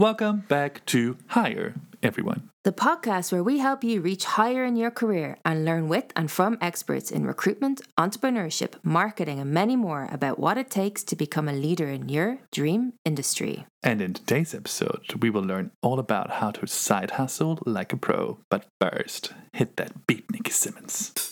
Welcome 0.00 0.44
back 0.48 0.86
to 0.86 1.18
Hire, 1.26 1.74
everyone. 2.02 2.48
The 2.62 2.72
podcast 2.72 3.32
where 3.32 3.42
we 3.42 3.58
help 3.58 3.84
you 3.84 4.00
reach 4.00 4.24
higher 4.24 4.64
in 4.64 4.74
your 4.74 4.90
career 4.90 5.36
and 5.44 5.66
learn 5.66 5.90
with 5.90 6.06
and 6.16 6.30
from 6.30 6.56
experts 6.62 7.10
in 7.10 7.26
recruitment, 7.26 7.82
entrepreneurship, 7.98 8.76
marketing, 8.82 9.40
and 9.40 9.50
many 9.50 9.76
more 9.76 10.08
about 10.10 10.38
what 10.38 10.56
it 10.56 10.70
takes 10.70 11.04
to 11.04 11.16
become 11.16 11.50
a 11.50 11.52
leader 11.52 11.90
in 11.90 12.08
your 12.08 12.38
dream 12.50 12.94
industry. 13.04 13.66
And 13.82 14.00
in 14.00 14.14
today's 14.14 14.54
episode, 14.54 15.04
we 15.20 15.28
will 15.28 15.44
learn 15.44 15.70
all 15.82 15.98
about 15.98 16.30
how 16.30 16.50
to 16.52 16.66
side 16.66 17.10
hustle 17.12 17.58
like 17.66 17.92
a 17.92 17.98
pro. 17.98 18.38
But 18.48 18.64
first, 18.80 19.34
hit 19.52 19.76
that 19.76 20.06
beat, 20.06 20.24
Nikki 20.32 20.52
Simmons. 20.52 21.29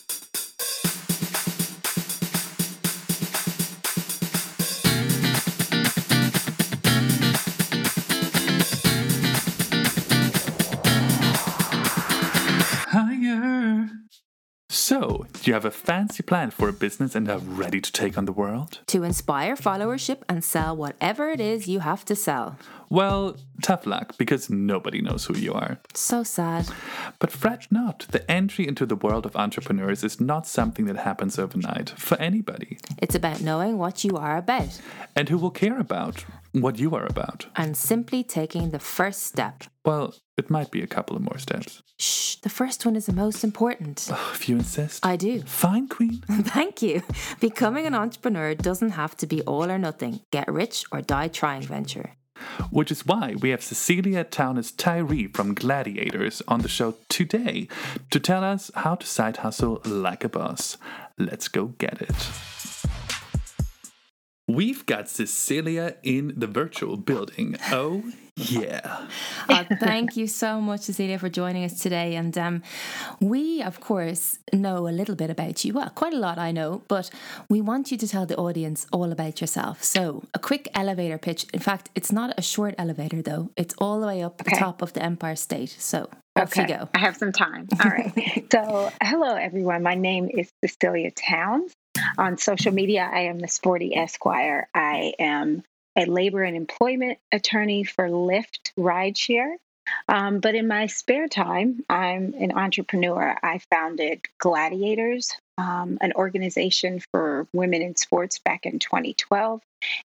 So, 14.89 15.27
do 15.35 15.51
you 15.51 15.53
have 15.53 15.67
a 15.67 15.71
fancy 15.71 16.23
plan 16.23 16.51
for 16.51 16.67
a 16.67 16.73
business 16.73 17.15
and 17.15 17.29
are 17.29 17.41
ready 17.41 17.79
to 17.79 17.93
take 17.93 18.17
on 18.17 18.25
the 18.25 18.33
world? 18.33 18.81
To 18.87 19.03
inspire 19.03 19.55
followership 19.55 20.23
and 20.31 20.43
sell 20.43 20.75
whatever 20.75 21.29
it 21.29 21.41
is 21.41 21.69
you 21.69 21.81
have 21.81 22.07
to 22.07 22.17
sell. 22.17 22.57
Well, 22.89 23.37
tough 23.61 23.87
luck 23.87 24.17
because 24.17 24.49
nobody 24.49 25.03
knows 25.03 25.27
who 25.27 25.37
you 25.37 25.53
are. 25.53 25.77
So 25.93 26.23
sad. 26.23 26.69
But 27.19 27.31
fret 27.31 27.67
not, 27.71 28.07
the 28.13 28.25
entry 28.31 28.67
into 28.67 28.87
the 28.87 28.97
world 28.97 29.27
of 29.27 29.37
entrepreneurs 29.37 30.03
is 30.03 30.23
not 30.23 30.47
something 30.47 30.87
that 30.87 30.97
happens 30.97 31.39
overnight 31.39 31.91
for 31.91 32.17
anybody. 32.19 32.79
It's 32.97 33.15
about 33.15 33.43
knowing 33.43 33.77
what 33.77 34.05
you 34.05 34.17
are 34.17 34.39
about 34.39 34.81
And 35.15 35.29
who 35.29 35.37
will 35.37 35.51
care 35.51 35.79
about 35.79 36.25
what 36.53 36.79
you 36.79 36.95
are 36.95 37.05
about? 37.05 37.45
and 37.57 37.77
simply 37.77 38.25
taking 38.25 38.71
the 38.71 38.79
first 38.79 39.23
step. 39.25 39.65
Well, 39.85 40.15
it 40.39 40.49
might 40.51 40.71
be 40.71 40.83
a 40.83 40.87
couple 40.87 41.17
of 41.17 41.23
more 41.23 41.39
steps. 41.39 41.83
Shh, 41.99 42.37
the 42.37 42.49
first 42.49 42.87
one 42.87 42.97
is 42.97 43.07
the 43.07 43.13
most 43.13 43.43
important. 43.43 44.09
Oh, 44.11 44.31
if 44.35 44.49
you 44.49 44.57
insist. 44.57 45.05
I 45.05 45.17
do. 45.17 45.43
Fine, 45.43 45.89
Queen. 45.89 46.23
Thank 46.31 46.81
you. 46.81 47.03
Becoming 47.41 47.87
an 47.87 47.95
entrepreneur 47.95 48.55
doesn't 48.55 48.91
have 48.91 49.17
to 49.19 49.27
be 49.27 49.43
all 49.43 49.71
or 49.71 49.79
nothing, 49.79 50.21
get 50.31 50.51
rich 50.51 50.85
or 50.93 51.03
die 51.03 51.29
trying 51.29 51.63
venture. 51.63 52.13
Which 52.71 52.93
is 52.93 53.05
why 53.05 53.35
we 53.41 53.51
have 53.51 53.65
Cecilia 53.65 54.23
Townes 54.23 54.71
Tyree 54.71 55.27
from 55.27 55.55
Gladiators 55.55 56.41
on 56.47 56.61
the 56.61 56.69
show 56.69 56.95
today 57.09 57.67
to 58.11 58.21
tell 58.21 58.45
us 58.45 58.71
how 58.77 58.95
to 58.95 59.07
side 59.07 59.39
hustle 59.39 59.81
like 59.85 60.23
a 60.23 60.29
boss. 60.29 60.77
Let's 61.19 61.49
go 61.49 61.67
get 61.79 62.01
it. 62.01 62.31
We've 64.47 64.87
got 64.87 65.11
Cecilia 65.11 65.97
in 66.03 66.33
the 66.37 66.47
virtual 66.47 66.97
building. 66.97 67.57
Oh, 67.71 68.05
yeah. 68.39 69.07
Uh, 69.49 69.65
thank 69.81 70.17
you 70.17 70.27
so 70.27 70.61
much, 70.61 70.83
Cecilia, 70.83 71.19
for 71.19 71.29
joining 71.29 71.65
us 71.65 71.81
today. 71.81 72.15
And 72.15 72.37
um, 72.39 72.63
we, 73.21 73.63
of 73.63 73.81
course, 73.81 74.39
know 74.53 74.89
a 74.89 74.91
little 74.91 75.15
bit 75.15 75.31
about 75.31 75.65
you. 75.65 75.73
Well, 75.73 75.91
quite 75.91 76.15
a 76.15 76.19
lot, 76.19 76.39
I 76.39 76.53
know, 76.53 76.83
but 76.89 77.11
we 77.49 77.61
want 77.61 77.91
you 77.91 77.99
to 77.99 78.09
tell 78.09 78.27
the 78.27 78.37
audience 78.37 78.87
all 78.93 79.11
about 79.13 79.41
yourself. 79.41 79.83
So, 79.83 80.25
a 80.35 80.39
quick 80.39 80.69
elevator 80.75 81.19
pitch. 81.19 81.47
In 81.53 81.61
fact, 81.61 81.91
it's 81.95 82.13
not 82.13 82.35
a 82.39 82.43
short 82.43 82.75
elevator, 82.79 83.23
though, 83.23 83.51
it's 83.57 83.75
all 83.79 84.01
the 84.01 84.07
way 84.07 84.23
up 84.23 84.39
the 84.39 84.51
top 84.51 84.83
of 84.83 84.93
the 84.93 85.03
Empire 85.03 85.37
State. 85.37 85.75
So, 85.79 86.09
off 86.37 86.57
you 86.57 86.67
go. 86.67 86.89
I 86.95 86.99
have 87.01 87.17
some 87.17 87.33
time. 87.33 87.67
All 87.85 87.91
right. 87.91 88.47
so, 88.53 88.91
hello, 89.03 89.35
everyone. 89.35 89.83
My 89.83 89.97
name 89.97 90.31
is 90.33 90.49
Cecilia 90.65 91.11
Townes. 91.11 91.73
On 92.17 92.39
social 92.39 92.73
media, 92.73 93.09
I 93.13 93.23
am 93.23 93.41
the 93.41 93.49
Sporty 93.49 93.97
Esquire. 93.97 94.69
I 94.73 95.15
am 95.19 95.65
a 95.99 96.07
labor 96.07 96.43
and 96.43 96.57
employment 96.57 97.19
attorney 97.33 97.83
for 97.83 98.09
Lyft 98.09 98.73
Rideshare. 98.79 99.57
Um, 100.07 100.41
but 100.41 100.55
in 100.55 100.69
my 100.69 100.87
spare 100.87 101.29
time, 101.29 101.85
I'm 101.89 102.35
an 102.39 102.53
entrepreneur. 102.53 103.37
I 103.43 103.61
founded 103.71 104.21
Gladiators, 104.39 105.35
um, 105.57 105.99
an 106.01 106.13
organization 106.13 107.01
for 107.11 107.49
women 107.53 107.83
in 107.83 107.97
sports 107.97 108.39
back 108.39 108.65
in 108.65 108.79
2012. 108.79 109.61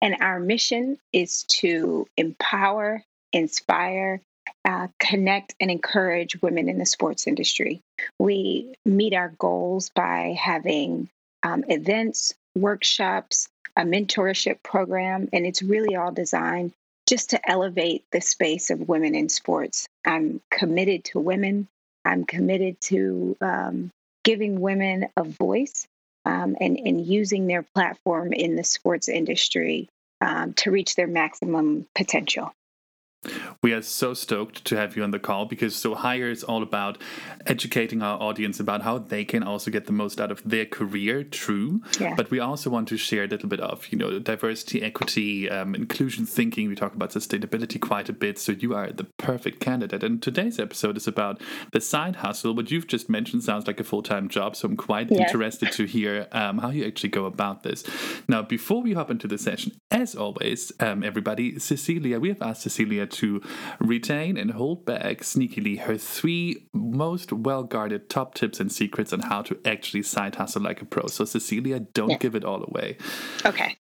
And 0.02 0.18
our 0.22 0.40
mission 0.40 1.00
is 1.12 1.44
to 1.44 2.08
empower, 2.18 3.04
inspire, 3.34 4.22
uh, 4.66 4.88
connect 5.00 5.56
and 5.60 5.72
encourage 5.72 6.42
women 6.42 6.70
in 6.70 6.78
the 6.78 6.86
sports 6.86 7.26
industry. 7.26 7.82
We 8.20 8.76
meet 8.86 9.14
our 9.14 9.34
goals 9.40 9.90
by 9.96 10.38
having 10.40 11.10
um, 11.42 11.64
events, 11.68 12.34
workshops, 12.56 13.48
a 13.76 13.84
mentorship 13.84 14.62
program, 14.64 15.30
and 15.34 15.46
it's 15.46 15.62
really 15.62 15.96
all 15.96 16.12
designed 16.12 16.74
just 17.08 17.32
to 17.32 17.50
elevate 17.50 18.04
the 18.12 18.22
space 18.22 18.70
of 18.70 18.88
women 18.88 19.16
in 19.16 19.30
sports. 19.30 19.88
I'm 20.06 20.42
committed 20.52 21.06
to 21.06 21.20
women. 21.20 21.68
I'm 22.06 22.26
committed 22.26 22.80
to 22.82 23.36
um, 23.42 23.92
giving 24.24 24.62
women 24.62 25.08
a 25.18 25.24
voice 25.24 25.88
um, 26.26 26.56
and, 26.60 26.78
and 26.78 27.06
using 27.06 27.48
their 27.48 27.64
platform 27.64 28.34
in 28.34 28.56
the 28.56 28.64
sports 28.64 29.10
industry 29.10 29.90
um, 30.22 30.54
to 30.54 30.72
reach 30.72 30.96
their 30.96 31.08
maximum 31.08 31.88
potential. 31.96 32.52
We 33.62 33.74
are 33.74 33.82
so 33.82 34.14
stoked 34.14 34.64
to 34.66 34.78
have 34.78 34.96
you 34.96 35.04
on 35.04 35.12
the 35.12 35.20
call 35.20 35.46
because 35.46 35.76
So 35.76 35.94
Hire 35.94 36.30
is 36.30 36.44
all 36.44 36.64
about 36.64 36.98
educating 37.46 38.02
our 38.02 38.18
audience 38.22 38.60
about 38.60 38.84
how 38.84 38.98
they 38.98 39.26
can 39.26 39.44
also 39.44 39.70
get 39.70 39.86
the 39.86 39.92
most 39.92 40.22
out 40.22 40.32
of 40.32 40.42
their 40.46 40.66
career, 40.66 41.24
true. 41.24 41.82
Yeah. 42.00 42.16
But 42.16 42.32
we 42.32 42.40
also 42.40 42.70
want 42.70 42.88
to 42.90 42.98
share 42.98 43.26
a 43.26 43.28
little 43.28 43.50
bit 43.50 43.60
of, 43.60 43.88
you 43.92 43.98
know, 43.98 44.20
diversity, 44.20 44.82
equity, 44.82 45.50
um, 45.50 45.76
inclusion 45.76 46.26
thinking. 46.26 46.70
We 46.70 46.76
talk 46.76 46.96
about 46.96 47.10
sustainability 47.12 47.80
quite 47.82 48.08
a 48.08 48.14
bit. 48.14 48.40
So 48.40 48.54
you 48.54 48.74
are 48.74 48.92
the 48.92 49.04
perfect 49.18 49.60
candidate. 49.60 50.04
And 50.04 50.22
today's 50.24 50.58
episode 50.60 50.96
is 50.96 51.08
about 51.08 51.42
the 51.74 51.82
side 51.82 52.18
hustle. 52.18 52.56
What 52.56 52.72
you've 52.72 52.88
just 52.88 53.10
mentioned 53.10 53.44
sounds 53.44 53.68
like 53.68 53.80
a 53.82 53.84
full 53.84 54.04
time 54.04 54.30
job. 54.30 54.56
So 54.56 54.68
I'm 54.68 54.78
quite 54.78 55.10
Yes. 55.12 55.32
interested 55.32 55.72
to 55.74 55.86
hear 55.86 56.28
um, 56.32 56.60
how 56.60 56.70
you 56.70 56.86
actually 56.86 57.10
go 57.10 57.26
about 57.26 57.64
this. 57.64 57.84
Now, 58.28 58.42
before 58.44 58.82
we 58.82 58.94
hop 58.94 59.12
into 59.12 59.28
the 59.28 59.38
session, 59.38 59.74
as 59.92 60.16
always, 60.16 60.72
um, 60.80 61.04
everybody, 61.04 61.60
Cecilia, 61.60 62.20
we 62.20 62.30
have 62.30 62.42
asked 62.42 62.62
Cecilia 62.62 63.08
to 63.12 63.42
retain 63.80 64.38
and 64.38 64.52
hold 64.52 64.86
back 64.86 65.20
sneakily 65.20 65.80
her 65.80 65.98
three 65.98 66.68
most 66.74 67.32
well 67.34 67.64
guarded 67.64 68.10
top 68.10 68.36
tips 68.36 68.60
and 68.60 68.72
secrets 68.72 69.12
on 69.14 69.22
how 69.22 69.42
to 69.44 69.58
actually 69.66 70.04
side 70.04 70.36
hustle 70.36 70.62
like 70.62 70.82
a 70.82 70.86
pro. 70.86 71.08
So, 71.08 71.26
Cecilia, 71.26 71.80
don't 71.80 72.12
Yeah. 72.12 72.18
give 72.18 72.36
it 72.36 72.44
all 72.44 72.64
away. 72.64 72.98
Okay. 73.46 73.78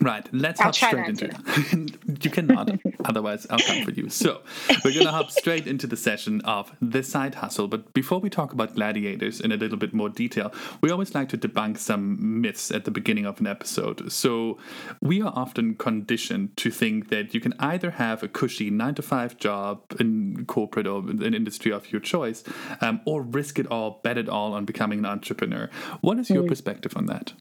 Right, 0.00 0.26
let's 0.32 0.60
I'll 0.60 0.66
hop 0.66 0.74
straight 0.74 1.08
into 1.08 1.26
it. 1.26 2.24
you 2.24 2.30
cannot, 2.30 2.70
otherwise, 3.04 3.46
I'll 3.50 3.58
come 3.58 3.84
for 3.84 3.90
you. 3.90 4.08
So, 4.08 4.40
we're 4.84 4.92
going 4.94 5.06
to 5.06 5.12
hop 5.12 5.30
straight 5.30 5.66
into 5.66 5.86
the 5.86 5.96
session 5.96 6.40
of 6.42 6.72
the 6.80 7.02
side 7.02 7.36
hustle. 7.36 7.68
But 7.68 7.92
before 7.92 8.18
we 8.20 8.30
talk 8.30 8.52
about 8.52 8.74
gladiators 8.74 9.40
in 9.40 9.52
a 9.52 9.56
little 9.56 9.76
bit 9.78 9.92
more 9.92 10.08
detail, 10.08 10.52
we 10.80 10.90
always 10.90 11.14
like 11.14 11.28
to 11.30 11.38
debunk 11.38 11.78
some 11.78 12.40
myths 12.40 12.70
at 12.70 12.84
the 12.84 12.90
beginning 12.90 13.26
of 13.26 13.40
an 13.40 13.46
episode. 13.46 14.10
So, 14.10 14.58
we 15.00 15.20
are 15.22 15.32
often 15.34 15.74
conditioned 15.74 16.56
to 16.58 16.70
think 16.70 17.08
that 17.10 17.34
you 17.34 17.40
can 17.40 17.54
either 17.58 17.92
have 17.92 18.22
a 18.22 18.28
cushy 18.28 18.70
nine 18.70 18.94
to 18.96 19.02
five 19.02 19.36
job 19.36 19.82
in 19.98 20.44
corporate 20.46 20.86
or 20.86 20.98
an 21.00 21.34
industry 21.34 21.72
of 21.72 21.90
your 21.92 22.00
choice, 22.00 22.42
um, 22.80 23.00
or 23.04 23.22
risk 23.22 23.58
it 23.58 23.66
all, 23.70 24.00
bet 24.02 24.16
it 24.18 24.28
all 24.28 24.54
on 24.54 24.64
becoming 24.64 25.00
an 25.00 25.06
entrepreneur. 25.06 25.68
What 26.00 26.18
is 26.18 26.30
your 26.30 26.44
Mm. 26.44 26.48
perspective 26.48 26.92
on 26.96 27.06
that? 27.06 27.32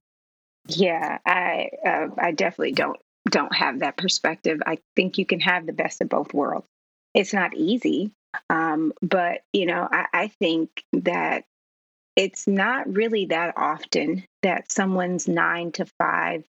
Yeah, 0.70 1.18
I 1.26 1.70
uh, 1.86 2.08
I 2.18 2.32
definitely 2.32 2.74
don't 2.74 3.00
don't 3.30 3.54
have 3.56 3.80
that 3.80 3.98
perspective. 3.98 4.62
I 4.66 4.80
think 4.96 5.18
you 5.18 5.26
can 5.26 5.40
have 5.42 5.66
the 5.66 5.74
best 5.74 6.02
of 6.02 6.10
both 6.10 6.34
worlds. 6.34 6.68
It's 7.14 7.34
not 7.34 7.56
easy, 7.56 8.12
um, 8.50 8.94
but 9.02 9.42
you 9.54 9.66
know, 9.66 9.88
I, 9.92 10.06
I 10.14 10.28
think 10.28 10.84
that 10.94 11.44
it's 12.16 12.48
not 12.48 12.94
really 12.94 13.28
that 13.28 13.56
often 13.58 14.26
that 14.44 14.72
someone's 14.72 15.28
nine 15.28 15.72
to 15.74 15.86
five 15.98 16.44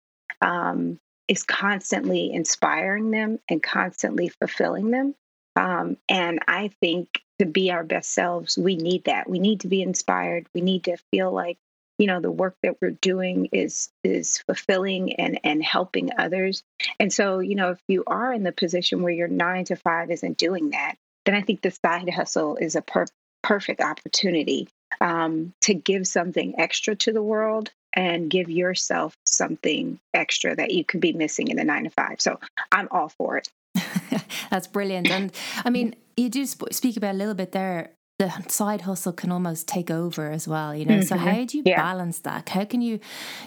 um, 0.42 1.00
is 1.28 1.44
constantly 1.44 2.32
inspiring 2.34 3.12
them 3.12 3.40
and 3.50 3.62
constantly 3.62 4.30
fulfilling 4.30 4.92
them. 4.92 5.16
Um, 5.56 5.98
and 6.10 6.40
I 6.48 6.72
think 6.82 7.22
to 7.40 7.46
be 7.46 7.72
our 7.72 7.84
best 7.84 8.12
selves, 8.14 8.58
we 8.58 8.78
need 8.78 9.06
that. 9.06 9.30
We 9.30 9.40
need 9.40 9.62
to 9.62 9.68
be 9.68 9.82
inspired. 9.82 10.48
We 10.56 10.62
need 10.62 10.86
to 10.86 10.98
feel 11.12 11.32
like 11.32 11.58
you 11.98 12.08
know 12.08 12.20
the 12.20 12.32
work 12.32 12.56
that 12.64 12.78
we're 12.82 12.92
doing 12.92 13.50
is 13.52 13.90
is 14.04 14.40
fulfilling 14.40 15.14
and 15.14 15.40
and 15.44 15.64
helping 15.64 16.12
others. 16.18 16.64
And 17.00 17.12
so 17.12 17.40
you 17.40 17.56
know 17.56 17.72
if 17.72 17.80
you 17.88 18.04
are 18.08 18.34
in 18.34 18.44
the 18.44 18.52
position 18.52 19.02
where 19.02 19.14
your 19.14 19.28
nine 19.28 19.66
to 19.66 19.76
five 19.76 20.12
isn't 20.12 20.38
doing 20.38 20.72
that 20.72 20.96
then 21.28 21.36
i 21.36 21.42
think 21.42 21.62
the 21.62 21.72
side 21.86 22.10
hustle 22.10 22.56
is 22.56 22.76
a 22.76 22.82
per- 22.82 23.06
perfect 23.44 23.82
opportunity 23.82 24.68
um, 25.02 25.54
to 25.62 25.74
give 25.74 26.08
something 26.08 26.60
extra 26.60 26.96
to 26.96 27.12
the 27.12 27.22
world 27.22 27.70
and 27.94 28.30
give 28.30 28.50
yourself 28.50 29.16
something 29.26 30.00
extra 30.14 30.56
that 30.56 30.72
you 30.72 30.84
could 30.84 31.02
be 31.02 31.14
missing 31.14 31.50
in 31.50 31.58
the 31.58 31.64
nine 31.64 31.84
to 31.84 31.90
five. 31.90 32.20
So 32.22 32.40
i'm 32.72 32.88
all 32.92 33.10
for 33.10 33.38
it. 33.38 33.50
That's 34.50 34.68
brilliant. 34.68 35.10
And 35.10 35.32
I 35.64 35.70
mean, 35.70 35.96
you 36.16 36.30
do 36.30 36.46
sp- 36.48 36.72
speak 36.72 36.98
about 36.98 37.16
a 37.16 37.18
little 37.18 37.34
bit 37.34 37.52
there 37.52 37.92
the 38.20 38.32
side 38.48 38.82
hustle 38.82 39.14
can 39.14 39.32
almost 39.32 39.68
take 39.68 39.92
over 39.92 40.32
as 40.32 40.48
well, 40.48 40.76
you 40.76 40.86
know. 40.86 40.96
Mm-hmm. 40.96 41.04
So 41.04 41.18
how 41.18 41.46
do 41.46 41.58
you 41.58 41.64
yeah. 41.66 41.78
balance 41.80 42.20
that? 42.20 42.50
How 42.50 42.66
can 42.66 42.82
you 42.82 43.00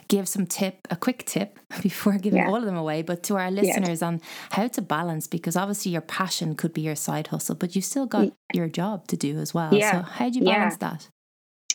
give 0.06 0.28
some 0.28 0.46
tip, 0.46 0.86
a 0.90 0.96
quick 0.96 1.24
tip 1.26 1.58
before 1.82 2.18
giving 2.18 2.38
yeah. 2.38 2.48
all 2.48 2.56
of 2.56 2.64
them 2.64 2.76
away, 2.76 3.02
but 3.02 3.24
to 3.24 3.36
our 3.36 3.50
listeners 3.50 3.88
yes. 3.88 4.02
on 4.02 4.20
how 4.52 4.68
to 4.68 4.82
balance 4.82 5.26
because 5.26 5.56
obviously 5.56 5.90
your 5.90 6.02
passion 6.02 6.54
could 6.54 6.72
be 6.72 6.82
your 6.82 6.94
side 6.94 7.28
hustle, 7.28 7.56
but 7.56 7.74
you 7.74 7.82
still 7.82 8.06
got 8.06 8.32
your 8.54 8.68
job 8.68 9.08
to 9.08 9.16
do 9.16 9.38
as 9.38 9.52
well. 9.52 9.74
Yeah. 9.74 9.90
So 9.90 10.02
how 10.02 10.30
do 10.30 10.38
you 10.38 10.44
balance 10.44 10.76
that? 10.76 11.08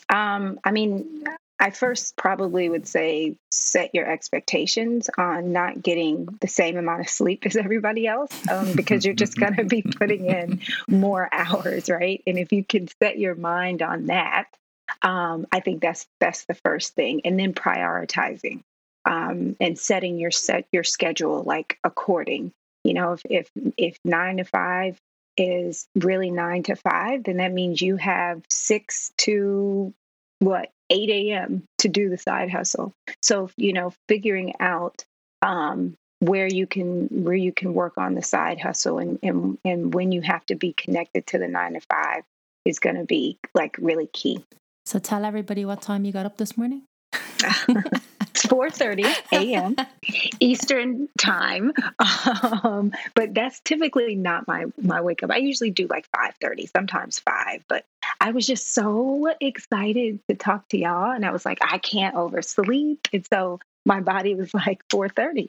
Um, 0.08 0.58
I 0.64 0.70
mean, 0.70 1.24
I 1.58 1.70
first 1.70 2.16
probably 2.16 2.68
would 2.68 2.86
say 2.86 3.36
set 3.50 3.94
your 3.94 4.06
expectations 4.06 5.08
on 5.16 5.52
not 5.52 5.82
getting 5.82 6.26
the 6.40 6.48
same 6.48 6.76
amount 6.76 7.00
of 7.00 7.08
sleep 7.08 7.46
as 7.46 7.56
everybody 7.56 8.06
else 8.06 8.30
um, 8.48 8.74
because 8.74 9.04
you're 9.04 9.14
just 9.14 9.36
going 9.38 9.56
to 9.56 9.64
be 9.64 9.82
putting 9.98 10.26
in 10.26 10.60
more 10.88 11.28
hours, 11.32 11.88
right? 11.88 12.22
And 12.26 12.38
if 12.38 12.52
you 12.52 12.62
can 12.62 12.88
set 13.02 13.18
your 13.18 13.34
mind 13.34 13.80
on 13.80 14.06
that, 14.06 14.48
um, 15.02 15.46
I 15.50 15.60
think 15.60 15.80
that's 15.80 16.06
that's 16.20 16.44
the 16.44 16.54
first 16.54 16.94
thing, 16.94 17.22
and 17.24 17.38
then 17.38 17.54
prioritizing 17.54 18.62
um, 19.04 19.56
and 19.60 19.78
setting 19.78 20.18
your 20.18 20.30
set 20.30 20.66
your 20.72 20.84
schedule 20.84 21.42
like 21.42 21.78
according. 21.82 22.52
You 22.84 22.94
know, 22.94 23.12
if 23.12 23.22
if 23.24 23.50
if 23.76 23.98
nine 24.04 24.36
to 24.36 24.44
five 24.44 25.00
is 25.36 25.88
really 25.94 26.30
nine 26.30 26.62
to 26.64 26.76
five, 26.76 27.24
then 27.24 27.38
that 27.38 27.52
means 27.52 27.80
you 27.80 27.96
have 27.96 28.42
six 28.48 29.12
to 29.18 29.94
what 30.38 30.70
8 30.90 31.10
a.m. 31.10 31.64
to 31.78 31.88
do 31.88 32.08
the 32.08 32.18
side 32.18 32.50
hustle. 32.50 32.92
So, 33.22 33.50
you 33.56 33.72
know, 33.72 33.92
figuring 34.08 34.54
out 34.60 35.04
um, 35.42 35.96
where 36.20 36.46
you 36.46 36.66
can 36.66 37.08
where 37.24 37.34
you 37.34 37.52
can 37.52 37.74
work 37.74 37.98
on 37.98 38.14
the 38.14 38.22
side 38.22 38.60
hustle 38.60 38.98
and 38.98 39.18
and, 39.22 39.58
and 39.64 39.92
when 39.92 40.12
you 40.12 40.22
have 40.22 40.44
to 40.46 40.54
be 40.54 40.72
connected 40.72 41.26
to 41.28 41.38
the 41.38 41.48
nine 41.48 41.74
to 41.74 41.80
five 41.80 42.22
is 42.64 42.78
going 42.78 42.96
to 42.96 43.04
be 43.04 43.38
like 43.54 43.76
really 43.78 44.08
key. 44.12 44.44
So 44.86 44.98
tell 44.98 45.24
everybody 45.24 45.64
what 45.64 45.82
time 45.82 46.04
you 46.04 46.12
got 46.12 46.26
up 46.26 46.36
this 46.36 46.56
morning. 46.56 46.82
it's 48.36 48.46
4.30 48.46 49.32
a.m 49.32 49.76
eastern 50.40 51.08
time. 51.18 51.72
Um, 52.62 52.92
but 53.14 53.34
that's 53.34 53.60
typically 53.60 54.14
not 54.14 54.46
my 54.46 54.66
my 54.80 55.00
wake 55.00 55.22
up. 55.22 55.30
I 55.30 55.36
usually 55.36 55.70
do 55.70 55.86
like 55.88 56.08
5.30 56.10 56.70
sometimes 56.70 57.18
5 57.18 57.64
but 57.68 57.84
i 58.20 58.30
was 58.30 58.46
just 58.46 58.72
so 58.72 59.32
excited 59.40 60.20
to 60.28 60.34
talk 60.34 60.68
to 60.68 60.78
y'all 60.78 61.10
and 61.10 61.24
i 61.24 61.30
was 61.30 61.44
like 61.44 61.58
i 61.60 61.78
can't 61.78 62.14
oversleep. 62.14 63.08
And 63.12 63.26
so 63.26 63.60
my 63.86 64.00
body 64.00 64.34
was 64.34 64.52
like 64.52 64.86
4:30. 64.88 65.48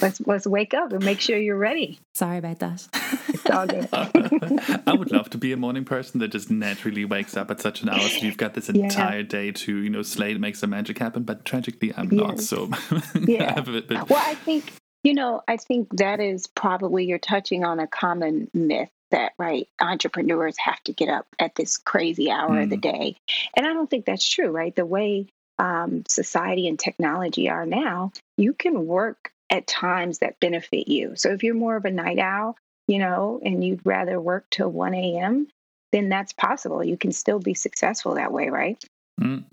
Let's 0.00 0.20
let's 0.26 0.46
wake 0.46 0.74
up 0.74 0.92
and 0.92 1.04
make 1.04 1.20
sure 1.20 1.38
you're 1.38 1.58
ready. 1.58 1.98
Sorry 2.14 2.38
about 2.38 2.58
that. 2.60 2.86
it's 3.28 3.50
all 3.50 3.66
good. 3.66 3.88
I 4.86 4.92
would 4.92 5.10
love 5.10 5.30
to 5.30 5.38
be 5.38 5.52
a 5.52 5.56
morning 5.56 5.84
person 5.84 6.20
that 6.20 6.28
just 6.28 6.50
naturally 6.50 7.04
wakes 7.04 7.36
up 7.36 7.50
at 7.50 7.60
such 7.60 7.82
an 7.82 7.88
hour. 7.88 8.00
So 8.00 8.26
you've 8.26 8.36
got 8.36 8.54
this 8.54 8.68
entire 8.68 9.20
yeah. 9.20 9.26
day 9.26 9.52
to 9.52 9.76
you 9.78 9.90
know 9.90 10.02
slay 10.02 10.34
make 10.34 10.56
some 10.56 10.70
magic 10.70 10.98
happen. 10.98 11.22
But 11.22 11.44
tragically, 11.44 11.92
I'm 11.96 12.12
yes. 12.12 12.20
not. 12.20 12.40
So 12.40 12.70
yeah. 13.14 13.58
bit, 13.60 13.88
bit... 13.88 14.08
Well, 14.08 14.22
I 14.24 14.34
think 14.34 14.70
you 15.02 15.14
know 15.14 15.42
I 15.48 15.56
think 15.56 15.96
that 15.96 16.20
is 16.20 16.46
probably 16.46 17.06
you're 17.06 17.18
touching 17.18 17.64
on 17.64 17.80
a 17.80 17.86
common 17.86 18.50
myth 18.52 18.90
that 19.10 19.32
right 19.38 19.66
entrepreneurs 19.80 20.58
have 20.58 20.82
to 20.84 20.92
get 20.92 21.08
up 21.08 21.26
at 21.38 21.54
this 21.54 21.78
crazy 21.78 22.30
hour 22.30 22.50
mm. 22.50 22.64
of 22.64 22.68
the 22.68 22.76
mm. 22.76 22.82
day 22.82 23.16
and 23.56 23.66
i 23.66 23.72
don't 23.72 23.88
think 23.88 24.04
that's 24.04 24.28
true 24.28 24.50
right 24.50 24.76
the 24.76 24.84
way 24.84 25.26
um, 25.58 26.04
society 26.08 26.68
and 26.68 26.78
technology 26.78 27.48
are 27.48 27.66
now, 27.66 28.12
you 28.36 28.52
can 28.52 28.86
work 28.86 29.32
at 29.50 29.66
times 29.66 30.18
that 30.18 30.40
benefit 30.40 30.88
you. 30.88 31.14
So 31.16 31.30
if 31.30 31.42
you're 31.42 31.54
more 31.54 31.76
of 31.76 31.84
a 31.84 31.90
night 31.90 32.18
owl, 32.18 32.56
you 32.86 32.98
know, 32.98 33.40
and 33.44 33.62
you'd 33.64 33.84
rather 33.84 34.20
work 34.20 34.46
till 34.50 34.70
1 34.70 34.94
a.m., 34.94 35.48
then 35.92 36.08
that's 36.08 36.32
possible. 36.32 36.84
You 36.84 36.96
can 36.96 37.12
still 37.12 37.38
be 37.38 37.54
successful 37.54 38.14
that 38.14 38.32
way, 38.32 38.48
right? 38.50 38.82
Mm. 39.18 39.44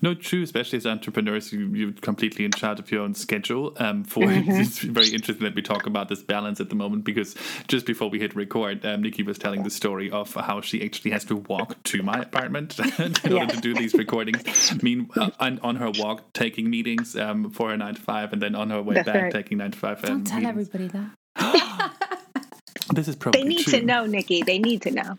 No, 0.00 0.14
true. 0.14 0.42
Especially 0.42 0.76
as 0.76 0.86
entrepreneurs, 0.86 1.52
you, 1.52 1.66
you're 1.68 1.92
completely 1.92 2.44
in 2.44 2.52
charge 2.52 2.78
of 2.78 2.90
your 2.90 3.02
own 3.02 3.14
schedule. 3.14 3.74
Um, 3.78 4.04
for 4.04 4.22
mm-hmm. 4.26 4.50
it's 4.50 4.78
very 4.78 5.08
interesting 5.08 5.44
that 5.44 5.54
we 5.54 5.62
talk 5.62 5.86
about 5.86 6.08
this 6.08 6.22
balance 6.22 6.60
at 6.60 6.68
the 6.68 6.74
moment 6.74 7.04
because 7.04 7.34
just 7.66 7.86
before 7.86 8.08
we 8.08 8.18
hit 8.18 8.34
record, 8.36 8.84
um, 8.86 9.02
Nikki 9.02 9.22
was 9.22 9.38
telling 9.38 9.62
the 9.62 9.70
story 9.70 10.10
of 10.10 10.34
how 10.34 10.60
she 10.60 10.84
actually 10.84 11.10
has 11.10 11.24
to 11.26 11.36
walk 11.36 11.82
to 11.84 12.02
my 12.02 12.20
apartment 12.20 12.78
in 12.98 13.14
yeah. 13.24 13.32
order 13.32 13.54
to 13.54 13.60
do 13.60 13.74
these 13.74 13.94
recordings. 13.94 14.72
I 14.72 14.78
mean, 14.82 15.10
uh, 15.16 15.30
on, 15.40 15.58
on, 15.60 15.76
her 15.76 15.90
walk, 15.98 16.32
taking 16.32 16.70
meetings 16.70 17.16
um, 17.16 17.50
for 17.50 17.70
her 17.70 17.76
nine 17.76 17.94
to 17.94 18.00
five, 18.00 18.32
and 18.32 18.42
then 18.42 18.54
on 18.54 18.70
her 18.70 18.82
way 18.82 18.96
That's 18.96 19.06
back, 19.06 19.22
right. 19.22 19.32
taking 19.32 19.58
nine 19.58 19.72
to 19.72 19.78
five. 19.78 20.02
Don't 20.02 20.24
tell 20.24 20.40
meetings. 20.40 20.68
everybody 20.74 20.88
that. 21.36 21.94
This 22.94 23.06
is 23.06 23.16
probably 23.16 23.42
They 23.42 23.48
need 23.48 23.64
true. 23.64 23.80
to 23.80 23.84
know, 23.84 24.06
Nikki. 24.06 24.42
They 24.42 24.58
need 24.58 24.82
to 24.82 24.90
know. 24.90 25.18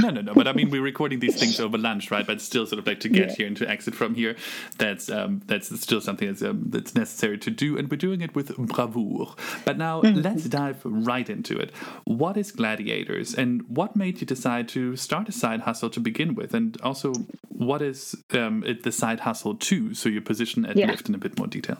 No, 0.00 0.10
no, 0.10 0.20
no. 0.20 0.34
But 0.34 0.48
I 0.48 0.52
mean, 0.52 0.70
we're 0.70 0.82
recording 0.82 1.20
these 1.20 1.38
things 1.38 1.60
over 1.60 1.76
lunch, 1.76 2.10
right? 2.10 2.26
But 2.26 2.40
still, 2.40 2.66
sort 2.66 2.78
of 2.78 2.86
like 2.86 3.00
to 3.00 3.08
get 3.08 3.30
yeah. 3.30 3.34
here 3.36 3.46
and 3.46 3.56
to 3.58 3.68
exit 3.68 3.94
from 3.94 4.14
here, 4.14 4.36
that's 4.78 5.10
um, 5.10 5.42
that's 5.46 5.80
still 5.80 6.00
something 6.00 6.28
that's 6.28 6.42
um, 6.42 6.64
that's 6.68 6.94
necessary 6.94 7.38
to 7.38 7.50
do, 7.50 7.76
and 7.76 7.90
we're 7.90 7.96
doing 7.96 8.20
it 8.20 8.34
with 8.34 8.48
bravoure. 8.56 9.36
But 9.64 9.78
now 9.78 10.00
mm-hmm. 10.00 10.20
let's 10.20 10.44
dive 10.44 10.80
right 10.84 11.28
into 11.28 11.58
it. 11.58 11.72
What 12.04 12.36
is 12.36 12.52
Gladiators, 12.52 13.34
and 13.34 13.62
what 13.68 13.96
made 13.96 14.20
you 14.20 14.26
decide 14.26 14.68
to 14.70 14.96
start 14.96 15.28
a 15.28 15.32
side 15.32 15.60
hustle 15.60 15.90
to 15.90 16.00
begin 16.00 16.34
with, 16.34 16.54
and 16.54 16.80
also 16.80 17.12
what 17.48 17.82
is 17.82 18.16
um, 18.32 18.64
it, 18.64 18.82
the 18.82 18.92
side 18.92 19.20
hustle 19.20 19.54
to? 19.54 19.94
So 19.94 20.08
your 20.08 20.22
position 20.22 20.64
at 20.64 20.76
yeah. 20.76 20.90
Lyft 20.90 21.08
in 21.08 21.14
a 21.14 21.18
bit 21.18 21.38
more 21.38 21.46
detail. 21.46 21.78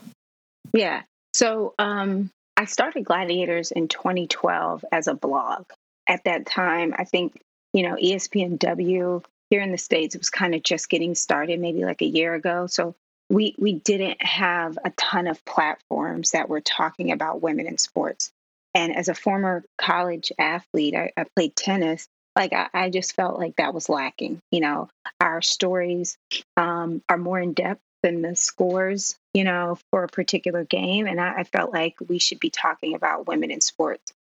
Yeah. 0.73 1.01
So 1.33 1.73
um, 1.79 2.31
I 2.55 2.65
started 2.65 3.05
Gladiators 3.05 3.71
in 3.71 3.87
2012 3.87 4.85
as 4.91 5.07
a 5.07 5.13
blog. 5.13 5.65
At 6.09 6.23
that 6.23 6.45
time, 6.45 6.93
I 6.97 7.03
think, 7.03 7.41
you 7.73 7.83
know, 7.83 7.95
ESPNW 7.95 9.23
here 9.49 9.61
in 9.61 9.71
the 9.71 9.77
States 9.77 10.15
it 10.15 10.19
was 10.19 10.29
kind 10.29 10.55
of 10.55 10.63
just 10.63 10.89
getting 10.89 11.15
started 11.15 11.59
maybe 11.59 11.85
like 11.85 12.01
a 12.01 12.05
year 12.05 12.33
ago. 12.33 12.67
So 12.67 12.95
we 13.29 13.55
we 13.57 13.73
didn't 13.73 14.21
have 14.23 14.77
a 14.83 14.91
ton 14.91 15.27
of 15.27 15.43
platforms 15.45 16.31
that 16.31 16.49
were 16.49 16.61
talking 16.61 17.11
about 17.11 17.41
women 17.41 17.67
in 17.67 17.77
sports. 17.77 18.31
And 18.73 18.95
as 18.95 19.09
a 19.09 19.15
former 19.15 19.63
college 19.77 20.31
athlete, 20.37 20.95
I, 20.95 21.11
I 21.17 21.25
played 21.35 21.55
tennis. 21.55 22.07
Like 22.35 22.53
I, 22.53 22.67
I, 22.73 22.89
just 22.91 23.15
felt 23.15 23.39
like 23.39 23.55
that 23.55 23.73
was 23.73 23.89
lacking. 23.89 24.39
You 24.51 24.59
know, 24.59 24.89
our 25.19 25.41
stories 25.41 26.17
um, 26.55 27.01
are 27.09 27.17
more 27.17 27.39
in 27.39 27.53
depth 27.53 27.81
than 28.03 28.21
the 28.21 28.35
scores, 28.35 29.17
you 29.33 29.43
know, 29.43 29.79
for 29.89 30.03
a 30.03 30.07
particular 30.07 30.63
game. 30.63 31.07
And 31.07 31.19
I, 31.19 31.39
I 31.39 31.43
felt 31.43 31.73
like 31.73 31.95
we 32.07 32.19
should 32.19 32.39
be 32.39 32.51
talking 32.51 32.93
about 32.93 33.27
women 33.27 33.49
in 33.49 33.61
sports. 33.61 34.13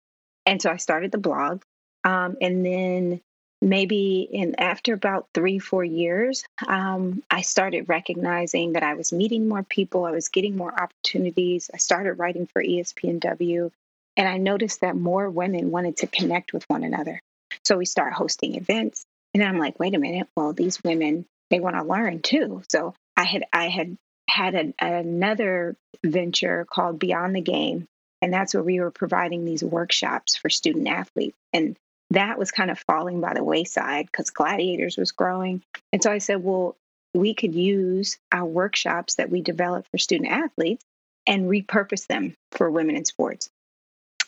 And 0.46 0.62
so 0.62 0.70
I 0.70 0.76
started 0.76 1.12
the 1.12 1.18
blog. 1.18 1.62
Um, 2.04 2.36
and 2.40 2.64
then 2.64 3.20
maybe 3.62 4.28
in 4.30 4.54
after 4.58 4.92
about 4.92 5.28
three, 5.34 5.58
four 5.58 5.84
years, 5.84 6.44
um, 6.66 7.22
I 7.30 7.42
started 7.42 7.88
recognizing 7.88 8.74
that 8.74 8.82
I 8.82 8.94
was 8.94 9.12
meeting 9.12 9.48
more 9.48 9.62
people, 9.62 10.04
I 10.04 10.10
was 10.12 10.28
getting 10.28 10.56
more 10.56 10.72
opportunities. 10.72 11.70
I 11.72 11.78
started 11.78 12.14
writing 12.14 12.46
for 12.46 12.62
ESPNW, 12.62 13.70
and 14.16 14.28
I 14.28 14.36
noticed 14.38 14.82
that 14.82 14.96
more 14.96 15.28
women 15.30 15.70
wanted 15.70 15.98
to 15.98 16.06
connect 16.06 16.52
with 16.52 16.64
one 16.68 16.84
another. 16.84 17.20
So 17.64 17.78
we 17.78 17.86
start 17.86 18.12
hosting 18.12 18.54
events, 18.54 19.04
and 19.34 19.42
I'm 19.42 19.58
like, 19.58 19.78
wait 19.78 19.94
a 19.94 19.98
minute, 19.98 20.28
well, 20.36 20.52
these 20.52 20.82
women 20.82 21.26
they 21.50 21.60
want 21.60 21.76
to 21.76 21.84
learn 21.84 22.22
too. 22.22 22.62
So 22.68 22.94
I 23.16 23.24
had 23.24 23.44
I 23.52 23.68
had 23.68 23.96
had 24.28 24.74
another 24.80 25.76
venture 26.04 26.66
called 26.68 26.98
Beyond 26.98 27.34
the 27.34 27.40
Game, 27.40 27.86
and 28.20 28.32
that's 28.32 28.54
where 28.54 28.62
we 28.62 28.80
were 28.80 28.90
providing 28.90 29.44
these 29.44 29.62
workshops 29.62 30.36
for 30.36 30.50
student 30.50 30.88
athletes, 30.88 31.36
and 31.52 31.76
that 32.10 32.38
was 32.38 32.50
kind 32.50 32.70
of 32.70 32.78
falling 32.80 33.20
by 33.20 33.34
the 33.34 33.44
wayside 33.44 34.06
because 34.06 34.30
Gladiators 34.30 34.96
was 34.96 35.12
growing, 35.12 35.62
and 35.92 36.02
so 36.02 36.10
I 36.10 36.18
said, 36.18 36.42
well, 36.42 36.76
we 37.14 37.34
could 37.34 37.54
use 37.54 38.18
our 38.30 38.44
workshops 38.44 39.14
that 39.16 39.30
we 39.30 39.40
developed 39.40 39.88
for 39.90 39.98
student 39.98 40.30
athletes 40.30 40.84
and 41.26 41.48
repurpose 41.48 42.06
them 42.06 42.34
for 42.52 42.70
women 42.70 42.96
in 42.96 43.04
sports. 43.04 43.50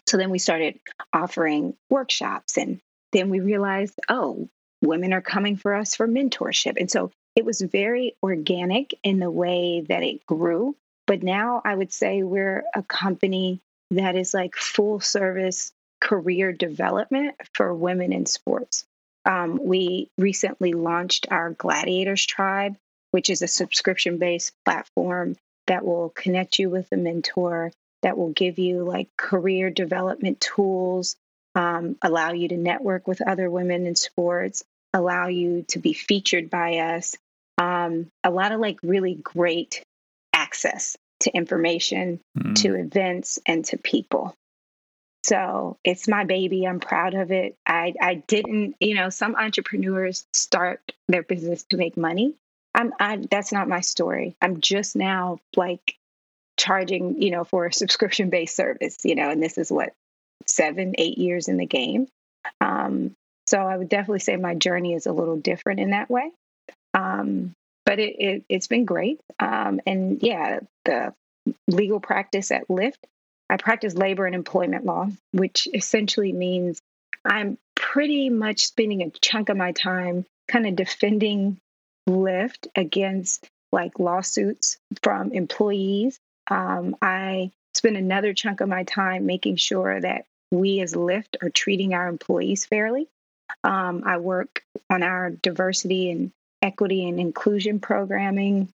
So 0.06 0.16
then 0.16 0.30
we 0.30 0.38
started 0.38 0.80
offering 1.12 1.74
workshops, 1.90 2.56
and 2.56 2.80
then 3.12 3.28
we 3.30 3.40
realized, 3.40 3.98
oh, 4.08 4.48
women 4.82 5.12
are 5.12 5.20
coming 5.20 5.56
for 5.56 5.74
us 5.74 5.96
for 5.96 6.08
mentorship. 6.08 6.76
And 6.78 6.90
so 6.90 7.10
it 7.36 7.44
was 7.44 7.60
very 7.60 8.16
organic 8.22 8.94
in 9.02 9.18
the 9.18 9.30
way 9.30 9.82
that 9.88 10.02
it 10.02 10.24
grew. 10.26 10.76
But 11.06 11.22
now 11.22 11.62
I 11.64 11.74
would 11.74 11.92
say 11.92 12.22
we're 12.22 12.64
a 12.74 12.82
company 12.82 13.60
that 13.90 14.16
is 14.16 14.34
like 14.34 14.54
full 14.56 15.00
service 15.00 15.72
career 16.00 16.52
development 16.52 17.36
for 17.54 17.72
women 17.74 18.12
in 18.12 18.26
sports. 18.26 18.84
Um, 19.24 19.58
we 19.62 20.08
recently 20.16 20.72
launched 20.72 21.26
our 21.30 21.50
Gladiators 21.50 22.24
Tribe, 22.24 22.76
which 23.10 23.30
is 23.30 23.42
a 23.42 23.48
subscription 23.48 24.18
based 24.18 24.52
platform 24.64 25.36
that 25.66 25.84
will 25.84 26.10
connect 26.10 26.58
you 26.58 26.70
with 26.70 26.90
a 26.92 26.96
mentor, 26.96 27.72
that 28.02 28.16
will 28.16 28.30
give 28.30 28.58
you 28.58 28.84
like 28.84 29.08
career 29.16 29.70
development 29.70 30.40
tools, 30.40 31.16
um, 31.54 31.96
allow 32.02 32.32
you 32.32 32.48
to 32.48 32.56
network 32.56 33.06
with 33.06 33.26
other 33.26 33.50
women 33.50 33.86
in 33.86 33.96
sports, 33.96 34.64
allow 34.92 35.26
you 35.26 35.64
to 35.68 35.78
be 35.78 35.92
featured 35.92 36.48
by 36.48 36.78
us, 36.78 37.16
um, 37.58 38.06
a 38.24 38.30
lot 38.30 38.52
of 38.52 38.60
like 38.60 38.78
really 38.82 39.14
great 39.14 39.82
access 40.32 40.96
to 41.20 41.30
information, 41.30 42.20
mm. 42.38 42.54
to 42.54 42.76
events, 42.76 43.38
and 43.44 43.64
to 43.66 43.76
people. 43.76 44.34
So 45.24 45.78
it's 45.84 46.08
my 46.08 46.24
baby. 46.24 46.66
I'm 46.66 46.80
proud 46.80 47.14
of 47.14 47.30
it. 47.30 47.56
I, 47.66 47.94
I 48.00 48.14
didn't, 48.14 48.76
you 48.80 48.94
know, 48.94 49.10
some 49.10 49.34
entrepreneurs 49.34 50.26
start 50.32 50.92
their 51.08 51.22
business 51.22 51.64
to 51.64 51.76
make 51.76 51.96
money. 51.96 52.34
I'm, 52.74 52.92
I, 53.00 53.18
that's 53.30 53.52
not 53.52 53.68
my 53.68 53.80
story. 53.80 54.36
I'm 54.40 54.60
just 54.60 54.96
now 54.96 55.40
like 55.56 55.96
charging, 56.56 57.20
you 57.20 57.30
know, 57.30 57.44
for 57.44 57.66
a 57.66 57.72
subscription 57.72 58.30
based 58.30 58.56
service, 58.56 58.98
you 59.04 59.14
know, 59.14 59.30
and 59.30 59.42
this 59.42 59.58
is 59.58 59.72
what 59.72 59.92
seven, 60.46 60.94
eight 60.98 61.18
years 61.18 61.48
in 61.48 61.56
the 61.56 61.66
game. 61.66 62.08
Um, 62.60 63.14
so 63.46 63.58
I 63.58 63.76
would 63.76 63.88
definitely 63.88 64.20
say 64.20 64.36
my 64.36 64.54
journey 64.54 64.94
is 64.94 65.06
a 65.06 65.12
little 65.12 65.36
different 65.36 65.80
in 65.80 65.90
that 65.90 66.10
way. 66.10 66.30
Um, 66.94 67.54
but 67.84 67.98
it, 67.98 68.16
it, 68.18 68.44
has 68.50 68.66
been 68.66 68.84
great. 68.84 69.20
Um, 69.38 69.80
and 69.86 70.22
yeah, 70.22 70.60
the 70.84 71.14
legal 71.66 72.00
practice 72.00 72.50
at 72.50 72.68
Lyft, 72.68 72.98
I 73.50 73.56
practice 73.56 73.94
labor 73.94 74.26
and 74.26 74.34
employment 74.34 74.84
law, 74.84 75.08
which 75.32 75.68
essentially 75.72 76.32
means 76.32 76.80
I'm 77.24 77.58
pretty 77.74 78.28
much 78.30 78.66
spending 78.66 79.02
a 79.02 79.10
chunk 79.10 79.48
of 79.48 79.56
my 79.56 79.72
time 79.72 80.26
kind 80.48 80.66
of 80.66 80.76
defending 80.76 81.58
Lyft 82.08 82.68
against 82.74 83.48
like 83.72 83.98
lawsuits 83.98 84.78
from 85.02 85.32
employees. 85.32 86.18
Um, 86.50 86.96
I 87.02 87.50
spend 87.74 87.96
another 87.96 88.32
chunk 88.34 88.60
of 88.60 88.68
my 88.68 88.84
time 88.84 89.26
making 89.26 89.56
sure 89.56 90.00
that 90.00 90.24
we 90.50 90.80
as 90.80 90.94
Lyft 90.94 91.36
are 91.42 91.50
treating 91.50 91.94
our 91.94 92.08
employees 92.08 92.64
fairly. 92.64 93.08
Um, 93.64 94.02
I 94.06 94.18
work 94.18 94.62
on 94.90 95.02
our 95.02 95.30
diversity 95.30 96.10
and 96.10 96.32
equity 96.62 97.08
and 97.08 97.20
inclusion 97.20 97.80
programming. 97.80 98.72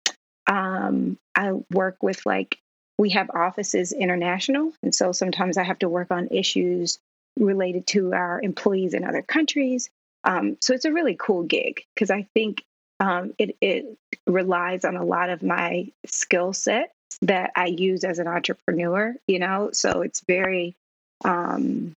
Um, 0.46 1.18
I 1.34 1.52
work 1.70 2.02
with 2.02 2.24
like, 2.26 2.58
we 3.02 3.10
have 3.10 3.30
offices 3.34 3.92
international. 3.92 4.72
And 4.80 4.94
so 4.94 5.10
sometimes 5.10 5.58
I 5.58 5.64
have 5.64 5.80
to 5.80 5.88
work 5.88 6.12
on 6.12 6.28
issues 6.30 7.00
related 7.36 7.84
to 7.88 8.14
our 8.14 8.40
employees 8.40 8.94
in 8.94 9.02
other 9.02 9.22
countries. 9.22 9.90
Um, 10.22 10.56
so 10.60 10.72
it's 10.72 10.84
a 10.84 10.92
really 10.92 11.16
cool 11.18 11.42
gig 11.42 11.84
because 11.92 12.12
I 12.12 12.28
think 12.32 12.62
um, 13.00 13.34
it, 13.38 13.56
it 13.60 13.98
relies 14.28 14.84
on 14.84 14.94
a 14.94 15.04
lot 15.04 15.30
of 15.30 15.42
my 15.42 15.90
skill 16.06 16.52
set 16.52 16.92
that 17.22 17.50
I 17.56 17.66
use 17.66 18.04
as 18.04 18.20
an 18.20 18.28
entrepreneur, 18.28 19.16
you 19.26 19.40
know, 19.40 19.70
so 19.72 20.02
it's 20.02 20.20
very 20.20 20.76
um, 21.24 21.94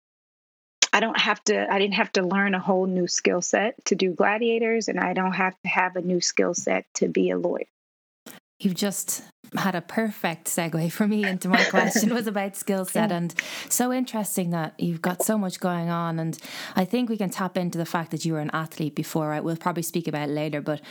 I 0.93 1.01
don't 1.01 1.19
have 1.19 1.43
to, 1.45 1.69
I 1.69 1.79
didn't 1.79 1.95
have 1.95 2.13
to 2.13 2.21
learn 2.21 2.55
a 2.55 2.59
whole 2.59 2.85
new 2.85 3.07
skill 3.09 3.41
set 3.41 3.73
to 3.85 3.95
do 3.95 4.11
gladiators, 4.11 4.87
and 4.87 4.99
I 4.99 5.13
don't 5.13 5.33
have 5.33 5.55
to 5.63 5.69
have 5.69 5.97
a 5.97 6.01
new 6.01 6.21
skill 6.21 6.53
set 6.53 6.85
to 6.95 7.09
be 7.09 7.31
a 7.31 7.37
lawyer. 7.37 7.65
You've 8.59 8.75
just 8.75 9.23
had 9.57 9.75
a 9.75 9.81
perfect 9.81 10.47
segue 10.47 10.91
for 10.91 11.07
me 11.07 11.23
into 11.23 11.49
my 11.49 11.63
question 11.65 12.13
was 12.13 12.27
about 12.27 12.55
skill 12.55 12.85
set. 12.85 13.11
And 13.11 13.33
so 13.69 13.91
interesting 13.91 14.51
that 14.51 14.79
you've 14.79 15.01
got 15.01 15.23
so 15.23 15.37
much 15.37 15.59
going 15.59 15.89
on. 15.89 16.19
And 16.19 16.37
I 16.75 16.85
think 16.85 17.09
we 17.09 17.17
can 17.17 17.29
tap 17.29 17.57
into 17.57 17.77
the 17.77 17.85
fact 17.85 18.11
that 18.11 18.25
you 18.25 18.33
were 18.33 18.39
an 18.39 18.51
athlete 18.53 18.95
before. 18.95 19.29
Right 19.29 19.43
we'll 19.43 19.57
probably 19.57 19.83
speak 19.83 20.07
about 20.07 20.29
it 20.29 20.31
later 20.31 20.61
but 20.61 20.81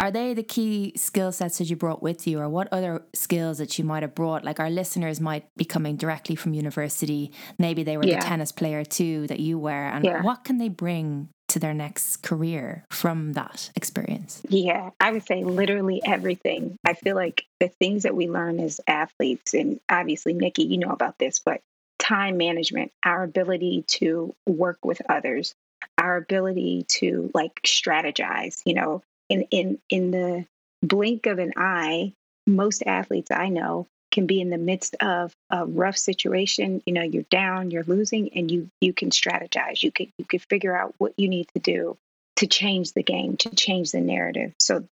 are 0.00 0.10
they 0.10 0.34
the 0.34 0.42
key 0.42 0.92
skill 0.96 1.32
sets 1.32 1.58
that 1.58 1.70
you 1.70 1.76
brought 1.76 2.02
with 2.02 2.26
you? 2.26 2.38
Or 2.40 2.48
what 2.48 2.68
other 2.72 3.02
skills 3.14 3.58
that 3.58 3.78
you 3.78 3.84
might 3.84 4.02
have 4.02 4.14
brought? 4.14 4.44
Like 4.44 4.60
our 4.60 4.70
listeners 4.70 5.20
might 5.20 5.46
be 5.56 5.64
coming 5.64 5.96
directly 5.96 6.36
from 6.36 6.52
university. 6.52 7.32
Maybe 7.58 7.82
they 7.82 7.96
were 7.96 8.04
yeah. 8.04 8.20
the 8.20 8.26
tennis 8.26 8.52
player 8.52 8.84
too 8.84 9.26
that 9.28 9.40
you 9.40 9.58
were. 9.58 9.70
And 9.70 10.04
yeah. 10.04 10.22
what 10.22 10.44
can 10.44 10.58
they 10.58 10.68
bring 10.68 11.30
to 11.58 11.66
their 11.66 11.74
next 11.74 12.18
career 12.18 12.84
from 12.90 13.32
that 13.34 13.70
experience? 13.74 14.42
Yeah, 14.48 14.90
I 15.00 15.10
would 15.10 15.26
say 15.26 15.44
literally 15.44 16.00
everything. 16.04 16.78
I 16.86 16.94
feel 16.94 17.16
like 17.16 17.44
the 17.60 17.68
things 17.68 18.04
that 18.04 18.14
we 18.14 18.28
learn 18.28 18.60
as 18.60 18.80
athletes, 18.86 19.54
and 19.54 19.80
obviously, 19.90 20.32
Nikki, 20.32 20.64
you 20.64 20.78
know 20.78 20.90
about 20.90 21.18
this, 21.18 21.40
but 21.40 21.60
time 21.98 22.36
management, 22.36 22.92
our 23.04 23.24
ability 23.24 23.84
to 23.88 24.34
work 24.46 24.84
with 24.84 25.02
others, 25.08 25.54
our 25.96 26.16
ability 26.16 26.84
to 26.88 27.30
like 27.34 27.60
strategize, 27.62 28.62
you 28.64 28.74
know, 28.74 29.02
in 29.28 29.42
in 29.50 29.78
in 29.90 30.10
the 30.10 30.46
blink 30.82 31.26
of 31.26 31.38
an 31.38 31.52
eye, 31.56 32.12
most 32.46 32.82
athletes 32.86 33.30
I 33.30 33.48
know 33.48 33.88
can 34.10 34.26
be 34.26 34.40
in 34.40 34.50
the 34.50 34.58
midst 34.58 34.96
of 35.00 35.32
a 35.50 35.66
rough 35.66 35.96
situation 35.96 36.82
you 36.86 36.92
know 36.92 37.02
you're 37.02 37.24
down 37.24 37.70
you're 37.70 37.84
losing 37.84 38.30
and 38.34 38.50
you 38.50 38.70
you 38.80 38.92
can 38.92 39.10
strategize. 39.10 39.82
You 39.82 39.92
can 39.92 40.12
you 40.18 40.24
can 40.24 40.38
figure 40.40 40.76
out 40.76 40.94
what 40.98 41.14
you 41.16 41.28
need 41.28 41.48
to 41.54 41.60
do 41.60 41.96
to 42.36 42.46
change 42.46 42.92
the 42.92 43.02
game 43.02 43.36
to 43.38 43.54
change 43.54 43.92
the 43.92 44.00
narrative. 44.00 44.52
So 44.58 44.84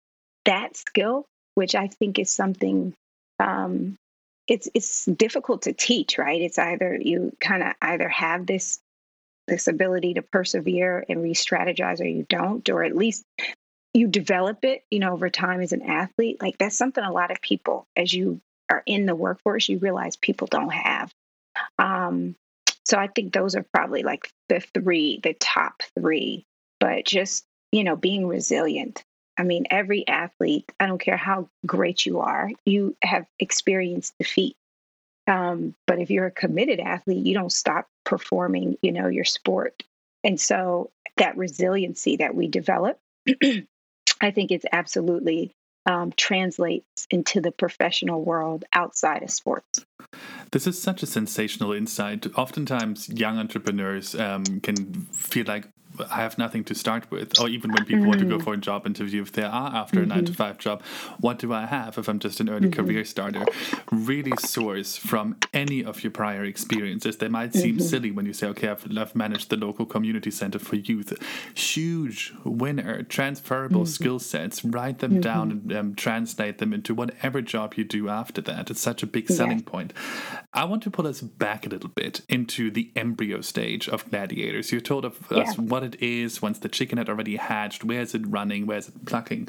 that 0.45 0.77
skill 0.77 1.27
which 1.55 1.75
i 1.75 1.89
think 1.89 2.19
is 2.19 2.31
something 2.31 2.95
um, 3.39 3.97
it's 4.47 4.69
it's 4.75 5.05
difficult 5.05 5.63
to 5.63 5.73
teach 5.73 6.19
right? 6.19 6.41
It's 6.41 6.59
either 6.59 6.97
you 7.01 7.37
kind 7.41 7.63
of 7.63 7.73
either 7.83 8.09
have 8.09 8.47
this 8.47 8.79
this 9.49 9.69
ability 9.69 10.15
to 10.15 10.23
persevere 10.23 11.05
and 11.09 11.23
re-strategize 11.23 12.01
or 12.01 12.07
you 12.07 12.27
don't 12.29 12.69
or 12.69 12.83
at 12.83 12.97
least 12.97 13.25
you 13.95 14.09
develop 14.09 14.65
it 14.65 14.85
you 14.91 14.99
know 14.99 15.13
over 15.13 15.31
time 15.31 15.61
as 15.61 15.73
an 15.73 15.83
athlete. 15.83 16.41
Like 16.41 16.59
that's 16.59 16.79
something 16.79 17.03
a 17.03 17.13
lot 17.13 17.31
of 17.31 17.41
people 17.41 17.87
as 17.97 18.13
you 18.13 18.41
are 18.71 18.83
in 18.87 19.07
the 19.07 19.15
workforce 19.15 19.69
you 19.69 19.79
realize 19.79 20.17
people 20.17 20.47
don't 20.47 20.73
have. 20.73 21.13
Um, 21.79 22.37
so 22.85 22.99
I 22.99 23.09
think 23.09 23.33
those 23.33 23.57
are 23.57 23.67
probably 23.75 24.03
like 24.03 24.31
the 24.49 24.61
three, 24.61 25.21
the 25.23 25.35
top 25.35 25.83
three. 25.99 26.45
But 26.79 27.05
just, 27.05 27.45
you 27.73 27.85
know, 27.85 27.97
being 27.97 28.27
resilient. 28.27 29.03
I 29.39 29.43
mean, 29.43 29.67
every 29.71 30.07
athlete, 30.07 30.71
I 30.79 30.87
don't 30.87 31.01
care 31.01 31.17
how 31.17 31.49
great 31.67 32.07
you 32.07 32.21
are, 32.21 32.51
you 32.65 32.97
have 33.03 33.27
experienced 33.39 34.15
defeat. 34.19 34.57
Um, 35.27 35.75
but 35.87 35.99
if 35.99 36.11
you're 36.11 36.27
a 36.27 36.31
committed 36.31 36.81
athlete, 36.81 37.27
you 37.27 37.35
don't 37.35 37.53
stop 37.53 37.89
performing, 38.05 38.79
you 38.83 38.93
know, 38.93 39.09
your 39.09 39.25
sport. 39.25 39.83
And 40.23 40.41
so 40.41 40.91
that 41.17 41.37
resiliency 41.37 42.17
that 42.17 42.35
we 42.35 42.49
develop, 42.49 42.99
I 44.21 44.31
think 44.31 44.51
it's 44.51 44.67
absolutely 44.73 45.55
um, 45.87 46.13
translates 46.17 47.07
into 47.11 47.41
the 47.41 47.53
professional 47.53 48.23
world 48.23 48.65
outside 48.73 49.23
of 49.23 49.31
sports. 49.31 49.85
This 50.53 50.67
is 50.67 50.81
such 50.81 51.03
a 51.03 51.07
sensational 51.07 51.73
insight. 51.73 52.27
Oftentimes, 52.37 53.09
young 53.09 53.39
entrepreneurs 53.39 54.15
um, 54.15 54.45
can 54.63 55.07
feel 55.13 55.47
like 55.47 55.69
I 56.11 56.17
have 56.17 56.39
nothing 56.39 56.65
to 56.65 56.75
start 56.75 57.11
with. 57.11 57.39
Or 57.41 57.49
even 57.49 57.73
when 57.73 57.85
people 57.85 58.01
mm-hmm. 58.01 58.09
want 58.09 58.21
to 58.21 58.27
go 58.27 58.39
mm. 58.39 58.45
for 58.45 58.55
a 58.55 58.57
job 58.57 58.87
interview, 58.87 59.23
if 59.23 59.33
they 59.33 59.43
are 59.43 59.75
after 59.75 60.01
mm-hmm. 60.01 60.11
a 60.11 60.15
nine 60.15 60.25
to 60.25 60.33
mm-hmm. 60.33 60.43
five 60.43 60.59
job, 60.59 60.83
what 61.21 61.39
do 61.39 61.53
I 61.53 61.67
have 61.67 61.99
if 61.99 62.09
I'm 62.09 62.19
just 62.19 62.41
an 62.41 62.49
early 62.49 62.69
mm-hmm. 62.69 62.83
career 62.83 63.05
starter? 63.05 63.45
Really 63.91 64.33
source 64.39 64.97
from 64.97 65.37
any 65.53 65.85
of 65.85 66.03
your 66.03 66.11
prior 66.11 66.45
experiences. 66.45 67.19
They 67.19 67.29
might 67.29 67.55
seem 67.55 67.77
mm-hmm. 67.77 67.87
silly 67.87 68.11
when 68.11 68.27
you 68.27 68.33
say, 68.33 68.47
okay, 68.49 68.69
I've, 68.69 68.87
I've, 68.97 69.15
managed 69.17 69.49
the 69.49 69.57
local 69.57 69.87
community 69.87 70.31
center 70.31 70.59
for 70.59 70.77
youth. 70.77 71.13
Huge 71.55 72.35
winner, 72.45 73.03
transferable 73.03 73.83
mm-hmm. 73.83 73.87
skill 73.87 74.19
sets. 74.19 74.65
Write 74.65 74.99
them 74.99 75.21
down 75.21 75.51
and 75.51 75.73
um, 75.73 75.95
translate 75.95 76.59
them 76.59 76.73
into 76.73 76.95
whatever 76.95 77.41
job 77.41 77.75
you 77.75 77.85
do 77.85 78.09
after 78.09 78.41
that. 78.43 78.71
It's 78.71 78.81
such 78.81 79.03
a 79.03 79.07
big 79.07 79.29
selling 79.31 79.59
yeah. 79.59 79.71
point. 79.71 79.93
I 80.53 80.65
want 80.65 80.83
to 80.85 80.91
pull 80.91 81.07
us 81.07 81.21
back 81.21 81.67
a 81.67 81.69
little 81.69 81.91
bit 81.91 82.23
into 82.29 82.71
the 82.71 82.91
embryo 82.97 83.41
stage 83.41 83.89
of 83.89 84.09
Gladiators. 84.11 84.73
You 84.73 84.81
told 84.81 85.05
of 85.05 85.27
yeah. 85.31 85.39
us 85.39 85.59
what 85.59 85.83
it 85.87 86.03
is 86.03 86.43
once 86.43 86.59
the 86.59 86.69
chicken 86.69 86.99
had 86.99 87.09
already 87.09 87.37
hatched, 87.37 87.85
where 87.85 88.03
is 88.03 88.15
it 88.15 88.27
running, 88.27 88.67
where 88.67 88.79
is 88.79 88.89
it 88.89 89.07
plucking. 89.07 89.49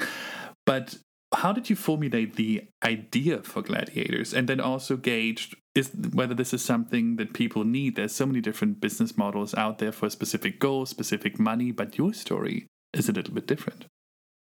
But 0.66 0.98
how 1.36 1.52
did 1.52 1.70
you 1.70 1.76
formulate 1.76 2.36
the 2.36 2.64
idea 2.84 3.44
for 3.44 3.62
gladiators? 3.62 4.34
And 4.34 4.48
then 4.48 4.60
also 4.60 4.96
gauge 4.96 5.56
is 5.76 5.92
whether 6.14 6.34
this 6.34 6.54
is 6.54 6.64
something 6.64 7.18
that 7.18 7.34
people 7.34 7.64
need. 7.64 7.96
There's 7.96 8.16
so 8.16 8.26
many 8.26 8.42
different 8.42 8.80
business 8.80 9.18
models 9.18 9.54
out 9.56 9.80
there 9.80 9.92
for 9.92 10.10
specific 10.10 10.60
goals 10.60 10.90
specific 10.90 11.40
money 11.40 11.72
but 11.72 11.98
your 11.98 12.14
story 12.14 12.68
is 12.94 13.10
a 13.10 13.12
little 13.12 13.34
bit 13.34 13.48
different. 13.48 13.86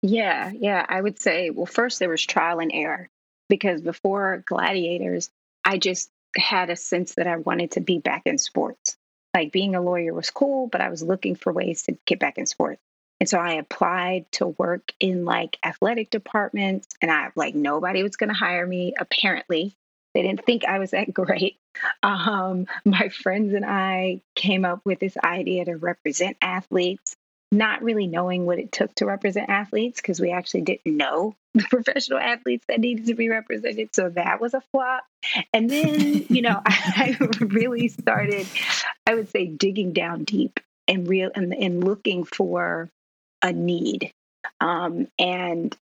Yeah 0.02 0.52
yeah 0.54 0.86
i 0.88 1.00
would 1.00 1.18
say 1.18 1.50
well 1.50 1.66
first 1.66 1.98
there 1.98 2.08
was 2.08 2.24
trial 2.24 2.60
and 2.60 2.70
error 2.72 3.08
because 3.48 3.80
before 3.80 4.42
gladiators 4.46 5.30
i 5.64 5.78
just 5.78 6.10
had 6.36 6.70
a 6.70 6.76
sense 6.76 7.14
that 7.14 7.26
i 7.26 7.36
wanted 7.36 7.72
to 7.72 7.80
be 7.80 7.98
back 7.98 8.22
in 8.26 8.38
sports 8.38 8.96
like 9.36 9.52
being 9.52 9.74
a 9.74 9.82
lawyer 9.82 10.14
was 10.14 10.30
cool, 10.30 10.66
but 10.66 10.80
I 10.80 10.88
was 10.88 11.02
looking 11.02 11.34
for 11.34 11.52
ways 11.52 11.82
to 11.82 11.98
get 12.06 12.18
back 12.18 12.38
in 12.38 12.46
sports. 12.46 12.80
And 13.20 13.28
so 13.28 13.38
I 13.38 13.54
applied 13.54 14.24
to 14.32 14.46
work 14.46 14.92
in 14.98 15.26
like 15.26 15.58
athletic 15.62 16.08
departments, 16.08 16.88
and 17.02 17.10
I 17.10 17.28
like 17.36 17.54
nobody 17.54 18.02
was 18.02 18.16
going 18.16 18.30
to 18.30 18.34
hire 18.34 18.66
me. 18.66 18.94
Apparently, 18.98 19.74
they 20.14 20.22
didn't 20.22 20.46
think 20.46 20.64
I 20.64 20.78
was 20.78 20.92
that 20.92 21.12
great. 21.12 21.58
Um, 22.02 22.66
my 22.86 23.10
friends 23.10 23.52
and 23.52 23.64
I 23.66 24.22
came 24.34 24.64
up 24.64 24.80
with 24.86 25.00
this 25.00 25.18
idea 25.22 25.66
to 25.66 25.76
represent 25.76 26.38
athletes 26.40 27.14
not 27.52 27.82
really 27.82 28.06
knowing 28.06 28.44
what 28.44 28.58
it 28.58 28.72
took 28.72 28.94
to 28.96 29.06
represent 29.06 29.48
athletes 29.48 30.00
because 30.00 30.20
we 30.20 30.32
actually 30.32 30.62
didn't 30.62 30.96
know 30.96 31.34
the 31.54 31.64
professional 31.70 32.18
athletes 32.18 32.64
that 32.68 32.80
needed 32.80 33.06
to 33.06 33.14
be 33.14 33.28
represented. 33.28 33.94
So 33.94 34.10
that 34.10 34.40
was 34.40 34.54
a 34.54 34.60
flop. 34.72 35.04
And 35.52 35.70
then, 35.70 36.26
you 36.28 36.42
know, 36.42 36.60
I 36.66 37.16
really 37.40 37.88
started, 37.88 38.46
I 39.06 39.14
would 39.14 39.30
say, 39.30 39.46
digging 39.46 39.92
down 39.92 40.24
deep 40.24 40.60
and 40.88 41.08
real 41.08 41.30
and, 41.34 41.54
and 41.54 41.82
looking 41.82 42.24
for 42.24 42.90
a 43.42 43.52
need. 43.52 44.12
Um, 44.60 45.08
and 45.18 45.76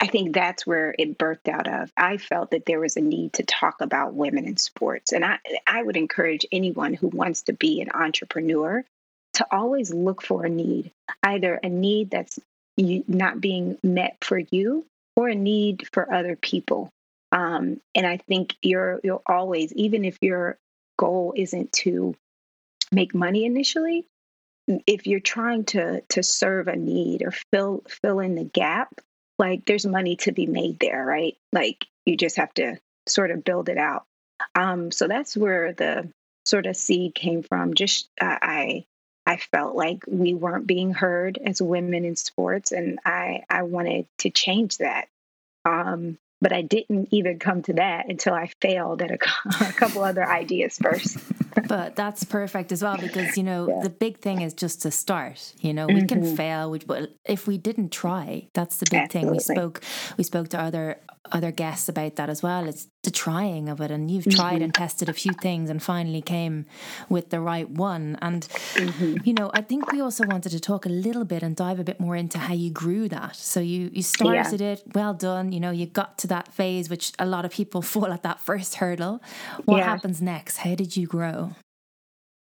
I 0.00 0.06
think 0.08 0.34
that's 0.34 0.66
where 0.66 0.94
it 0.98 1.16
birthed 1.16 1.48
out 1.48 1.68
of. 1.68 1.90
I 1.96 2.18
felt 2.18 2.50
that 2.50 2.66
there 2.66 2.80
was 2.80 2.96
a 2.96 3.00
need 3.00 3.34
to 3.34 3.44
talk 3.44 3.80
about 3.80 4.14
women 4.14 4.46
in 4.46 4.56
sports. 4.56 5.12
And 5.12 5.24
I, 5.24 5.38
I 5.66 5.82
would 5.82 5.96
encourage 5.96 6.46
anyone 6.52 6.92
who 6.94 7.08
wants 7.08 7.42
to 7.42 7.52
be 7.52 7.80
an 7.80 7.90
entrepreneur 7.94 8.84
to 9.36 9.46
always 9.50 9.92
look 9.92 10.22
for 10.22 10.44
a 10.44 10.48
need, 10.48 10.92
either 11.22 11.54
a 11.62 11.68
need 11.68 12.10
that's 12.10 12.38
not 12.78 13.40
being 13.40 13.78
met 13.82 14.16
for 14.22 14.38
you 14.38 14.86
or 15.14 15.28
a 15.28 15.34
need 15.34 15.88
for 15.92 16.12
other 16.12 16.36
people. 16.36 16.90
Um, 17.32 17.80
and 17.94 18.06
I 18.06 18.16
think 18.16 18.56
you're 18.62 19.00
you'll 19.02 19.22
always, 19.26 19.72
even 19.74 20.04
if 20.04 20.18
your 20.22 20.58
goal 20.98 21.34
isn't 21.36 21.72
to 21.72 22.14
make 22.90 23.14
money 23.14 23.44
initially, 23.44 24.06
if 24.86 25.06
you're 25.06 25.20
trying 25.20 25.64
to 25.66 26.00
to 26.00 26.22
serve 26.22 26.68
a 26.68 26.76
need 26.76 27.22
or 27.22 27.32
fill 27.52 27.82
fill 27.88 28.20
in 28.20 28.36
the 28.36 28.44
gap, 28.44 28.88
like 29.38 29.64
there's 29.66 29.86
money 29.86 30.16
to 30.16 30.32
be 30.32 30.46
made 30.46 30.78
there, 30.80 31.04
right? 31.04 31.36
Like 31.52 31.86
you 32.06 32.16
just 32.16 32.36
have 32.36 32.54
to 32.54 32.78
sort 33.06 33.30
of 33.30 33.44
build 33.44 33.68
it 33.68 33.78
out. 33.78 34.04
Um, 34.54 34.90
so 34.90 35.08
that's 35.08 35.36
where 35.36 35.72
the 35.72 36.10
sort 36.46 36.66
of 36.66 36.76
seed 36.76 37.14
came 37.14 37.42
from. 37.42 37.74
Just 37.74 38.08
uh, 38.20 38.38
I 38.40 38.86
I 39.26 39.36
felt 39.36 39.74
like 39.74 40.04
we 40.06 40.34
weren't 40.34 40.66
being 40.66 40.94
heard 40.94 41.38
as 41.44 41.60
women 41.60 42.04
in 42.04 42.16
sports, 42.16 42.72
and 42.72 43.00
I 43.04 43.44
I 43.50 43.62
wanted 43.62 44.06
to 44.18 44.30
change 44.30 44.78
that. 44.78 45.08
Um, 45.64 46.18
but 46.40 46.52
I 46.52 46.62
didn't 46.62 47.08
even 47.10 47.38
come 47.38 47.62
to 47.62 47.72
that 47.74 48.08
until 48.08 48.34
I 48.34 48.50
failed 48.60 49.02
at 49.02 49.10
a, 49.10 49.14
a 49.68 49.72
couple 49.72 50.04
other 50.04 50.24
ideas 50.24 50.78
first. 50.78 51.18
but 51.68 51.96
that's 51.96 52.24
perfect 52.24 52.70
as 52.72 52.82
well 52.82 52.98
because 52.98 53.36
you 53.36 53.42
know 53.42 53.68
yeah. 53.68 53.80
the 53.82 53.90
big 53.90 54.18
thing 54.18 54.42
is 54.42 54.54
just 54.54 54.82
to 54.82 54.90
start. 54.90 55.54
You 55.60 55.74
know, 55.74 55.86
we 55.86 55.94
mm-hmm. 55.94 56.06
can 56.06 56.36
fail, 56.36 56.76
but 56.86 57.10
if 57.24 57.46
we 57.46 57.58
didn't 57.58 57.90
try, 57.90 58.48
that's 58.54 58.76
the 58.76 58.86
big 58.90 59.02
Absolutely. 59.02 59.38
thing. 59.40 59.54
We 59.54 59.56
spoke 59.56 59.82
we 60.16 60.24
spoke 60.24 60.48
to 60.50 60.60
other 60.60 60.98
other 61.32 61.50
guests 61.50 61.88
about 61.88 62.16
that 62.16 62.28
as 62.28 62.42
well. 62.42 62.68
It's 62.68 62.88
the 63.02 63.10
trying 63.10 63.68
of 63.68 63.80
it, 63.80 63.90
and 63.90 64.10
you've 64.10 64.24
tried 64.24 64.54
mm-hmm. 64.54 64.64
and 64.64 64.74
tested 64.74 65.08
a 65.08 65.12
few 65.12 65.32
things, 65.32 65.70
and 65.70 65.82
finally 65.82 66.22
came 66.22 66.66
with 67.08 67.30
the 67.30 67.40
right 67.40 67.68
one. 67.68 68.18
And 68.20 68.42
mm-hmm. 68.42 69.16
you 69.24 69.34
know, 69.34 69.50
I 69.54 69.62
think 69.62 69.92
we 69.92 70.00
also 70.00 70.26
wanted 70.26 70.50
to 70.50 70.60
talk 70.60 70.86
a 70.86 70.90
little 70.90 71.24
bit 71.24 71.42
and 71.42 71.54
dive 71.54 71.78
a 71.78 71.84
bit 71.84 72.00
more 72.00 72.16
into 72.16 72.38
how 72.38 72.54
you 72.54 72.70
grew 72.70 73.08
that. 73.08 73.36
So 73.36 73.60
you 73.60 73.90
you 73.92 74.02
started 74.02 74.60
yeah. 74.60 74.72
it, 74.72 74.82
well 74.94 75.14
done. 75.14 75.52
You 75.52 75.60
know, 75.60 75.70
you 75.70 75.86
got 75.86 76.18
to 76.18 76.26
that 76.28 76.52
phase, 76.52 76.90
which 76.90 77.12
a 77.18 77.26
lot 77.26 77.44
of 77.44 77.50
people 77.50 77.82
fall 77.92 78.12
at 78.12 78.22
that 78.22 78.40
first 78.40 78.76
hurdle. 78.76 79.22
What 79.64 79.78
yeah. 79.78 79.84
happens 79.84 80.20
next? 80.20 80.58
How 80.58 80.74
did 80.74 80.96
you 80.96 81.06
grow? 81.06 81.52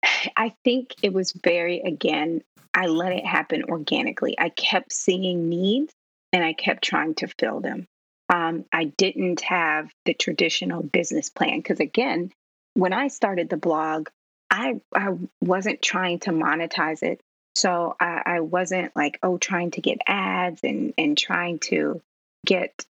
I 0.37 0.55
think 0.65 0.95
it 1.03 1.13
was 1.13 1.33
very 1.33 1.81
again. 1.81 2.43
I 2.77 2.87
let 2.87 3.13
it 3.13 3.25
happen 3.25 3.65
organically. 3.69 4.35
I 4.39 4.49
kept 4.49 4.93
seeing 4.93 5.49
needs 5.49 5.93
and 6.33 6.45
I 6.45 6.53
kept 6.53 6.83
trying 6.83 7.15
to 7.17 7.29
fill 7.39 7.61
them 7.61 7.87
um, 8.29 8.65
I 8.73 8.85
didn't 8.85 9.43
have 9.43 9.91
the 10.05 10.15
traditional 10.15 10.83
business 10.83 11.31
plan 11.31 11.59
because, 11.59 11.81
again, 11.81 12.33
when 12.75 12.93
I 12.93 13.09
started 13.09 13.49
the 13.49 13.57
blog, 13.57 14.09
I, 14.51 14.81
I 14.95 15.11
wasn't 15.41 15.83
trying 15.83 16.21
to 16.21 16.31
monetize 16.31 17.03
it. 17.03 17.21
So 17.55 17.95
I, 18.01 18.23
I 18.27 18.41
wasn't 18.41 18.97
like, 18.97 19.19
oh, 19.23 19.39
trying 19.39 19.73
to 19.73 19.81
get 19.81 19.99
ads 20.07 20.61
and, 20.65 20.95
and 20.99 21.17
trying 21.17 21.61
to 21.61 22.01
get, 22.45 22.85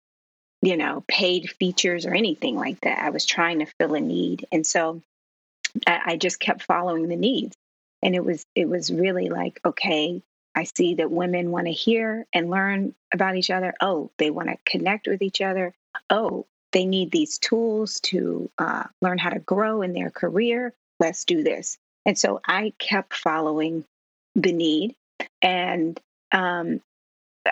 you 0.62 0.76
know, 0.76 1.04
paid 1.06 1.50
features 1.50 2.06
or 2.06 2.14
anything 2.14 2.56
like 2.56 2.80
that. 2.80 2.98
I 2.98 3.10
was 3.10 3.26
trying 3.26 3.58
to 3.58 3.66
fill 3.78 3.94
a 3.94 4.00
need. 4.00 4.46
And 4.52 4.66
so 4.66 5.02
I, 5.86 6.00
I 6.06 6.16
just 6.16 6.40
kept 6.40 6.62
following 6.62 7.08
the 7.08 7.16
needs. 7.16 7.56
And 8.02 8.14
it 8.14 8.24
was 8.24 8.44
it 8.54 8.68
was 8.68 8.92
really 8.92 9.30
like, 9.30 9.60
okay, 9.64 10.22
I 10.54 10.64
see 10.64 10.94
that 10.94 11.10
women 11.10 11.50
want 11.50 11.66
to 11.66 11.72
hear 11.72 12.26
and 12.32 12.50
learn 12.50 12.94
about 13.12 13.36
each 13.36 13.50
other. 13.50 13.74
Oh, 13.80 14.10
they 14.18 14.30
want 14.30 14.48
to 14.48 14.56
connect 14.64 15.06
with 15.08 15.22
each 15.22 15.40
other. 15.40 15.74
Oh, 16.08 16.46
they 16.72 16.86
need 16.86 17.10
these 17.10 17.38
tools 17.38 18.00
to 18.00 18.50
uh, 18.58 18.84
learn 19.00 19.18
how 19.18 19.30
to 19.30 19.38
grow 19.38 19.82
in 19.82 19.92
their 19.92 20.10
career. 20.10 20.72
Let's 21.00 21.24
do 21.24 21.42
this. 21.42 21.78
And 22.06 22.18
so 22.18 22.40
I 22.46 22.72
kept 22.78 23.14
following 23.14 23.84
the 24.34 24.52
need. 24.52 24.94
And 25.40 25.98
um, 26.32 26.80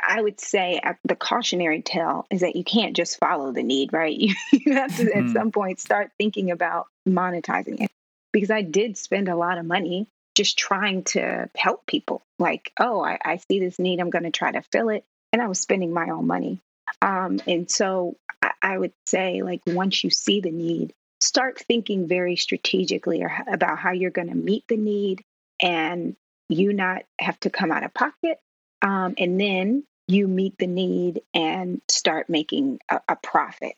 I 0.00 0.20
would 0.20 0.40
say 0.40 0.80
uh, 0.82 0.94
the 1.04 1.16
cautionary 1.16 1.82
tale 1.82 2.26
is 2.30 2.40
that 2.40 2.56
you 2.56 2.64
can't 2.64 2.96
just 2.96 3.18
follow 3.18 3.52
the 3.52 3.62
need, 3.62 3.92
right? 3.92 4.16
You, 4.16 4.34
you 4.52 4.74
have 4.74 4.96
to, 4.96 5.04
mm-hmm. 5.04 5.28
at 5.28 5.32
some 5.32 5.52
point, 5.52 5.80
start 5.80 6.12
thinking 6.18 6.50
about 6.50 6.86
monetizing 7.08 7.82
it. 7.82 7.90
Because 8.32 8.50
I 8.50 8.62
did 8.62 8.96
spend 8.96 9.28
a 9.28 9.36
lot 9.36 9.58
of 9.58 9.66
money 9.66 10.06
just 10.34 10.58
trying 10.58 11.04
to 11.04 11.48
help 11.56 11.86
people. 11.86 12.22
Like, 12.38 12.72
oh, 12.78 13.02
I, 13.02 13.18
I 13.24 13.36
see 13.36 13.60
this 13.60 13.78
need, 13.78 14.00
I'm 14.00 14.10
going 14.10 14.24
to 14.24 14.30
try 14.30 14.52
to 14.52 14.62
fill 14.62 14.88
it. 14.88 15.04
And 15.32 15.40
I 15.40 15.48
was 15.48 15.60
spending 15.60 15.92
my 15.92 16.10
own 16.10 16.26
money. 16.26 16.58
Um, 17.00 17.40
and 17.46 17.70
so 17.70 18.16
I, 18.42 18.52
I 18.62 18.78
would 18.78 18.92
say, 19.06 19.42
like, 19.42 19.60
once 19.66 20.04
you 20.04 20.10
see 20.10 20.40
the 20.40 20.50
need, 20.50 20.92
start 21.20 21.58
thinking 21.60 22.08
very 22.08 22.36
strategically 22.36 23.24
about 23.50 23.78
how 23.78 23.92
you're 23.92 24.10
going 24.10 24.28
to 24.28 24.34
meet 24.34 24.64
the 24.68 24.76
need 24.76 25.22
and 25.60 26.16
you 26.48 26.72
not 26.72 27.04
have 27.18 27.38
to 27.40 27.50
come 27.50 27.70
out 27.70 27.84
of 27.84 27.94
pocket. 27.94 28.38
Um, 28.82 29.14
and 29.16 29.40
then 29.40 29.84
you 30.08 30.26
meet 30.26 30.58
the 30.58 30.66
need 30.66 31.22
and 31.32 31.80
start 31.88 32.28
making 32.28 32.80
a, 32.90 33.00
a 33.08 33.16
profit. 33.16 33.74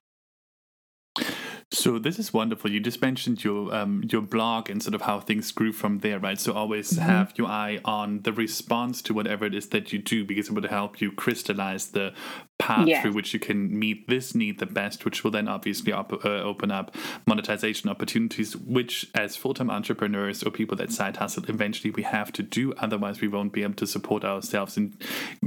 So 1.71 1.99
this 1.99 2.19
is 2.19 2.33
wonderful. 2.33 2.71
You 2.71 2.81
just 2.81 3.01
mentioned 3.01 3.43
your 3.43 3.75
um, 3.75 4.05
your 4.11 4.21
blog 4.23 4.71
and 4.71 4.83
sort 4.83 4.95
of 4.95 5.03
how 5.03 5.21
things 5.21 5.51
grew 5.51 5.73
from 5.73 5.99
there, 6.01 6.19
right? 6.19 6.39
So 6.39 6.53
always 6.53 6.93
mm-hmm. 6.93 7.03
have 7.03 7.33
your 7.37 7.49
eye 7.49 7.81
on 7.85 8.23
the 8.23 8.33
response 8.33 9.03
to 9.03 9.15
whatever 9.15 9.45
it 9.47 9.55
is 9.55 9.69
that 9.69 9.93
you 9.93 9.99
do, 9.99 10.25
because 10.25 10.49
it 10.49 10.53
would 10.53 10.65
help 10.67 11.01
you 11.01 11.11
crystallize 11.11 11.89
the 11.89 12.13
path 12.59 12.87
yes. 12.87 13.03
through 13.03 13.13
which 13.13 13.35
you 13.35 13.41
can 13.41 13.77
meet 13.77 14.09
this 14.09 14.35
need 14.35 14.59
the 14.61 14.67
best, 14.67 15.05
which 15.05 15.25
will 15.25 15.31
then 15.31 15.49
obviously 15.49 15.93
op- 15.93 16.25
uh, 16.25 16.43
open 16.43 16.71
up 16.71 16.95
monetization 17.27 17.91
opportunities, 17.91 18.57
which 18.57 19.11
as 19.15 19.35
full 19.35 19.55
time 19.55 19.71
entrepreneurs 19.71 20.43
or 20.43 20.51
people 20.51 20.77
that 20.77 20.93
side 20.93 21.17
hustle, 21.17 21.45
eventually 21.49 21.91
we 21.91 22.03
have 22.03 22.31
to 22.33 22.43
do. 22.43 22.73
Otherwise, 22.75 23.21
we 23.21 23.29
won't 23.29 23.53
be 23.53 23.63
able 23.63 23.75
to 23.75 23.87
support 23.87 24.25
ourselves 24.25 24.77
and 24.77 24.97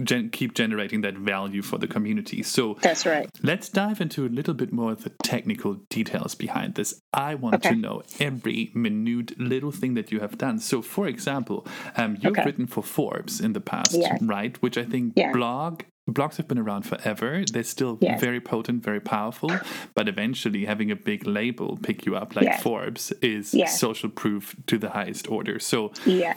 gen- 0.04 0.30
keep 0.30 0.54
generating 0.56 1.02
that 1.02 1.16
value 1.16 1.62
for 1.62 1.78
the 1.78 1.88
community. 1.88 2.44
So 2.44 2.78
that's 2.82 3.06
right. 3.06 3.30
Let's 3.42 3.70
dive 3.70 4.02
into 4.02 4.26
a 4.26 4.30
little 4.30 4.54
bit 4.54 4.74
more 4.74 4.92
of 4.92 5.04
the 5.04 5.12
technical 5.24 5.76
details 5.90 6.07
behind 6.36 6.76
this. 6.76 7.02
I 7.14 7.36
want 7.36 7.56
okay. 7.56 7.70
to 7.70 7.76
know 7.76 8.04
every 8.20 8.72
minute 8.74 9.40
little 9.40 9.72
thing 9.72 9.94
that 9.96 10.12
you 10.12 10.20
have 10.20 10.38
done. 10.38 10.60
So, 10.60 10.82
for 10.82 11.08
example, 11.08 11.68
um, 11.96 12.18
you've 12.22 12.34
okay. 12.34 12.44
written 12.44 12.68
for 12.68 12.84
Forbes 12.84 13.40
in 13.40 13.54
the 13.54 13.62
past, 13.62 13.94
yes. 13.94 14.22
right? 14.22 14.62
Which 14.62 14.78
I 14.78 14.86
think 14.86 15.14
yeah. 15.16 15.32
blog 15.32 15.84
blogs 16.10 16.38
have 16.38 16.48
been 16.48 16.58
around 16.58 16.84
forever. 16.84 17.44
They're 17.52 17.64
still 17.64 17.98
yes. 18.02 18.20
very 18.22 18.40
potent, 18.40 18.84
very 18.84 19.02
powerful. 19.02 19.52
But 19.94 20.08
eventually, 20.08 20.66
having 20.66 20.92
a 20.92 20.96
big 20.96 21.28
label 21.28 21.78
pick 21.78 22.06
you 22.06 22.16
up 22.16 22.36
like 22.36 22.46
yes. 22.46 22.64
Forbes 22.64 23.12
is 23.22 23.54
yes. 23.54 23.80
social 23.80 24.10
proof 24.10 24.56
to 24.68 24.78
the 24.78 24.90
highest 24.92 25.30
order. 25.30 25.60
So, 25.60 25.92
yeah. 26.06 26.36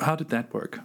how 0.00 0.16
did 0.16 0.28
that 0.28 0.52
work? 0.52 0.80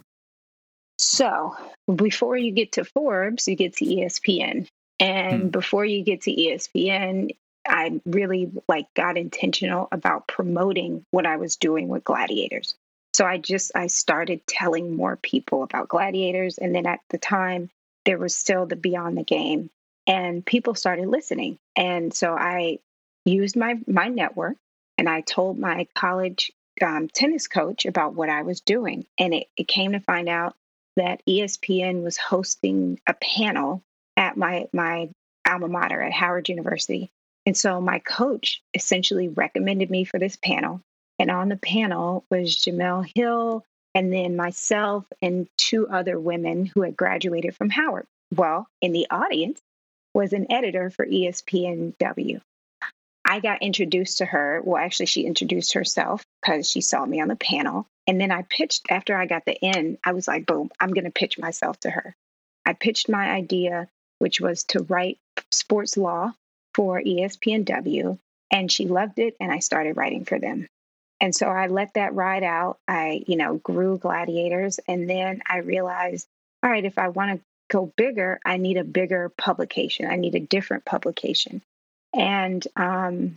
So, 0.98 1.56
before 1.92 2.36
you 2.36 2.52
get 2.52 2.72
to 2.72 2.84
Forbes, 2.84 3.48
you 3.48 3.56
get 3.56 3.76
to 3.76 3.84
ESPN. 3.84 4.66
And 5.00 5.42
hmm. 5.42 5.48
before 5.48 5.84
you 5.84 6.04
get 6.04 6.22
to 6.22 6.34
ESPN, 6.34 7.30
I 7.66 8.00
really 8.04 8.50
like 8.68 8.92
got 8.94 9.16
intentional 9.16 9.88
about 9.92 10.26
promoting 10.26 11.04
what 11.10 11.26
I 11.26 11.36
was 11.36 11.56
doing 11.56 11.88
with 11.88 12.04
gladiators. 12.04 12.74
So 13.14 13.24
I 13.24 13.38
just 13.38 13.72
I 13.74 13.88
started 13.88 14.46
telling 14.46 14.96
more 14.96 15.16
people 15.16 15.62
about 15.62 15.88
gladiators 15.88 16.58
and 16.58 16.74
then 16.74 16.86
at 16.86 17.00
the 17.10 17.18
time 17.18 17.70
there 18.04 18.18
was 18.18 18.34
still 18.34 18.66
the 18.66 18.76
beyond 18.76 19.16
the 19.16 19.22
game 19.22 19.70
and 20.06 20.44
people 20.44 20.74
started 20.74 21.06
listening 21.06 21.58
and 21.76 22.12
so 22.12 22.32
i 22.32 22.78
used 23.24 23.56
my 23.56 23.78
my 23.86 24.08
network 24.08 24.56
and 24.98 25.08
i 25.08 25.20
told 25.20 25.58
my 25.58 25.86
college 25.94 26.52
um, 26.80 27.08
tennis 27.08 27.46
coach 27.46 27.86
about 27.86 28.14
what 28.14 28.28
i 28.28 28.42
was 28.42 28.60
doing 28.60 29.06
and 29.18 29.34
it, 29.34 29.46
it 29.56 29.68
came 29.68 29.92
to 29.92 30.00
find 30.00 30.28
out 30.28 30.54
that 30.96 31.22
espn 31.28 32.02
was 32.02 32.16
hosting 32.16 32.98
a 33.06 33.14
panel 33.14 33.82
at 34.16 34.36
my 34.36 34.66
my 34.72 35.08
alma 35.48 35.68
mater 35.68 36.00
at 36.00 36.12
howard 36.12 36.48
university 36.48 37.10
and 37.46 37.56
so 37.56 37.80
my 37.80 37.98
coach 37.98 38.62
essentially 38.74 39.28
recommended 39.28 39.90
me 39.90 40.04
for 40.04 40.18
this 40.18 40.36
panel 40.36 40.80
and 41.18 41.30
on 41.30 41.48
the 41.48 41.56
panel 41.56 42.24
was 42.30 42.56
jemele 42.56 43.06
hill 43.14 43.64
and 43.94 44.12
then 44.12 44.36
myself 44.36 45.04
and 45.20 45.48
two 45.56 45.88
other 45.88 46.18
women 46.18 46.66
who 46.66 46.82
had 46.82 46.96
graduated 46.96 47.54
from 47.54 47.70
Howard. 47.70 48.06
Well, 48.34 48.66
in 48.80 48.92
the 48.92 49.06
audience 49.10 49.60
was 50.14 50.32
an 50.32 50.50
editor 50.50 50.90
for 50.90 51.06
ESPNW. 51.06 52.40
I 53.24 53.40
got 53.40 53.62
introduced 53.62 54.18
to 54.18 54.26
her. 54.26 54.60
Well, 54.64 54.82
actually, 54.82 55.06
she 55.06 55.26
introduced 55.26 55.74
herself 55.74 56.24
because 56.40 56.68
she 56.68 56.80
saw 56.80 57.04
me 57.04 57.20
on 57.20 57.28
the 57.28 57.36
panel. 57.36 57.86
And 58.06 58.20
then 58.20 58.32
I 58.32 58.42
pitched, 58.42 58.86
after 58.90 59.16
I 59.16 59.26
got 59.26 59.44
the 59.44 59.54
in, 59.54 59.98
I 60.04 60.12
was 60.12 60.26
like, 60.26 60.46
boom, 60.46 60.70
I'm 60.80 60.92
going 60.92 61.04
to 61.04 61.10
pitch 61.10 61.38
myself 61.38 61.78
to 61.80 61.90
her. 61.90 62.16
I 62.66 62.72
pitched 62.72 63.08
my 63.08 63.30
idea, 63.30 63.88
which 64.18 64.40
was 64.40 64.64
to 64.64 64.82
write 64.82 65.18
sports 65.50 65.96
law 65.96 66.32
for 66.74 67.00
ESPNW. 67.00 68.18
And 68.50 68.70
she 68.70 68.86
loved 68.86 69.18
it. 69.18 69.36
And 69.40 69.50
I 69.50 69.60
started 69.60 69.96
writing 69.96 70.24
for 70.24 70.38
them. 70.38 70.66
And 71.20 71.34
so 71.34 71.46
I 71.46 71.68
let 71.68 71.94
that 71.94 72.14
ride 72.14 72.42
out. 72.42 72.78
I, 72.88 73.22
you 73.26 73.36
know, 73.36 73.56
grew 73.56 73.98
gladiators. 73.98 74.80
And 74.88 75.08
then 75.08 75.40
I 75.46 75.58
realized, 75.58 76.26
all 76.62 76.70
right, 76.70 76.84
if 76.84 76.98
I 76.98 77.08
want 77.08 77.38
to 77.38 77.44
go 77.70 77.92
bigger, 77.96 78.40
I 78.44 78.56
need 78.56 78.76
a 78.76 78.84
bigger 78.84 79.30
publication. 79.30 80.06
I 80.06 80.16
need 80.16 80.34
a 80.34 80.40
different 80.40 80.84
publication. 80.84 81.62
And 82.12 82.66
um, 82.76 83.36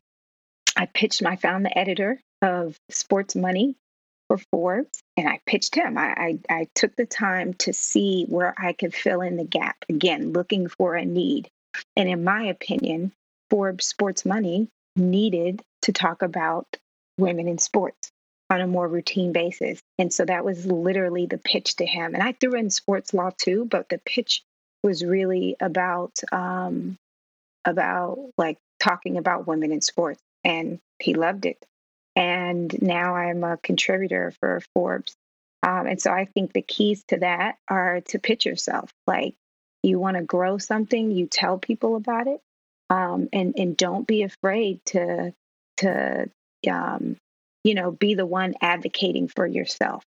I 0.76 0.88
pitched, 0.88 1.24
I 1.24 1.36
found 1.38 1.63
the 1.63 1.78
editor 1.78 2.19
of 2.41 2.78
Sports 2.89 3.36
Money 3.36 3.76
for 4.28 4.38
Forbes 4.52 5.00
and 5.17 5.28
I 5.28 5.39
pitched 5.45 5.76
him. 5.76 5.98
I, 5.98 6.08
I, 6.17 6.39
I 6.50 6.67
took 6.76 6.95
the 6.95 7.06
time 7.06 7.54
to 7.60 7.74
see 7.74 8.26
where 8.28 8.54
I 8.58 8.74
could 8.74 8.93
fill 8.93 9.21
in 9.21 9.38
the 9.38 9.45
gap. 9.45 9.78
Again, 9.88 10.34
looking 10.34 10.67
for 10.67 10.95
a 10.95 11.06
need. 11.06 11.50
And 11.95 12.10
in 12.10 12.24
my 12.24 12.45
opinion, 12.45 13.12
Forbes 13.49 13.86
Sports 13.86 14.25
Money 14.25 14.67
needed 14.95 15.62
to 15.84 15.91
talk 15.91 16.21
about 16.21 16.65
women 17.17 17.47
in 17.47 17.58
sports 17.58 18.12
on 18.49 18.62
a 18.62 18.67
more 18.67 18.88
routine 18.88 19.31
basis. 19.31 19.79
And 19.97 20.13
so 20.13 20.25
that 20.25 20.45
was 20.45 20.65
literally 20.65 21.25
the 21.25 21.38
pitch 21.38 21.77
to 21.77 21.86
him. 21.86 22.13
And 22.13 22.23
I 22.23 22.34
threw 22.34 22.55
in 22.55 22.69
sports 22.69 23.13
law 23.13 23.31
too, 23.38 23.65
but 23.65 23.89
the 23.89 23.99
pitch 24.05 24.43
was 24.84 25.03
really 25.03 25.55
about 25.60 26.19
um, 26.31 26.97
about 27.65 28.19
like 28.38 28.58
talking 28.79 29.17
about 29.17 29.47
women 29.47 29.71
in 29.71 29.81
sports, 29.81 30.21
and 30.43 30.79
he 30.99 31.15
loved 31.15 31.45
it. 31.45 31.58
And 32.15 32.81
now 32.81 33.15
I'm 33.15 33.43
a 33.43 33.58
contributor 33.58 34.31
for 34.39 34.62
Forbes. 34.73 35.15
Um, 35.63 35.88
and 35.88 36.01
so 36.01 36.12
I 36.12 36.25
think 36.25 36.53
the 36.53 36.62
keys 36.62 37.03
to 37.08 37.17
that 37.17 37.58
are 37.67 38.01
to 38.10 38.19
pitch 38.19 38.45
yourself. 38.45 38.91
Like 39.08 39.34
you 39.81 39.99
want 39.99 40.17
to 40.17 40.23
grow 40.23 40.60
something, 40.60 41.12
you 41.12 41.25
tell 41.25 41.58
people 41.58 41.95
about 41.95 42.27
it, 42.27 42.39
um, 42.89 43.30
and 43.34 43.56
and 43.58 43.78
don't 43.78 44.08
be 44.08 44.24
afraid 44.24 44.80
to 44.86 45.34
to 45.78 46.30
um, 46.69 47.17
you 47.63 47.74
know, 47.74 47.91
be 47.91 48.13
the 48.13 48.26
one 48.28 48.54
advocating 48.62 49.28
for 49.28 49.45
yourself. 49.45 50.04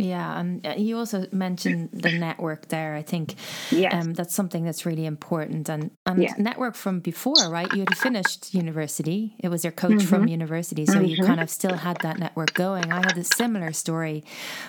Yeah, 0.00 0.38
and 0.38 0.66
uh, 0.66 0.74
you 0.76 0.98
also 0.98 1.26
mentioned 1.32 1.90
the 1.92 2.12
network 2.12 2.68
there. 2.68 2.94
I 2.94 3.02
think 3.02 3.34
yes. 3.70 3.92
um, 3.94 4.14
that's 4.14 4.34
something 4.34 4.64
that's 4.64 4.86
really 4.86 5.06
important. 5.06 5.68
And 5.68 5.90
and 6.06 6.22
yeah. 6.22 6.34
network 6.38 6.74
from 6.74 7.00
before, 7.00 7.48
right? 7.48 7.72
You 7.72 7.80
had 7.80 7.96
finished 7.96 8.54
university. 8.54 9.36
It 9.40 9.48
was 9.48 9.64
your 9.64 9.72
coach 9.72 9.92
mm-hmm. 9.92 10.06
from 10.06 10.28
university, 10.28 10.86
so 10.86 10.94
mm-hmm. 10.94 11.04
you 11.04 11.24
kind 11.24 11.40
of 11.40 11.50
still 11.50 11.74
had 11.74 11.98
that 12.02 12.18
network 12.18 12.54
going. 12.54 12.92
I 12.92 12.96
had 12.96 13.18
a 13.18 13.24
similar 13.24 13.72
story 13.72 14.24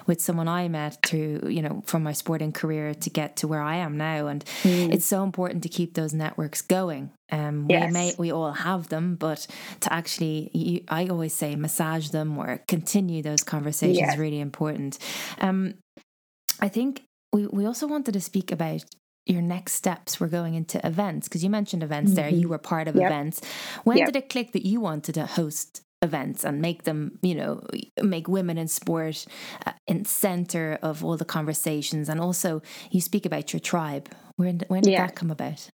with 0.08 0.22
someone 0.22 0.48
I 0.48 0.68
met 0.68 0.98
through, 1.06 1.48
you 1.50 1.62
know, 1.62 1.84
from 1.86 2.04
my 2.04 2.14
sporting 2.14 2.52
career 2.52 2.94
to 2.94 3.10
get 3.10 3.38
to 3.38 3.48
where 3.48 3.62
I 3.62 3.78
am 3.78 3.98
now. 3.98 4.28
And 4.28 4.44
mm. 4.64 4.94
it's 4.94 5.06
so 5.06 5.24
important 5.24 5.64
to 5.64 5.70
keep 5.70 5.94
those 5.94 6.14
networks 6.14 6.62
going. 6.62 7.12
Um, 7.32 7.68
yes. 7.70 7.88
we 7.88 7.94
may 7.94 8.14
we 8.18 8.32
all 8.32 8.52
have 8.52 8.90
them, 8.90 9.16
but 9.16 9.48
to 9.82 9.94
actually, 9.94 10.52
you, 10.54 10.84
I 10.88 11.08
always 11.08 11.34
say, 11.34 11.56
massage 11.56 12.10
them 12.10 12.38
or 12.38 12.62
continue 12.68 13.24
those 13.24 13.44
conversations 13.44 13.98
yes. 13.98 14.18
really 14.18 14.40
important. 14.40 14.98
Um, 15.40 15.76
I 16.60 16.68
think 16.68 17.04
we 17.34 17.48
we 17.48 17.66
also 17.66 17.88
wanted 17.88 18.14
to 18.14 18.22
speak 18.22 18.52
about 18.52 18.84
your 19.26 19.42
next 19.42 19.74
steps 19.74 20.20
were 20.20 20.28
going 20.28 20.56
into 20.56 20.86
events 20.86 21.28
because 21.28 21.44
you 21.44 21.50
mentioned 21.50 21.84
events 21.84 22.12
mm-hmm. 22.12 22.16
there. 22.16 22.30
You 22.30 22.50
were 22.50 22.58
part 22.58 22.88
of 22.88 22.96
yep. 22.96 23.06
events. 23.06 23.42
When 23.84 23.98
yep. 23.98 24.08
did 24.08 24.16
it 24.16 24.30
click 24.30 24.52
that 24.54 24.66
you 24.66 24.82
wanted 24.82 25.16
to 25.16 25.26
host 25.26 25.82
events 26.02 26.44
and 26.44 26.60
make 26.60 26.84
them, 26.84 27.20
you 27.22 27.36
know, 27.36 27.62
make 28.02 28.28
women 28.28 28.58
in 28.58 28.68
sport 28.68 29.26
uh, 29.66 29.74
in 29.88 30.06
center 30.06 30.80
of 30.82 31.06
all 31.06 31.18
the 31.18 31.26
conversations? 31.26 32.10
And 32.10 32.20
also, 32.20 32.62
you 32.90 33.02
speak 33.02 33.26
about 33.26 33.54
your 33.54 33.60
tribe. 33.60 34.10
When 34.38 34.62
when 34.68 34.82
did 34.82 34.94
yeah. 34.94 35.06
that 35.06 35.16
come 35.16 35.32
about? 35.32 35.70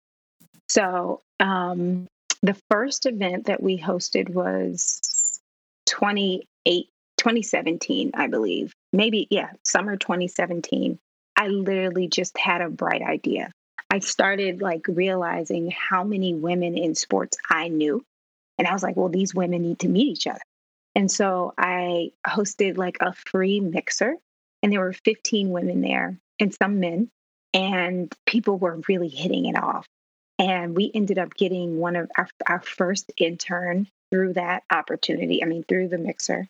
So 0.73 1.21
um, 1.39 2.07
the 2.41 2.57
first 2.71 3.05
event 3.05 3.45
that 3.45 3.62
we 3.62 3.77
hosted 3.77 4.29
was 4.29 5.39
28, 5.86 6.88
2017, 7.17 8.12
I 8.15 8.25
believe. 8.25 8.73
Maybe, 8.91 9.27
yeah, 9.29 9.51
summer 9.63 9.97
2017. 9.97 10.97
I 11.38 11.47
literally 11.47 12.07
just 12.07 12.36
had 12.39 12.62
a 12.62 12.69
bright 12.69 13.03
idea. 13.03 13.51
I 13.91 13.99
started 13.99 14.63
like 14.63 14.88
realizing 14.88 15.69
how 15.69 16.03
many 16.03 16.33
women 16.33 16.75
in 16.75 16.95
sports 16.95 17.38
I 17.51 17.67
knew. 17.67 18.03
And 18.57 18.67
I 18.67 18.73
was 18.73 18.81
like, 18.81 18.95
well, 18.95 19.09
these 19.09 19.36
women 19.36 19.62
need 19.62 19.77
to 19.79 19.88
meet 19.88 20.07
each 20.07 20.25
other. 20.25 20.41
And 20.95 21.12
so 21.12 21.53
I 21.55 22.13
hosted 22.25 22.77
like 22.77 22.97
a 22.99 23.13
free 23.29 23.59
mixer, 23.59 24.15
and 24.63 24.73
there 24.73 24.79
were 24.79 24.93
15 25.05 25.51
women 25.51 25.81
there 25.81 26.17
and 26.39 26.51
some 26.51 26.79
men. 26.79 27.09
And 27.53 28.12
people 28.25 28.57
were 28.57 28.81
really 28.88 29.09
hitting 29.09 29.45
it 29.45 29.55
off. 29.55 29.86
And 30.39 30.76
we 30.76 30.91
ended 30.93 31.19
up 31.19 31.36
getting 31.36 31.78
one 31.78 31.96
of 31.96 32.10
our, 32.17 32.28
our 32.48 32.62
first 32.62 33.12
intern 33.17 33.88
through 34.12 34.34
that 34.34 34.63
opportunity. 34.72 35.43
I 35.43 35.46
mean, 35.46 35.63
through 35.63 35.89
the 35.89 35.98
mixer. 35.98 36.48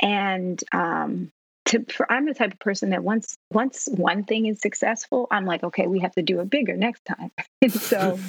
And 0.00 0.62
um, 0.72 1.30
to, 1.66 1.84
for, 1.90 2.10
I'm 2.10 2.26
the 2.26 2.34
type 2.34 2.52
of 2.52 2.58
person 2.58 2.90
that 2.90 3.04
once 3.04 3.36
once 3.52 3.88
one 3.90 4.24
thing 4.24 4.46
is 4.46 4.60
successful, 4.60 5.28
I'm 5.30 5.46
like, 5.46 5.62
okay, 5.62 5.86
we 5.86 6.00
have 6.00 6.14
to 6.16 6.22
do 6.22 6.40
it 6.40 6.50
bigger 6.50 6.76
next 6.76 7.04
time. 7.04 7.30
and 7.62 7.72
so 7.72 8.16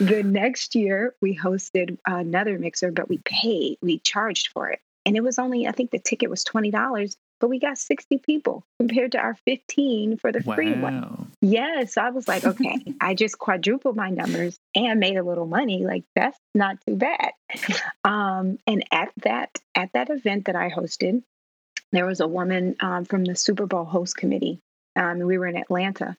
the 0.00 0.22
next 0.24 0.74
year 0.74 1.14
we 1.22 1.36
hosted 1.36 1.98
another 2.06 2.58
mixer, 2.58 2.90
but 2.90 3.08
we 3.08 3.18
paid, 3.24 3.78
we 3.80 3.98
charged 4.00 4.48
for 4.48 4.68
it. 4.68 4.80
And 5.06 5.16
it 5.16 5.22
was 5.22 5.38
only, 5.38 5.66
I 5.66 5.72
think 5.72 5.90
the 5.90 5.98
ticket 5.98 6.30
was 6.30 6.44
$20 6.44 7.16
but 7.42 7.48
we 7.48 7.58
got 7.58 7.76
60 7.76 8.18
people 8.18 8.64
compared 8.78 9.12
to 9.12 9.18
our 9.18 9.34
15 9.34 10.16
for 10.18 10.30
the 10.30 10.44
wow. 10.46 10.54
free 10.54 10.74
one. 10.74 11.32
Yes, 11.40 11.96
I 11.96 12.10
was 12.10 12.28
like, 12.28 12.44
okay, 12.44 12.78
I 13.00 13.14
just 13.14 13.36
quadrupled 13.36 13.96
my 13.96 14.10
numbers 14.10 14.60
and 14.76 15.00
made 15.00 15.16
a 15.16 15.24
little 15.24 15.48
money. 15.48 15.84
Like 15.84 16.04
that's 16.14 16.38
not 16.54 16.78
too 16.86 16.94
bad. 16.94 17.32
Um, 18.04 18.58
and 18.68 18.84
at 18.92 19.10
that 19.24 19.58
at 19.74 19.92
that 19.94 20.08
event 20.08 20.44
that 20.44 20.54
I 20.54 20.70
hosted, 20.70 21.24
there 21.90 22.06
was 22.06 22.20
a 22.20 22.28
woman 22.28 22.76
um, 22.78 23.06
from 23.06 23.24
the 23.24 23.34
Super 23.34 23.66
Bowl 23.66 23.84
host 23.84 24.16
committee. 24.16 24.60
Um, 24.94 25.18
we 25.18 25.36
were 25.36 25.48
in 25.48 25.56
Atlanta, 25.56 26.16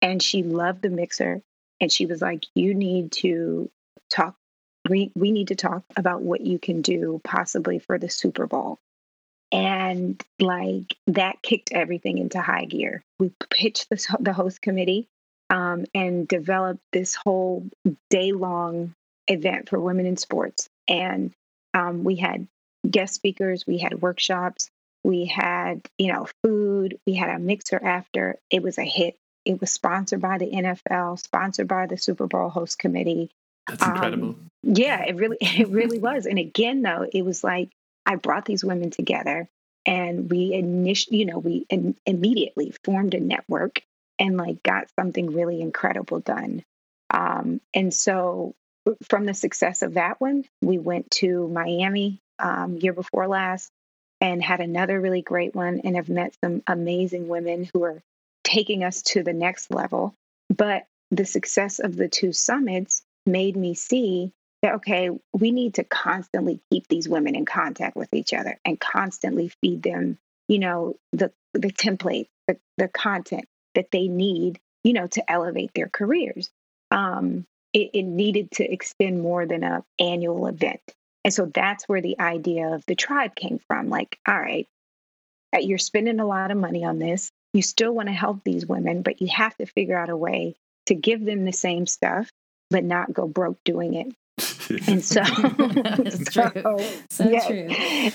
and 0.00 0.22
she 0.22 0.42
loved 0.42 0.80
the 0.80 0.88
mixer, 0.88 1.42
and 1.82 1.92
she 1.92 2.06
was 2.06 2.22
like, 2.22 2.46
"You 2.54 2.72
need 2.72 3.12
to 3.12 3.70
talk. 4.08 4.36
We 4.88 5.12
we 5.14 5.32
need 5.32 5.48
to 5.48 5.54
talk 5.54 5.84
about 5.98 6.22
what 6.22 6.40
you 6.40 6.58
can 6.58 6.80
do 6.80 7.20
possibly 7.24 7.78
for 7.78 7.98
the 7.98 8.08
Super 8.08 8.46
Bowl." 8.46 8.78
And 9.52 10.20
like 10.40 10.96
that 11.06 11.42
kicked 11.42 11.72
everything 11.72 12.18
into 12.18 12.40
high 12.40 12.64
gear. 12.64 13.04
We 13.18 13.30
pitched 13.50 13.88
this, 13.90 14.08
the 14.18 14.32
host 14.32 14.62
committee 14.62 15.08
um, 15.50 15.84
and 15.94 16.26
developed 16.26 16.80
this 16.92 17.14
whole 17.14 17.68
day 18.08 18.32
long 18.32 18.94
event 19.28 19.68
for 19.68 19.78
women 19.78 20.06
in 20.06 20.16
sports. 20.16 20.68
And 20.88 21.32
um, 21.74 22.02
we 22.02 22.16
had 22.16 22.48
guest 22.90 23.14
speakers, 23.14 23.66
we 23.66 23.78
had 23.78 24.00
workshops, 24.00 24.70
we 25.04 25.26
had 25.26 25.82
you 25.98 26.12
know 26.12 26.26
food, 26.42 26.98
we 27.06 27.14
had 27.14 27.30
a 27.30 27.38
mixer 27.38 27.80
after. 27.82 28.38
It 28.50 28.62
was 28.62 28.78
a 28.78 28.84
hit. 28.84 29.16
It 29.44 29.60
was 29.60 29.72
sponsored 29.72 30.20
by 30.20 30.38
the 30.38 30.50
NFL, 30.50 31.18
sponsored 31.18 31.68
by 31.68 31.86
the 31.86 31.98
Super 31.98 32.26
Bowl 32.26 32.48
host 32.48 32.78
committee. 32.78 33.30
That's 33.68 33.84
incredible. 33.84 34.28
Um, 34.28 34.48
yeah, 34.62 35.04
it 35.04 35.16
really 35.16 35.38
it 35.40 35.68
really 35.68 35.98
was. 35.98 36.26
And 36.26 36.38
again, 36.38 36.82
though, 36.82 37.06
it 37.12 37.22
was 37.22 37.44
like 37.44 37.70
I 38.06 38.16
brought 38.16 38.44
these 38.44 38.64
women 38.64 38.90
together 38.90 39.48
and 39.86 40.30
we 40.30 40.52
initially, 40.52 41.18
you 41.18 41.26
know, 41.26 41.38
we 41.38 41.66
in, 41.68 41.96
immediately 42.06 42.72
formed 42.84 43.14
a 43.14 43.20
network 43.20 43.82
and 44.18 44.36
like 44.36 44.62
got 44.62 44.88
something 44.98 45.32
really 45.32 45.60
incredible 45.60 46.20
done. 46.20 46.64
Um, 47.10 47.60
and 47.74 47.92
so 47.92 48.54
from 49.08 49.26
the 49.26 49.34
success 49.34 49.82
of 49.82 49.94
that 49.94 50.20
one, 50.20 50.44
we 50.60 50.78
went 50.78 51.10
to 51.12 51.48
Miami 51.48 52.20
um, 52.38 52.76
year 52.76 52.92
before 52.92 53.28
last 53.28 53.70
and 54.20 54.42
had 54.42 54.60
another 54.60 55.00
really 55.00 55.22
great 55.22 55.54
one 55.54 55.80
and 55.84 55.96
have 55.96 56.08
met 56.08 56.36
some 56.42 56.62
amazing 56.66 57.28
women 57.28 57.68
who 57.72 57.82
are 57.84 58.02
taking 58.44 58.84
us 58.84 59.02
to 59.02 59.22
the 59.22 59.32
next 59.32 59.70
level. 59.70 60.14
But 60.48 60.86
the 61.10 61.24
success 61.24 61.78
of 61.78 61.96
the 61.96 62.08
two 62.08 62.32
summits 62.32 63.02
made 63.26 63.56
me 63.56 63.74
see 63.74 64.32
that, 64.62 64.76
okay, 64.76 65.10
we 65.32 65.50
need 65.50 65.74
to 65.74 65.84
constantly 65.84 66.60
keep 66.70 66.86
these 66.88 67.08
women 67.08 67.34
in 67.34 67.44
contact 67.44 67.96
with 67.96 68.08
each 68.12 68.32
other 68.32 68.58
and 68.64 68.78
constantly 68.80 69.48
feed 69.60 69.82
them, 69.82 70.18
you 70.48 70.60
know, 70.60 70.96
the, 71.12 71.32
the 71.52 71.70
template, 71.72 72.28
the, 72.46 72.56
the 72.78 72.88
content 72.88 73.46
that 73.74 73.90
they 73.90 74.08
need, 74.08 74.60
you 74.84 74.92
know, 74.92 75.08
to 75.08 75.30
elevate 75.30 75.72
their 75.74 75.88
careers. 75.88 76.50
Um, 76.90 77.44
it, 77.72 77.90
it 77.92 78.02
needed 78.02 78.52
to 78.52 78.70
extend 78.70 79.20
more 79.20 79.46
than 79.46 79.64
an 79.64 79.82
annual 79.98 80.46
event. 80.46 80.82
And 81.24 81.34
so 81.34 81.46
that's 81.46 81.88
where 81.88 82.00
the 82.00 82.20
idea 82.20 82.74
of 82.74 82.84
the 82.86 82.94
tribe 82.94 83.34
came 83.34 83.58
from. 83.66 83.88
Like, 83.88 84.18
all 84.26 84.38
right, 84.38 84.68
uh, 85.54 85.58
you're 85.58 85.78
spending 85.78 86.20
a 86.20 86.26
lot 86.26 86.50
of 86.50 86.56
money 86.56 86.84
on 86.84 86.98
this. 86.98 87.30
You 87.52 87.62
still 87.62 87.92
want 87.92 88.08
to 88.08 88.14
help 88.14 88.42
these 88.44 88.66
women, 88.66 89.02
but 89.02 89.20
you 89.20 89.28
have 89.28 89.56
to 89.56 89.66
figure 89.66 89.98
out 89.98 90.08
a 90.08 90.16
way 90.16 90.54
to 90.86 90.94
give 90.94 91.24
them 91.24 91.44
the 91.44 91.52
same 91.52 91.86
stuff, 91.86 92.30
but 92.70 92.84
not 92.84 93.12
go 93.12 93.26
broke 93.26 93.58
doing 93.64 93.94
it 93.94 94.12
and 94.70 95.04
so, 95.04 95.22
so, 96.30 96.48
true. 96.48 96.78
so 97.10 97.28
yeah, 97.28 97.46
true. 97.46 97.68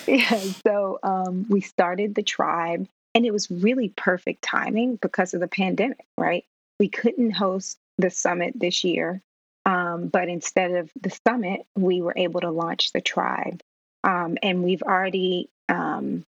Yeah. 0.08 0.40
So 0.66 1.00
um, 1.04 1.46
we 1.50 1.62
started 1.62 2.16
the 2.16 2.24
tribe, 2.24 2.88
and 3.16 3.26
it 3.26 3.32
was 3.32 3.50
really 3.50 3.90
perfect 3.90 4.42
timing 4.42 4.98
because 4.98 5.34
of 5.34 5.40
the 5.40 5.48
pandemic, 5.48 6.06
right? 6.18 6.46
We 6.80 6.90
couldn't 6.90 7.32
host 7.32 7.78
the 7.98 8.10
summit 8.10 8.54
this 8.60 8.84
year, 8.84 9.22
um, 9.66 10.08
but 10.08 10.30
instead 10.30 10.72
of 10.72 10.92
the 11.02 11.18
summit, 11.28 11.62
we 11.76 12.02
were 12.02 12.14
able 12.16 12.42
to 12.42 12.52
launch 12.52 12.92
the 12.92 13.02
tribe, 13.02 13.62
um, 14.04 14.38
and 14.42 14.64
we've 14.64 14.84
already 14.84 15.50
um, 15.70 16.24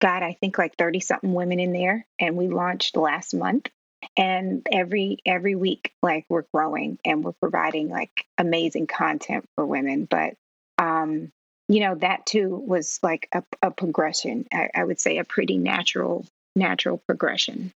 got, 0.00 0.22
I 0.22 0.34
think, 0.34 0.58
like 0.58 0.76
thirty 0.76 1.00
something 1.00 1.32
women 1.32 1.60
in 1.60 1.72
there, 1.72 2.06
and 2.18 2.36
we 2.36 2.48
launched 2.48 2.96
last 2.96 3.34
month. 3.34 3.68
And 4.16 4.66
every 4.70 5.18
every 5.26 5.54
week 5.54 5.92
like 6.02 6.26
we're 6.28 6.44
growing 6.52 6.98
and 7.04 7.24
we're 7.24 7.32
providing 7.32 7.88
like 7.88 8.26
amazing 8.38 8.86
content 8.86 9.44
for 9.54 9.66
women. 9.66 10.06
But 10.06 10.34
um 10.78 11.32
you 11.68 11.80
know 11.80 11.94
that 11.96 12.26
too 12.26 12.56
was 12.56 12.98
like 13.02 13.28
a, 13.32 13.42
a 13.62 13.70
progression 13.70 14.46
I, 14.52 14.68
I 14.74 14.84
would 14.84 15.00
say 15.00 15.18
a 15.18 15.24
pretty 15.24 15.58
natural 15.58 16.26
natural 16.56 16.98
progression. 16.98 17.72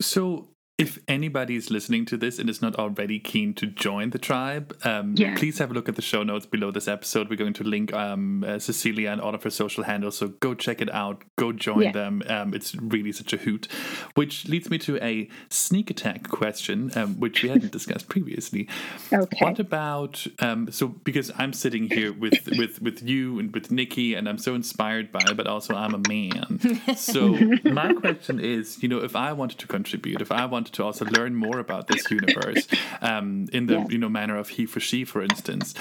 So 0.00 0.48
if 0.76 0.98
anybody 1.06 1.54
is 1.54 1.70
listening 1.70 2.04
to 2.04 2.16
this 2.16 2.40
and 2.40 2.50
is 2.50 2.60
not 2.60 2.74
already 2.74 3.20
keen 3.20 3.54
to 3.54 3.66
join 3.66 4.10
the 4.10 4.18
tribe, 4.18 4.76
um, 4.84 5.14
yeah. 5.16 5.36
please 5.36 5.58
have 5.58 5.70
a 5.70 5.74
look 5.74 5.88
at 5.88 5.94
the 5.94 6.02
show 6.02 6.24
notes 6.24 6.46
below 6.46 6.72
this 6.72 6.88
episode. 6.88 7.30
We're 7.30 7.36
going 7.36 7.52
to 7.54 7.64
link 7.64 7.94
um, 7.94 8.42
uh, 8.42 8.58
Cecilia 8.58 9.10
and 9.10 9.20
all 9.20 9.36
of 9.36 9.44
her 9.44 9.50
social 9.50 9.84
handles, 9.84 10.18
so 10.18 10.28
go 10.28 10.52
check 10.52 10.80
it 10.80 10.92
out. 10.92 11.22
Go 11.36 11.52
join 11.52 11.82
yeah. 11.82 11.92
them. 11.92 12.24
Um, 12.26 12.54
it's 12.54 12.74
really 12.74 13.12
such 13.12 13.32
a 13.32 13.36
hoot. 13.36 13.68
Which 14.14 14.48
leads 14.48 14.68
me 14.68 14.78
to 14.78 14.96
a 15.00 15.28
sneak 15.48 15.90
attack 15.90 16.28
question, 16.28 16.90
um, 16.96 17.20
which 17.20 17.44
we 17.44 17.50
hadn't 17.50 17.70
discussed 17.70 18.08
previously. 18.08 18.68
Okay. 19.12 19.44
What 19.44 19.60
about 19.60 20.26
um, 20.40 20.72
so 20.72 20.88
because 20.88 21.30
I'm 21.38 21.52
sitting 21.52 21.88
here 21.88 22.12
with 22.12 22.48
with 22.58 22.82
with 22.82 23.00
you 23.00 23.38
and 23.38 23.54
with 23.54 23.70
Nikki, 23.70 24.14
and 24.14 24.28
I'm 24.28 24.38
so 24.38 24.56
inspired 24.56 25.12
by 25.12 25.20
it, 25.20 25.36
but 25.36 25.46
also 25.46 25.74
I'm 25.74 25.94
a 25.94 26.08
man. 26.08 26.96
So 26.96 27.28
my 27.64 27.92
question 27.92 28.40
is, 28.40 28.82
you 28.82 28.88
know, 28.88 28.98
if 28.98 29.14
I 29.14 29.32
wanted 29.32 29.58
to 29.60 29.68
contribute, 29.68 30.20
if 30.20 30.32
I 30.32 30.46
want 30.46 30.63
wanted 30.64 30.74
to 30.74 30.84
also 30.84 31.04
learn 31.04 31.34
more 31.34 31.58
about 31.58 31.88
this 31.88 32.10
universe 32.10 32.66
um, 33.02 33.48
in 33.52 33.66
the 33.66 33.74
yeah. 33.74 33.86
you 33.90 33.98
know 33.98 34.08
manner 34.08 34.38
of 34.38 34.48
he 34.48 34.64
for 34.64 34.80
she, 34.80 35.04
for 35.04 35.22
instance. 35.22 35.74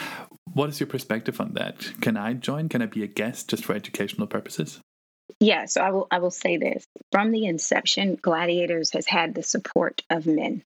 What 0.53 0.69
is 0.69 0.79
your 0.79 0.87
perspective 0.87 1.39
on 1.39 1.53
that? 1.53 1.93
Can 2.01 2.17
I 2.17 2.33
join? 2.33 2.67
Can 2.67 2.81
I 2.81 2.87
be 2.87 3.01
a 3.01 3.07
guest 3.07 3.49
just 3.49 3.63
for 3.63 3.73
educational 3.73 4.27
purposes? 4.27 4.81
Yeah, 5.39 5.65
so 5.65 5.81
I 5.81 5.91
will 5.91 6.07
I 6.11 6.19
will 6.19 6.31
say 6.31 6.57
this. 6.57 6.85
From 7.13 7.31
the 7.31 7.45
inception, 7.45 8.17
Gladiators 8.21 8.91
has 8.91 9.07
had 9.07 9.33
the 9.33 9.43
support 9.43 10.03
of 10.09 10.27
men. 10.27 10.63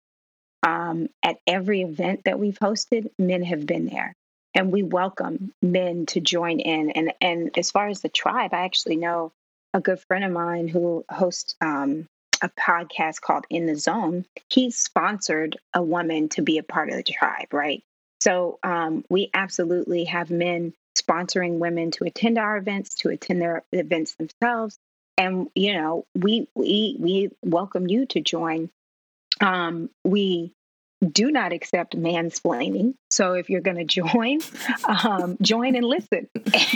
Um, 0.65 1.09
at 1.21 1.37
every 1.45 1.81
event 1.81 2.23
that 2.25 2.39
we've 2.39 2.57
hosted, 2.57 3.11
men 3.19 3.43
have 3.43 3.67
been 3.67 3.85
there. 3.85 4.13
And 4.55 4.71
we 4.71 4.81
welcome 4.81 5.53
men 5.61 6.07
to 6.07 6.19
join 6.19 6.59
in. 6.59 6.89
And 6.89 7.13
and 7.21 7.57
as 7.57 7.69
far 7.69 7.87
as 7.87 8.01
the 8.01 8.09
tribe, 8.09 8.53
I 8.53 8.65
actually 8.65 8.95
know 8.95 9.31
a 9.75 9.79
good 9.79 9.99
friend 10.07 10.25
of 10.25 10.31
mine 10.31 10.67
who 10.67 11.05
hosts 11.07 11.53
um, 11.61 12.07
a 12.41 12.49
podcast 12.49 13.21
called 13.21 13.45
In 13.49 13.65
the 13.65 13.75
Zone, 13.75 14.25
he 14.49 14.71
sponsored 14.71 15.57
a 15.73 15.81
woman 15.81 16.29
to 16.29 16.41
be 16.41 16.57
a 16.57 16.63
part 16.63 16.89
of 16.89 16.95
the 16.95 17.03
tribe, 17.03 17.53
right? 17.53 17.83
So 18.19 18.59
um, 18.63 19.03
we 19.09 19.29
absolutely 19.33 20.05
have 20.05 20.31
men 20.31 20.73
sponsoring 20.97 21.59
women 21.59 21.91
to 21.91 22.05
attend 22.05 22.37
our 22.37 22.57
events, 22.57 22.95
to 22.95 23.09
attend 23.09 23.41
their 23.41 23.63
events 23.71 24.15
themselves. 24.15 24.77
And 25.17 25.49
you 25.55 25.73
know, 25.73 26.05
we 26.15 26.47
we 26.55 26.95
we 26.99 27.29
welcome 27.43 27.87
you 27.87 28.05
to 28.07 28.21
join. 28.21 28.69
Um, 29.41 29.89
we 30.03 30.53
do 31.05 31.31
not 31.31 31.53
accept 31.53 31.95
mansplaining. 31.95 32.95
So 33.09 33.33
if 33.33 33.49
you're 33.49 33.61
going 33.61 33.77
to 33.77 33.85
join, 33.85 34.39
um, 34.85 35.37
join 35.41 35.75
and 35.75 35.85
listen 35.85 36.27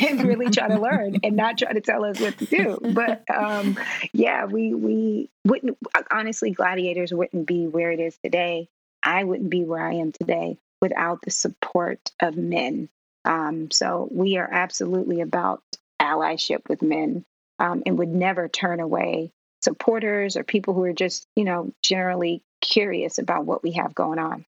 and 0.01 0.23
really 0.23 0.49
try 0.49 0.67
to 0.67 0.79
learn 0.79 1.17
and 1.23 1.35
not 1.35 1.57
try 1.57 1.73
to 1.73 1.81
tell 1.81 2.05
us 2.05 2.19
what 2.19 2.37
to 2.37 2.45
do. 2.45 2.77
But 2.93 3.23
um, 3.33 3.77
yeah, 4.13 4.45
we 4.45 4.73
we 4.73 5.29
wouldn't 5.45 5.77
honestly, 6.11 6.51
gladiators 6.51 7.13
wouldn't 7.13 7.47
be 7.47 7.67
where 7.67 7.91
it 7.91 7.99
is 7.99 8.17
today. 8.23 8.67
I 9.03 9.23
wouldn't 9.23 9.49
be 9.49 9.63
where 9.63 9.83
I 9.83 9.95
am 9.95 10.11
today 10.11 10.57
without 10.81 11.21
the 11.23 11.31
support 11.31 12.11
of 12.19 12.37
men. 12.37 12.89
Um, 13.25 13.71
so 13.71 14.07
we 14.11 14.37
are 14.37 14.49
absolutely 14.51 15.21
about 15.21 15.63
allyship 15.99 16.67
with 16.67 16.81
men 16.81 17.23
um, 17.59 17.83
and 17.85 17.97
would 17.97 18.09
never 18.09 18.47
turn 18.47 18.79
away 18.79 19.31
supporters 19.61 20.37
or 20.37 20.43
people 20.43 20.73
who 20.73 20.83
are 20.83 20.93
just, 20.93 21.25
you 21.35 21.43
know, 21.43 21.71
generally 21.81 22.41
curious 22.61 23.17
about 23.17 23.45
what 23.45 23.63
we 23.63 23.71
have 23.73 23.93
going 23.95 24.19
on. 24.19 24.45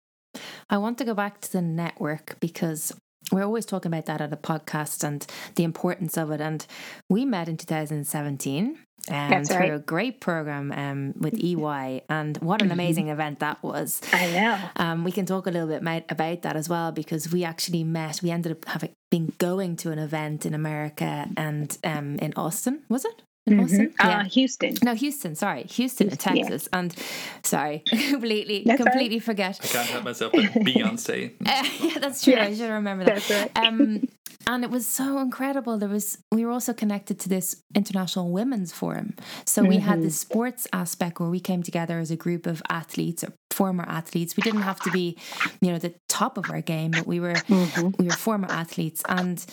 I 0.71 0.79
want 0.79 0.99
to 0.99 1.05
go 1.05 1.15
back 1.15 1.41
to 1.43 1.53
the 1.53 1.63
network 1.63 2.37
because 2.41 2.93
we're 3.33 3.45
always 3.45 3.67
talking 3.67 3.93
about 3.93 4.07
that 4.07 4.21
at 4.21 4.33
a 4.33 4.37
podcast 4.37 5.05
and 5.05 5.27
the 5.57 5.65
importance 5.65 6.17
of 6.17 6.31
it. 6.31 6.41
And 6.41 6.67
we 7.09 7.25
met 7.25 7.49
in 7.49 7.57
2017 7.57 8.79
um, 9.11 9.31
That's 9.31 9.49
through 9.49 9.75
a 9.75 9.79
great 9.79 10.21
program 10.21 10.73
um, 10.73 11.15
with 11.19 11.35
EY, 11.43 12.03
and 12.09 12.37
what 12.39 12.61
an 12.61 12.69
mm-hmm. 12.69 12.73
amazing 12.73 13.09
event 13.09 13.39
that 13.39 13.63
was! 13.63 14.03
I 14.13 14.31
know. 14.31 14.59
Um, 14.77 15.05
we 15.05 15.13
can 15.13 15.25
talk 15.25 15.47
a 15.47 15.51
little 15.51 15.69
bit 15.69 15.83
about 16.11 16.43
that 16.43 16.57
as 16.57 16.69
well 16.69 16.93
because 16.93 17.33
we 17.33 17.45
actually 17.45 17.85
met. 17.85 18.21
We 18.23 18.31
ended 18.31 18.53
up 18.53 18.65
having 18.67 18.91
been 19.11 19.33
going 19.39 19.77
to 19.77 19.93
an 19.93 19.99
event 19.99 20.45
in 20.45 20.53
America 20.53 21.29
and 21.37 21.77
um, 21.85 22.17
in 22.17 22.35
Austin. 22.37 22.83
Was 22.89 23.05
it? 23.05 23.23
In 23.53 23.59
mm-hmm. 23.59 23.65
Austin? 23.65 23.95
Uh, 23.99 24.25
Houston. 24.25 24.75
No, 24.83 24.95
Houston. 24.95 25.35
Sorry, 25.35 25.63
Houston, 25.65 26.09
Houston 26.09 26.35
Texas. 26.35 26.69
Yeah. 26.73 26.79
And 26.79 26.95
sorry, 27.43 27.79
completely, 28.11 28.63
that's 28.65 28.83
completely 28.83 29.17
right. 29.17 29.25
forget. 29.25 29.59
I 29.63 29.67
can't 29.67 29.89
help 29.89 30.05
myself. 30.05 30.33
But 30.33 30.45
Beyonce. 30.45 31.35
uh, 31.47 31.69
yeah, 31.81 31.99
that's 31.99 32.23
true. 32.25 32.35
Yes. 32.35 32.49
I 32.49 32.55
should 32.55 32.71
remember 32.71 33.05
that. 33.05 33.23
That's 33.23 33.31
right. 33.31 33.67
Um, 33.67 34.09
and 34.49 34.65
it 34.65 34.71
was 34.71 34.87
so 34.87 35.19
incredible. 35.19 35.79
There 35.79 35.89
was 35.89 36.19
we 36.33 36.45
were 36.45 36.53
also 36.53 36.73
connected 36.73 37.21
to 37.21 37.29
this 37.29 37.63
international 37.75 38.31
women's 38.31 38.73
forum. 38.73 39.15
So 39.45 39.61
mm-hmm. 39.61 39.69
we 39.69 39.77
had 39.79 40.03
this 40.03 40.25
mm-hmm. 40.25 40.33
sports 40.33 40.67
aspect 40.73 41.21
where 41.21 41.29
we 41.29 41.41
came 41.41 41.63
together 41.63 41.99
as 41.99 42.11
a 42.11 42.17
group 42.17 42.47
of 42.47 42.63
athletes 42.71 43.23
or 43.23 43.33
former 43.51 43.85
athletes. 43.87 44.37
We 44.37 44.43
didn't 44.43 44.63
have 44.63 44.81
to 44.81 44.91
be, 44.91 45.19
you 45.61 45.71
know, 45.71 45.79
the 45.79 45.95
top 46.09 46.39
of 46.39 46.51
our 46.51 46.63
game, 46.63 46.93
but 46.93 47.07
we 47.07 47.21
were 47.21 47.35
mm-hmm. 47.35 47.91
we 47.99 48.07
were 48.07 48.13
former 48.13 48.51
athletes 48.51 49.03
and 49.09 49.45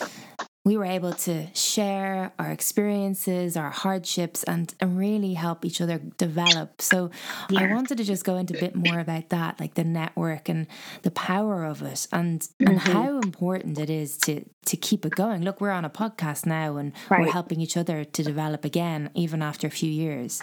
we 0.66 0.78
were 0.78 0.86
able 0.86 1.14
to 1.14 1.46
share 1.54 2.34
our 2.40 2.52
experiences, 2.52 3.56
our 3.56 3.70
hardships, 3.70 4.44
and, 4.44 4.74
and 4.80 4.98
really 4.98 5.36
help 5.36 5.64
each 5.64 5.80
other 5.80 6.00
develop. 6.18 6.82
So 6.82 7.12
yeah. 7.52 7.62
I 7.62 7.74
wanted 7.74 8.00
to 8.00 8.04
just 8.04 8.26
go 8.26 8.36
into 8.38 8.58
a 8.58 8.60
bit 8.60 8.76
more 8.76 9.00
about 9.00 9.30
that, 9.30 9.60
like 9.60 9.76
the 9.76 9.84
network 9.84 10.50
and 10.50 10.66
the 11.04 11.12
power 11.12 11.64
of 11.64 11.84
it, 11.84 12.08
and 12.12 12.42
mm-hmm. 12.42 12.68
and 12.68 12.80
how 12.80 13.20
important 13.20 13.78
it 13.78 13.92
is 13.92 14.18
to 14.20 14.44
to 14.66 14.76
keep 14.76 15.06
it 15.06 15.12
going. 15.12 15.44
Look, 15.44 15.62
we're 15.62 15.70
on 15.70 15.86
a 15.86 15.90
podcast 15.90 16.48
now, 16.48 16.78
and 16.78 16.94
right. 17.10 17.22
we're 17.22 17.32
helping 17.32 17.62
each 17.62 17.78
other 17.78 18.04
to 18.04 18.24
develop 18.24 18.66
again, 18.66 19.12
even 19.14 19.44
after 19.44 19.68
a 19.68 19.72
few 19.72 19.92
years. 19.92 20.42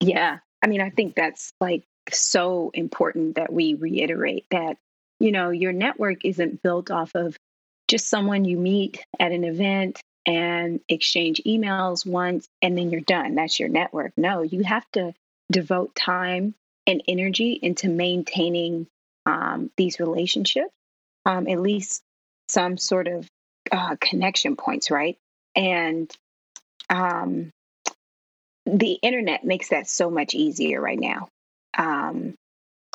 Yeah, 0.00 0.38
I 0.62 0.66
mean, 0.66 0.80
I 0.80 0.88
think 0.88 1.14
that's 1.14 1.52
like 1.60 1.84
so 2.10 2.70
important 2.72 3.36
that 3.36 3.52
we 3.52 3.74
reiterate 3.74 4.46
that 4.50 4.78
you 5.20 5.30
know 5.30 5.50
your 5.50 5.72
network 5.72 6.24
isn't 6.24 6.62
built 6.62 6.90
off 6.90 7.10
of 7.14 7.36
just 7.88 8.08
someone 8.08 8.44
you 8.44 8.58
meet 8.58 9.04
at 9.18 9.32
an 9.32 9.44
event 9.44 10.00
and 10.26 10.80
exchange 10.88 11.40
emails 11.46 12.06
once 12.06 12.46
and 12.60 12.76
then 12.76 12.90
you're 12.90 13.00
done. 13.00 13.34
That's 13.34 13.58
your 13.58 13.68
network. 13.68 14.12
No, 14.16 14.42
you 14.42 14.62
have 14.62 14.84
to 14.92 15.12
devote 15.50 15.94
time 15.94 16.54
and 16.86 17.02
energy 17.06 17.58
into 17.60 17.88
maintaining 17.88 18.86
um, 19.26 19.70
these 19.76 20.00
relationships, 20.00 20.72
um, 21.26 21.48
at 21.48 21.60
least 21.60 22.02
some 22.48 22.76
sort 22.76 23.08
of 23.08 23.28
uh, 23.70 23.96
connection 24.00 24.56
points, 24.56 24.90
right? 24.90 25.16
And 25.54 26.10
um, 26.90 27.50
the 28.66 28.92
internet 28.92 29.44
makes 29.44 29.70
that 29.70 29.88
so 29.88 30.10
much 30.10 30.34
easier 30.34 30.80
right 30.80 30.98
now. 30.98 31.28
Um, 31.76 32.34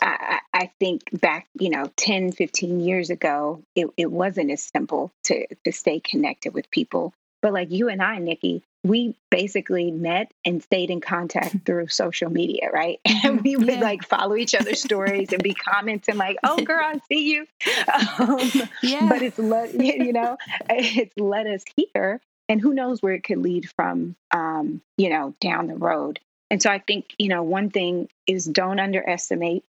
I, 0.02 0.40
I, 0.54 0.72
think 0.80 1.04
back, 1.22 1.48
you 1.60 1.70
know, 1.70 1.92
10, 1.98 2.32
15 2.32 2.80
years 2.80 3.10
ago, 3.10 3.64
it, 3.76 3.88
it 3.98 4.12
wasn't 4.12 4.52
as 4.52 4.64
simple 4.64 5.12
to, 5.26 5.48
to 5.66 5.72
stay 5.72 6.00
connected 6.00 6.54
with 6.54 6.70
people. 6.70 7.14
But 7.42 7.54
like 7.54 7.72
you 7.72 7.90
and 7.90 8.02
I, 8.02 8.18
Nikki, 8.20 8.64
we 8.84 9.16
basically 9.30 9.92
met 9.92 10.32
and 10.46 10.64
stayed 10.64 10.90
in 10.90 11.02
contact 11.02 11.56
through 11.66 11.88
social 11.88 12.30
media, 12.30 12.70
right? 12.72 13.00
And 13.24 13.42
we 13.42 13.56
would 13.56 13.68
yeah. 13.68 13.80
like 13.80 14.04
follow 14.04 14.36
each 14.36 14.56
other's 14.56 14.82
stories 14.82 15.34
and 15.34 15.44
be 15.44 15.54
commenting 15.54 16.18
like, 16.18 16.38
"Oh, 16.44 16.64
girl, 16.64 16.82
I 16.82 17.00
see 17.10 17.32
you." 17.32 17.48
Um, 18.20 18.70
yeah. 18.82 19.08
But 19.10 19.22
it's 19.22 19.38
let 19.38 19.74
you 19.74 20.14
know, 20.14 20.38
it's 20.70 21.14
let 21.18 21.46
us 21.46 21.64
here, 21.76 22.22
and 22.48 22.62
who 22.62 22.74
knows 22.74 23.02
where 23.02 23.14
it 23.14 23.24
could 23.24 23.40
lead 23.40 23.70
from, 23.72 24.16
um, 24.32 24.82
you 24.98 25.10
know, 25.10 25.36
down 25.42 25.68
the 25.68 25.76
road. 25.76 26.20
And 26.50 26.62
so 26.62 26.70
I 26.70 26.80
think 26.80 27.14
you 27.18 27.28
know, 27.28 27.44
one 27.44 27.70
thing 27.70 28.08
is 28.28 28.46
don't 28.46 28.80
underestimate 28.80 29.66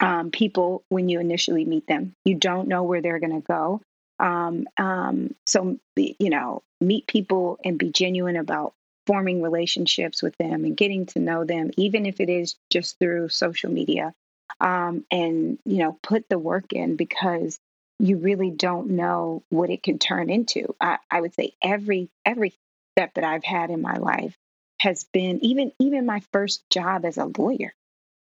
um, 0.00 0.30
people 0.30 0.84
when 0.88 1.08
you 1.08 1.20
initially 1.20 1.64
meet 1.64 1.86
them. 1.86 2.14
You 2.24 2.34
don't 2.34 2.68
know 2.68 2.82
where 2.82 3.00
they're 3.00 3.18
going 3.18 3.40
to 3.40 3.46
go. 3.46 3.80
Um, 4.18 4.66
um, 4.78 5.34
so, 5.46 5.78
you 5.96 6.30
know, 6.30 6.62
meet 6.80 7.06
people 7.06 7.58
and 7.64 7.78
be 7.78 7.90
genuine 7.90 8.36
about 8.36 8.74
forming 9.06 9.42
relationships 9.42 10.22
with 10.22 10.36
them 10.38 10.64
and 10.64 10.76
getting 10.76 11.06
to 11.06 11.20
know 11.20 11.44
them, 11.44 11.70
even 11.76 12.06
if 12.06 12.20
it 12.20 12.28
is 12.28 12.56
just 12.70 12.98
through 12.98 13.28
social 13.28 13.70
media. 13.70 14.14
Um, 14.60 15.04
and, 15.10 15.58
you 15.64 15.78
know, 15.78 15.98
put 16.02 16.28
the 16.28 16.38
work 16.38 16.72
in 16.72 16.96
because 16.96 17.58
you 17.98 18.18
really 18.18 18.50
don't 18.50 18.90
know 18.90 19.42
what 19.50 19.70
it 19.70 19.82
can 19.82 19.98
turn 19.98 20.30
into. 20.30 20.74
I, 20.80 20.98
I 21.10 21.20
would 21.20 21.34
say 21.34 21.52
every 21.62 22.08
every 22.24 22.54
step 22.94 23.14
that 23.14 23.24
I've 23.24 23.44
had 23.44 23.70
in 23.70 23.80
my 23.80 23.96
life 23.96 24.36
has 24.80 25.04
been 25.12 25.42
even 25.44 25.72
even 25.78 26.06
my 26.06 26.20
first 26.32 26.62
job 26.70 27.04
as 27.04 27.16
a 27.16 27.30
lawyer 27.38 27.74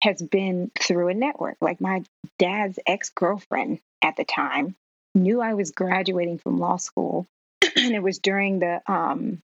has 0.06 0.22
been 0.22 0.72
through 0.80 1.10
a 1.10 1.14
network. 1.14 1.58
Like 1.62 1.82
my 1.82 2.04
dad's 2.38 2.80
ex 2.86 3.10
girlfriend 3.10 3.80
at 4.04 4.16
the 4.16 4.24
time 4.24 4.76
knew 5.16 5.42
I 5.42 5.56
was 5.56 5.72
graduating 5.72 6.38
from 6.38 6.60
law 6.60 6.78
school, 6.78 7.28
and 7.76 7.94
it 7.94 8.04
was 8.04 8.20
during 8.20 8.60
the 8.60 8.82
um, 8.88 9.42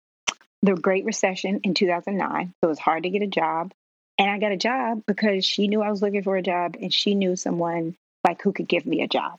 the 0.62 0.74
Great 0.74 1.06
Recession 1.06 1.60
in 1.64 1.74
2009. 1.74 2.54
So 2.62 2.68
it 2.68 2.70
was 2.70 2.80
hard 2.80 3.04
to 3.04 3.10
get 3.10 3.22
a 3.22 3.28
job. 3.28 3.74
And 4.18 4.30
I 4.32 4.40
got 4.40 4.54
a 4.54 4.58
job 4.58 5.04
because 5.06 5.46
she 5.46 5.68
knew 5.68 5.82
I 5.82 5.92
was 5.92 6.02
looking 6.02 6.24
for 6.24 6.38
a 6.38 6.42
job 6.42 6.78
and 6.82 6.94
she 6.94 7.16
knew 7.16 7.36
someone 7.36 7.98
like 8.26 8.42
who 8.42 8.54
could 8.54 8.70
give 8.70 8.86
me 8.86 9.02
a 9.02 9.10
job. 9.10 9.38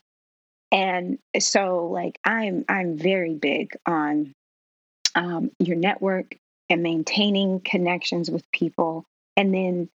And 0.71 1.17
so 1.39 1.87
like 1.87 2.19
I'm 2.23 2.63
I'm 2.69 2.95
very 2.97 3.33
big 3.33 3.75
on 3.87 4.33
um, 5.15 5.49
your 5.57 5.77
network 5.77 6.35
and 6.69 6.83
maintaining 6.83 7.59
connections 7.61 8.29
with 8.29 8.49
people 8.51 9.05
and 9.35 9.53
then 9.53 9.89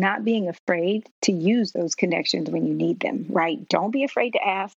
not 0.00 0.24
being 0.24 0.48
afraid 0.48 1.08
to 1.22 1.32
use 1.32 1.72
those 1.72 1.94
connections 1.94 2.50
when 2.50 2.66
you 2.66 2.74
need 2.74 3.00
them, 3.00 3.26
right? 3.28 3.68
Don't 3.68 3.90
be 3.90 4.04
afraid 4.04 4.32
to 4.32 4.46
ask. 4.46 4.76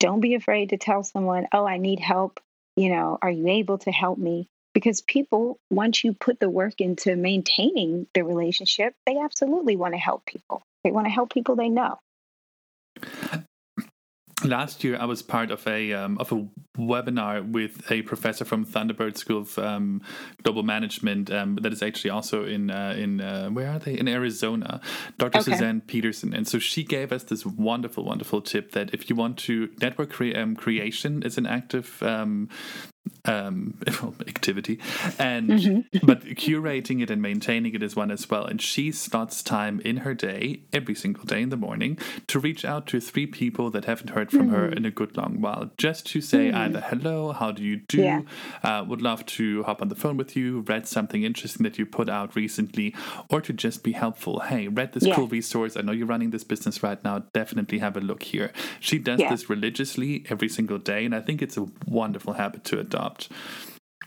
Don't 0.00 0.20
be 0.20 0.34
afraid 0.34 0.70
to 0.70 0.78
tell 0.78 1.02
someone, 1.02 1.46
oh, 1.52 1.66
I 1.66 1.78
need 1.78 2.00
help. 2.00 2.40
You 2.76 2.90
know, 2.90 3.18
are 3.20 3.30
you 3.30 3.48
able 3.48 3.78
to 3.78 3.92
help 3.92 4.18
me? 4.18 4.48
Because 4.74 5.02
people, 5.02 5.58
once 5.70 6.02
you 6.02 6.14
put 6.14 6.40
the 6.40 6.48
work 6.48 6.80
into 6.80 7.14
maintaining 7.14 8.06
the 8.14 8.24
relationship, 8.24 8.94
they 9.06 9.18
absolutely 9.18 9.76
want 9.76 9.94
to 9.94 9.98
help 9.98 10.24
people. 10.24 10.62
They 10.82 10.90
want 10.90 11.06
to 11.06 11.12
help 11.12 11.32
people 11.32 11.56
they 11.56 11.68
know 11.68 11.98
last 14.44 14.84
year 14.84 14.96
I 14.98 15.04
was 15.04 15.22
part 15.22 15.50
of 15.50 15.66
a 15.66 15.92
um, 15.92 16.18
of 16.18 16.32
a 16.32 16.46
webinar 16.76 17.50
with 17.50 17.90
a 17.90 18.02
professor 18.02 18.44
from 18.44 18.64
Thunderbird 18.64 19.16
School 19.16 19.42
of 19.42 19.58
um, 19.58 20.02
Global 20.42 20.62
Management 20.62 21.30
um, 21.30 21.56
that 21.56 21.72
is 21.72 21.82
actually 21.82 22.10
also 22.10 22.44
in 22.44 22.70
uh, 22.70 22.94
in 22.96 23.20
uh, 23.20 23.48
where 23.50 23.70
are 23.70 23.78
they 23.78 23.98
in 23.98 24.08
Arizona, 24.08 24.80
Dr. 25.18 25.38
Okay. 25.38 25.52
Suzanne 25.52 25.80
Peterson, 25.80 26.34
and 26.34 26.46
so 26.46 26.58
she 26.58 26.84
gave 26.84 27.12
us 27.12 27.24
this 27.24 27.44
wonderful 27.44 28.04
wonderful 28.04 28.40
tip 28.40 28.72
that 28.72 28.92
if 28.92 29.08
you 29.08 29.16
want 29.16 29.38
to 29.38 29.68
network 29.80 30.10
cre- 30.10 30.36
um, 30.36 30.56
creation 30.56 31.22
is 31.22 31.38
an 31.38 31.46
active 31.46 32.02
um, 33.24 33.78
activity, 34.26 34.78
and 35.18 35.48
mm-hmm. 35.48 36.06
but 36.06 36.24
curating 36.24 37.02
it 37.02 37.10
and 37.10 37.22
maintaining 37.22 37.74
it 37.74 37.82
is 37.82 37.94
one 37.94 38.10
as 38.10 38.28
well. 38.28 38.44
And 38.44 38.60
she 38.60 38.92
starts 38.92 39.42
time 39.42 39.80
in 39.80 39.98
her 39.98 40.14
day 40.14 40.60
every 40.72 40.94
single 40.94 41.24
day 41.24 41.42
in 41.42 41.50
the 41.50 41.56
morning 41.56 41.98
to 42.28 42.38
reach 42.38 42.64
out 42.64 42.86
to 42.88 43.00
three 43.00 43.26
people 43.26 43.70
that 43.70 43.84
haven't 43.84 44.10
heard 44.10 44.30
from 44.30 44.46
mm-hmm. 44.46 44.54
her 44.54 44.68
in 44.68 44.84
a 44.84 44.90
good 44.90 45.16
long 45.16 45.40
while, 45.40 45.70
just 45.78 46.06
to 46.06 46.20
say 46.20 46.48
mm-hmm. 46.48 46.56
either 46.56 46.80
hello, 46.80 47.32
how 47.32 47.52
do 47.52 47.62
you 47.62 47.76
do, 47.88 48.02
yeah. 48.02 48.22
uh, 48.62 48.84
would 48.86 49.02
love 49.02 49.24
to 49.26 49.62
hop 49.64 49.82
on 49.82 49.88
the 49.88 49.94
phone 49.94 50.16
with 50.16 50.36
you, 50.36 50.60
read 50.60 50.86
something 50.86 51.22
interesting 51.22 51.62
that 51.64 51.78
you 51.78 51.86
put 51.86 52.08
out 52.08 52.34
recently, 52.34 52.94
or 53.30 53.40
to 53.40 53.52
just 53.52 53.82
be 53.82 53.92
helpful. 53.92 54.40
Hey, 54.40 54.68
read 54.68 54.92
this 54.92 55.06
yeah. 55.06 55.14
cool 55.14 55.28
resource. 55.28 55.76
I 55.76 55.82
know 55.82 55.92
you're 55.92 56.06
running 56.06 56.30
this 56.30 56.44
business 56.44 56.82
right 56.82 57.02
now. 57.04 57.20
Definitely 57.32 57.78
have 57.78 57.96
a 57.96 58.00
look 58.00 58.22
here. 58.24 58.52
She 58.80 58.98
does 58.98 59.20
yeah. 59.20 59.30
this 59.30 59.48
religiously 59.48 60.24
every 60.28 60.48
single 60.48 60.78
day, 60.78 61.04
and 61.04 61.14
I 61.14 61.20
think 61.20 61.40
it's 61.40 61.56
a 61.56 61.66
wonderful 61.86 62.34
habit 62.34 62.64
to 62.64 62.80
adopt. 62.80 62.91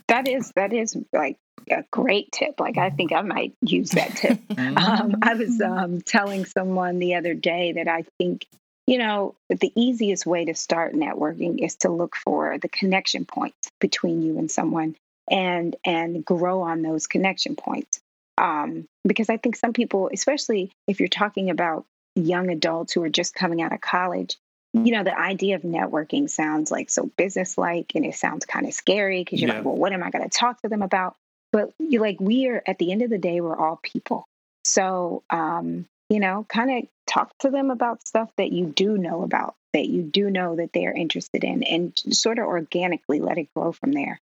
That 0.07 0.27
is 0.27 0.51
that 0.55 0.73
is 0.73 0.95
like 1.11 1.37
a 1.69 1.83
great 1.91 2.31
tip. 2.31 2.59
Like 2.59 2.77
I 2.77 2.89
think 2.89 3.11
I 3.11 3.21
might 3.21 3.55
use 3.61 3.91
that 3.91 4.15
tip. 4.15 4.39
um, 4.57 5.15
I 5.21 5.33
was 5.33 5.59
um, 5.61 6.01
telling 6.01 6.45
someone 6.45 6.99
the 6.99 7.15
other 7.15 7.33
day 7.33 7.73
that 7.73 7.87
I 7.87 8.05
think 8.19 8.45
you 8.87 8.97
know 8.99 9.35
the 9.49 9.71
easiest 9.75 10.25
way 10.25 10.45
to 10.45 10.53
start 10.53 10.93
networking 10.93 11.63
is 11.63 11.75
to 11.77 11.89
look 11.89 12.15
for 12.15 12.57
the 12.59 12.69
connection 12.69 13.25
points 13.25 13.69
between 13.79 14.21
you 14.21 14.37
and 14.37 14.49
someone 14.49 14.95
and 15.29 15.75
and 15.85 16.23
grow 16.23 16.61
on 16.61 16.81
those 16.81 17.07
connection 17.07 17.55
points. 17.55 17.99
Um, 18.37 18.85
because 19.07 19.29
I 19.29 19.37
think 19.37 19.55
some 19.55 19.73
people, 19.73 20.09
especially 20.13 20.71
if 20.87 20.99
you're 20.99 21.07
talking 21.07 21.49
about 21.49 21.85
young 22.15 22.49
adults 22.49 22.93
who 22.93 23.03
are 23.03 23.09
just 23.09 23.33
coming 23.33 23.61
out 23.61 23.73
of 23.73 23.81
college, 23.81 24.37
you 24.83 24.91
know, 24.91 25.03
the 25.03 25.17
idea 25.17 25.55
of 25.55 25.61
networking 25.61 26.29
sounds 26.29 26.71
like 26.71 26.89
so 26.89 27.09
business-like 27.17 27.93
and 27.95 28.05
it 28.05 28.15
sounds 28.15 28.45
kind 28.45 28.65
of 28.65 28.73
scary 28.73 29.23
because 29.23 29.41
you're 29.41 29.49
yeah. 29.49 29.57
like, 29.57 29.65
well, 29.65 29.75
what 29.75 29.93
am 29.93 30.03
I 30.03 30.09
going 30.09 30.27
to 30.27 30.37
talk 30.37 30.61
to 30.61 30.69
them 30.69 30.81
about? 30.81 31.15
But 31.51 31.71
you 31.79 32.01
like, 32.01 32.19
we 32.19 32.47
are 32.47 32.61
at 32.67 32.77
the 32.77 32.91
end 32.91 33.01
of 33.01 33.09
the 33.09 33.17
day, 33.17 33.39
we're 33.39 33.57
all 33.57 33.79
people. 33.81 34.27
So, 34.65 35.23
um, 35.29 35.85
you 36.09 36.19
know, 36.19 36.45
kind 36.49 36.71
of 36.71 36.89
talk 37.07 37.31
to 37.39 37.49
them 37.49 37.71
about 37.71 38.05
stuff 38.05 38.29
that 38.37 38.51
you 38.51 38.65
do 38.65 38.97
know 38.97 39.23
about, 39.23 39.55
that 39.73 39.87
you 39.87 40.01
do 40.01 40.29
know 40.29 40.57
that 40.57 40.71
they're 40.73 40.93
interested 40.93 41.43
in, 41.43 41.63
and 41.63 41.93
sort 42.11 42.39
of 42.39 42.45
organically 42.45 43.21
let 43.21 43.37
it 43.37 43.47
grow 43.55 43.71
from 43.71 43.91
there. 43.91 44.19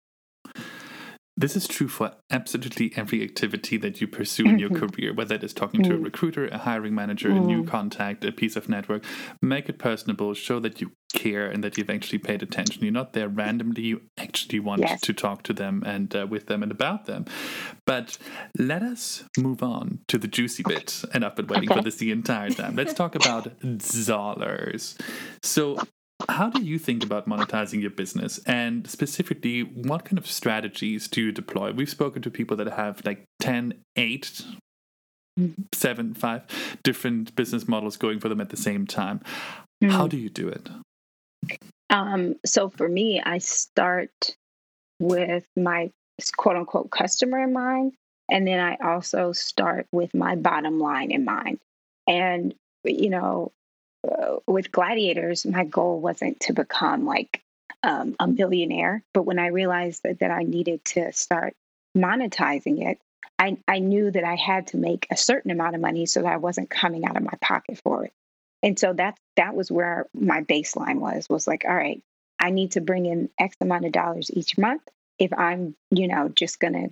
This 1.36 1.56
is 1.56 1.67
true 1.67 1.88
for 1.88 2.12
absolutely 2.30 2.93
every 2.96 3.24
activity 3.24 3.78
that 3.78 4.00
you 4.00 4.08
pursue 4.08 4.46
in 4.46 4.60
your 4.60 4.69
mm-hmm. 4.69 4.86
career, 4.86 5.13
whether 5.13 5.34
it 5.34 5.43
is 5.43 5.54
talking 5.54 5.82
to 5.84 5.93
a 5.96 5.98
mm. 5.98 6.04
recruiter, 6.04 6.48
a 6.48 6.60
hiring 6.60 6.93
manager, 6.93 7.32
a 7.32 7.39
new 7.39 7.63
mm. 7.63 7.67
contact, 7.67 8.24
a 8.24 8.32
piece 8.32 8.56
of 8.56 8.69
network. 8.69 9.04
Make 9.41 9.67
it 9.67 9.80
personable, 9.80 10.36
show 10.36 10.60
that 10.60 10.80
you 10.80 10.91
care 11.13 11.48
and 11.48 11.63
that 11.63 11.78
you've 11.78 11.89
actually 11.89 12.19
paid 12.19 12.43
attention. 12.43 12.84
You're 12.84 12.91
not 12.91 13.13
there 13.13 13.28
randomly, 13.28 13.82
you 13.82 14.02
actually 14.17 14.60
want 14.60 14.82
yes. 14.82 15.02
to 15.02 15.13
talk 15.13 15.41
to 15.43 15.54
them 15.54 15.82
and 15.86 16.15
uh, 16.15 16.28
with 16.30 16.46
them 16.48 16.62
and 16.62 16.72
about 16.72 17.06
them. 17.06 17.26
But 17.86 18.17
let 18.58 18.84
us 18.84 19.24
move 19.38 19.63
on 19.63 20.00
to 20.10 20.19
the 20.19 20.28
juicy 20.28 20.63
okay. 20.65 20.76
bit. 20.76 21.04
And 21.13 21.26
I've 21.26 21.36
been 21.36 21.48
waiting 21.48 21.69
okay. 21.69 21.80
for 21.80 21.84
this 21.84 21.96
the 21.96 22.12
entire 22.12 22.50
time. 22.52 22.76
Let's 22.76 22.93
talk 22.93 23.15
about 23.15 23.48
dollars. 24.06 24.98
So, 25.41 25.78
how 26.29 26.49
do 26.49 26.63
you 26.63 26.79
think 26.79 27.03
about 27.03 27.27
monetizing 27.27 27.81
your 27.81 27.91
business? 27.91 28.39
And 28.45 28.89
specifically, 28.89 29.62
what 29.62 30.05
kind 30.05 30.17
of 30.17 30.27
strategies 30.27 31.07
do 31.07 31.21
you 31.21 31.31
deploy? 31.31 31.71
We've 31.71 31.89
spoken 31.89 32.21
to 32.21 32.31
people 32.31 32.57
that 32.57 32.67
have 32.67 33.01
like 33.05 33.23
10, 33.39 33.73
8, 33.95 34.45
mm-hmm. 35.39 35.62
7, 35.73 36.13
5 36.13 36.77
different 36.83 37.36
business 37.36 37.67
models 37.67 37.97
going 37.97 38.19
for 38.19 38.29
them 38.29 38.41
at 38.41 38.49
the 38.49 38.57
same 38.57 38.88
time. 38.88 39.19
Mm-hmm. 39.83 39.89
How 39.89 40.07
do 40.07 40.17
you 40.17 40.29
do 40.29 40.47
it? 40.47 40.69
Um, 41.89 42.36
so 42.45 42.69
for 42.69 42.88
me, 42.88 43.21
I 43.23 43.38
start 43.39 44.36
with 44.99 45.45
my 45.57 45.91
quote 46.38 46.55
unquote 46.55 46.89
customer 46.91 47.43
in 47.43 47.53
mind. 47.53 47.93
And 48.29 48.47
then 48.47 48.59
I 48.59 48.77
also 48.83 49.33
start 49.33 49.86
with 49.91 50.13
my 50.13 50.36
bottom 50.36 50.79
line 50.79 51.12
in 51.12 51.25
mind. 51.25 51.59
And, 52.07 52.55
you 52.86 53.09
know, 53.09 53.51
with 54.47 54.71
gladiators, 54.71 55.45
my 55.45 55.63
goal 55.63 55.99
wasn't 55.99 56.39
to 56.41 56.53
become 56.53 57.05
like 57.05 57.41
um, 57.83 58.15
a 58.19 58.27
millionaire, 58.27 59.03
but 59.13 59.23
when 59.23 59.39
I 59.39 59.47
realized 59.47 60.03
that, 60.03 60.19
that 60.19 60.31
I 60.31 60.43
needed 60.43 60.83
to 60.85 61.11
start 61.11 61.55
monetizing 61.95 62.87
it, 62.87 62.99
I, 63.39 63.57
I 63.67 63.79
knew 63.79 64.11
that 64.11 64.23
I 64.23 64.35
had 64.35 64.67
to 64.67 64.77
make 64.77 65.07
a 65.11 65.17
certain 65.17 65.51
amount 65.51 65.75
of 65.75 65.81
money 65.81 66.05
so 66.05 66.21
that 66.21 66.31
I 66.31 66.37
wasn't 66.37 66.69
coming 66.69 67.05
out 67.05 67.17
of 67.17 67.23
my 67.23 67.37
pocket 67.41 67.79
for 67.83 68.05
it. 68.05 68.13
And 68.61 68.79
so 68.79 68.93
that 68.93 69.17
that 69.35 69.55
was 69.55 69.69
where 69.69 70.07
my 70.13 70.41
baseline 70.41 70.99
was 70.99 71.27
was 71.29 71.47
like, 71.47 71.65
all 71.67 71.75
right, 71.75 72.01
I 72.39 72.51
need 72.51 72.71
to 72.73 72.81
bring 72.81 73.05
in 73.05 73.29
X 73.37 73.57
amount 73.59 73.85
of 73.85 73.91
dollars 73.91 74.31
each 74.31 74.57
month 74.57 74.81
if 75.19 75.33
I'm, 75.33 75.75
you 75.91 76.07
know, 76.07 76.29
just 76.29 76.59
gonna 76.59 76.89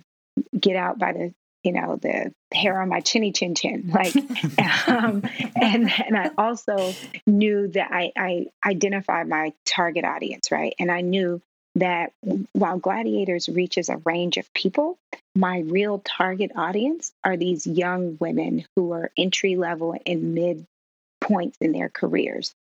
get 0.58 0.76
out 0.76 0.98
by 0.98 1.12
the 1.12 1.34
you 1.62 1.72
know 1.72 1.96
the 1.96 2.32
hair 2.52 2.80
on 2.80 2.88
my 2.88 3.00
chinny 3.00 3.32
chin 3.32 3.54
chin 3.54 3.90
like 3.92 4.14
um, 4.88 5.22
and 5.56 5.90
and 5.90 6.16
i 6.16 6.30
also 6.36 6.92
knew 7.26 7.68
that 7.68 7.88
i 7.90 8.12
i 8.16 8.46
identified 8.66 9.28
my 9.28 9.52
target 9.64 10.04
audience 10.04 10.50
right? 10.50 10.74
And 10.78 10.90
i 10.90 11.00
knew 11.00 11.40
that 11.74 12.12
while 12.52 12.78
gladiators 12.78 13.48
reaches 13.48 13.88
a 13.88 13.96
range 14.04 14.36
of 14.36 14.52
people 14.52 14.98
my 15.34 15.60
real 15.60 16.00
target 16.04 16.52
audience 16.56 17.12
are 17.24 17.36
these 17.36 17.66
young 17.66 18.18
women 18.20 18.66
who 18.76 18.92
are 18.92 19.10
entry 19.16 19.56
level 19.56 19.96
and 20.06 20.34
mid 20.34 20.66
points 21.20 21.56
in 21.60 21.72
their 21.72 21.88
careers. 21.88 22.54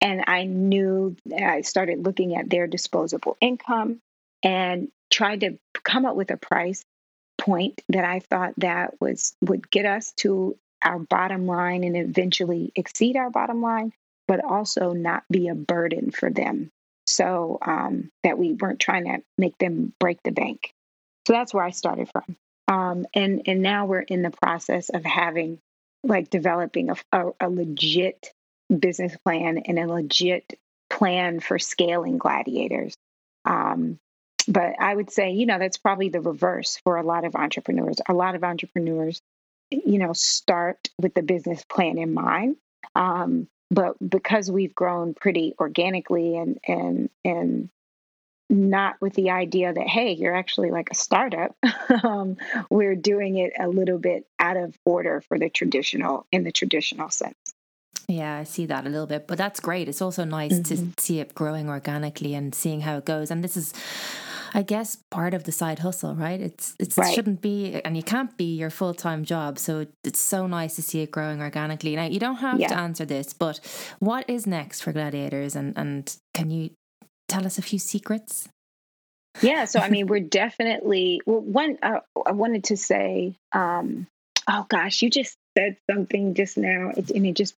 And 0.00 0.24
i 0.26 0.44
knew 0.44 1.16
i 1.36 1.60
started 1.62 2.04
looking 2.04 2.36
at 2.36 2.48
their 2.48 2.66
disposable 2.66 3.36
income 3.40 4.00
and 4.42 4.88
tried 5.10 5.40
to 5.40 5.58
come 5.82 6.06
up 6.06 6.16
with 6.16 6.30
a 6.30 6.36
price 6.36 6.84
point 7.46 7.80
that 7.88 8.04
I 8.04 8.20
thought 8.20 8.54
that 8.58 9.00
was 9.00 9.34
would 9.40 9.70
get 9.70 9.86
us 9.86 10.12
to 10.18 10.56
our 10.84 10.98
bottom 10.98 11.46
line 11.46 11.84
and 11.84 11.96
eventually 11.96 12.72
exceed 12.74 13.16
our 13.16 13.30
bottom 13.30 13.62
line, 13.62 13.92
but 14.28 14.44
also 14.44 14.92
not 14.92 15.22
be 15.30 15.48
a 15.48 15.54
burden 15.54 16.10
for 16.10 16.30
them. 16.30 16.70
So 17.06 17.58
um, 17.62 18.10
that 18.24 18.36
we 18.36 18.52
weren't 18.52 18.80
trying 18.80 19.04
to 19.04 19.22
make 19.38 19.56
them 19.58 19.92
break 20.00 20.18
the 20.24 20.32
bank. 20.32 20.72
So 21.26 21.32
that's 21.32 21.54
where 21.54 21.64
I 21.64 21.70
started 21.70 22.10
from. 22.10 22.36
Um, 22.68 23.06
and 23.14 23.42
and 23.46 23.62
now 23.62 23.86
we're 23.86 24.00
in 24.00 24.22
the 24.22 24.30
process 24.42 24.88
of 24.88 25.04
having 25.04 25.58
like 26.02 26.30
developing 26.30 26.90
a, 26.90 26.96
a, 27.12 27.30
a 27.40 27.48
legit 27.48 28.32
business 28.76 29.16
plan 29.24 29.58
and 29.58 29.78
a 29.78 29.86
legit 29.86 30.58
plan 30.90 31.40
for 31.40 31.58
scaling 31.58 32.18
gladiators. 32.18 32.94
Um, 33.44 33.98
but 34.48 34.74
I 34.78 34.94
would 34.94 35.10
say, 35.10 35.32
you 35.32 35.46
know, 35.46 35.58
that's 35.58 35.78
probably 35.78 36.08
the 36.08 36.20
reverse 36.20 36.76
for 36.84 36.96
a 36.96 37.02
lot 37.02 37.24
of 37.24 37.34
entrepreneurs. 37.34 37.96
A 38.08 38.14
lot 38.14 38.34
of 38.34 38.44
entrepreneurs, 38.44 39.20
you 39.70 39.98
know, 39.98 40.12
start 40.12 40.88
with 40.98 41.14
the 41.14 41.22
business 41.22 41.64
plan 41.64 41.98
in 41.98 42.14
mind. 42.14 42.56
Um, 42.94 43.48
but 43.70 43.96
because 44.06 44.50
we've 44.50 44.74
grown 44.74 45.14
pretty 45.14 45.54
organically 45.58 46.36
and 46.36 46.58
and 46.66 47.10
and 47.24 47.68
not 48.48 48.94
with 49.00 49.12
the 49.14 49.30
idea 49.30 49.72
that 49.72 49.88
hey 49.88 50.12
you're 50.12 50.36
actually 50.36 50.70
like 50.70 50.88
a 50.92 50.94
startup 50.94 51.56
um, 52.04 52.36
we're 52.70 52.94
doing 52.94 53.38
it 53.38 53.52
a 53.58 53.66
little 53.66 53.98
bit 53.98 54.24
out 54.38 54.56
of 54.56 54.78
order 54.84 55.20
for 55.20 55.36
the 55.36 55.50
traditional 55.50 56.28
in 56.30 56.44
the 56.44 56.52
traditional 56.52 57.10
sense 57.10 57.34
yeah, 58.08 58.36
I 58.36 58.44
see 58.44 58.66
that 58.66 58.86
a 58.86 58.88
little 58.88 59.06
bit, 59.06 59.26
but 59.26 59.36
that's 59.36 59.58
great. 59.58 59.88
It's 59.88 60.00
also 60.00 60.24
nice 60.24 60.52
mm-hmm. 60.52 60.92
to 60.92 61.02
see 61.02 61.18
it 61.18 61.34
growing 61.34 61.68
organically 61.68 62.34
and 62.34 62.54
seeing 62.54 62.82
how 62.82 62.98
it 62.98 63.04
goes. 63.04 63.32
And 63.32 63.42
this 63.42 63.56
is 63.56 63.74
I 64.56 64.62
guess 64.62 64.96
part 65.10 65.34
of 65.34 65.44
the 65.44 65.52
side 65.52 65.80
hustle, 65.80 66.14
right? 66.14 66.40
It's 66.40 66.74
it's, 66.80 66.96
Right. 66.96 67.10
it 67.10 67.14
shouldn't 67.14 67.42
be, 67.42 67.78
and 67.84 67.94
you 67.94 68.02
can't 68.02 68.34
be 68.38 68.56
your 68.56 68.70
full 68.70 68.94
time 68.94 69.22
job. 69.22 69.58
So 69.58 69.86
it's 70.02 70.18
so 70.18 70.46
nice 70.46 70.76
to 70.76 70.82
see 70.82 71.00
it 71.02 71.10
growing 71.10 71.42
organically. 71.42 71.94
Now 71.94 72.04
you 72.06 72.18
don't 72.18 72.36
have 72.36 72.58
Yeah. 72.58 72.68
to 72.68 72.78
answer 72.78 73.04
this, 73.04 73.34
but 73.34 73.60
what 73.98 74.28
is 74.30 74.46
next 74.46 74.80
for 74.80 74.92
Gladiators, 74.92 75.54
and 75.56 75.76
and 75.76 76.16
can 76.32 76.50
you 76.50 76.70
tell 77.28 77.44
us 77.44 77.58
a 77.58 77.62
few 77.62 77.78
secrets? 77.78 78.48
Yeah, 79.42 79.66
so 79.66 79.78
I 79.78 79.90
mean, 79.94 80.06
we're 80.06 80.20
definitely 80.42 81.20
well. 81.26 81.40
One, 81.42 81.76
uh, 81.82 82.00
I 82.24 82.32
wanted 82.32 82.64
to 82.64 82.78
say, 82.78 83.34
um, 83.52 84.06
oh 84.48 84.64
gosh, 84.70 85.02
you 85.02 85.10
just 85.10 85.36
said 85.58 85.76
something 85.90 86.32
just 86.32 86.56
now, 86.56 86.92
it, 86.96 87.10
and 87.10 87.26
it 87.26 87.34
just 87.34 87.54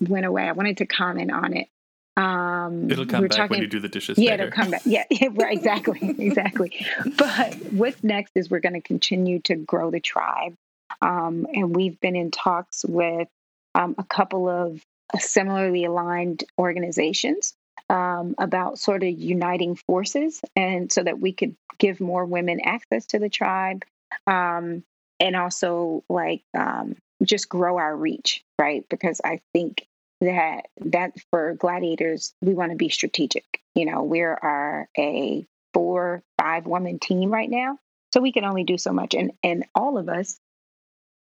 went 0.00 0.24
away. 0.24 0.44
I 0.48 0.52
wanted 0.52 0.78
to 0.78 0.86
comment 0.86 1.30
on 1.30 1.52
it. 1.54 1.68
Um, 2.16 2.90
It'll 2.90 3.06
come 3.06 3.28
back 3.28 3.50
when 3.50 3.60
you 3.60 3.66
do 3.66 3.80
the 3.80 3.88
dishes 3.88 4.18
Yeah, 4.18 4.32
later. 4.32 4.44
it'll 4.44 4.54
come 4.54 4.70
back. 4.70 4.82
Yeah, 4.84 5.04
yeah, 5.10 5.28
right, 5.32 5.56
exactly, 5.56 5.98
exactly. 6.18 6.86
But 7.16 7.54
what's 7.72 8.02
next 8.02 8.32
is 8.34 8.50
we're 8.50 8.60
going 8.60 8.74
to 8.74 8.80
continue 8.80 9.38
to 9.42 9.54
grow 9.56 9.90
the 9.90 10.00
tribe, 10.00 10.54
um, 11.00 11.46
and 11.54 11.74
we've 11.74 11.98
been 12.00 12.16
in 12.16 12.30
talks 12.30 12.84
with 12.84 13.28
um, 13.74 13.94
a 13.96 14.04
couple 14.04 14.48
of 14.48 14.82
similarly 15.18 15.84
aligned 15.84 16.44
organizations 16.58 17.54
um, 17.88 18.34
about 18.38 18.78
sort 18.78 19.02
of 19.02 19.08
uniting 19.10 19.76
forces, 19.76 20.40
and 20.56 20.90
so 20.92 21.02
that 21.02 21.20
we 21.20 21.32
could 21.32 21.54
give 21.78 22.00
more 22.00 22.24
women 22.26 22.60
access 22.62 23.06
to 23.06 23.18
the 23.18 23.28
tribe, 23.30 23.84
um, 24.26 24.82
and 25.20 25.36
also 25.36 26.04
like 26.10 26.42
um, 26.54 26.96
just 27.22 27.48
grow 27.48 27.78
our 27.78 27.96
reach, 27.96 28.42
right? 28.58 28.84
Because 28.90 29.20
I 29.24 29.40
think 29.54 29.86
that 30.20 30.66
that 30.84 31.12
for 31.30 31.54
gladiators 31.54 32.34
we 32.40 32.54
want 32.54 32.70
to 32.70 32.76
be 32.76 32.88
strategic 32.88 33.60
you 33.74 33.86
know 33.86 34.02
we 34.02 34.20
are 34.20 34.88
a 34.98 35.46
four 35.72 36.22
five 36.38 36.66
woman 36.66 36.98
team 36.98 37.30
right 37.30 37.50
now 37.50 37.78
so 38.12 38.20
we 38.20 38.32
can 38.32 38.44
only 38.44 38.64
do 38.64 38.76
so 38.76 38.92
much 38.92 39.14
and 39.14 39.32
and 39.42 39.64
all 39.74 39.98
of 39.98 40.08
us 40.08 40.38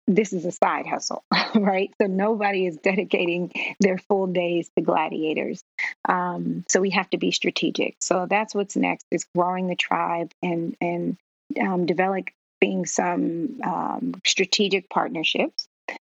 this 0.07 0.33
is 0.33 0.45
a 0.45 0.51
side 0.51 0.86
hustle 0.86 1.23
right? 1.55 1.91
So 1.99 2.07
nobody 2.07 2.67
is 2.67 2.77
dedicating 2.77 3.51
their 3.79 3.97
full 3.97 4.27
days 4.27 4.69
to 4.75 4.83
gladiators 4.83 5.63
um, 6.07 6.63
so 6.69 6.79
we 6.79 6.91
have 6.91 7.09
to 7.11 7.17
be 7.17 7.31
strategic. 7.31 7.95
So 7.99 8.27
that's 8.29 8.53
what's 8.53 8.75
next 8.75 9.05
is 9.11 9.25
growing 9.36 9.67
the 9.67 9.75
tribe 9.75 10.31
and 10.41 10.75
and 10.79 11.17
um, 11.59 11.86
developing 11.86 12.86
some 12.86 13.59
um, 13.63 14.15
strategic 14.25 14.89
partnerships 14.89 15.67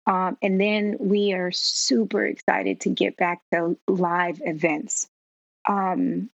um, 0.07 0.37
and 0.41 0.59
then 0.59 0.97
we 0.99 1.33
are 1.33 1.51
super 1.51 2.25
excited 2.25 2.81
to 2.81 2.89
get 2.89 3.17
back 3.17 3.41
to 3.53 3.77
live 3.87 4.41
events. 4.43 5.07
Um, 5.67 6.29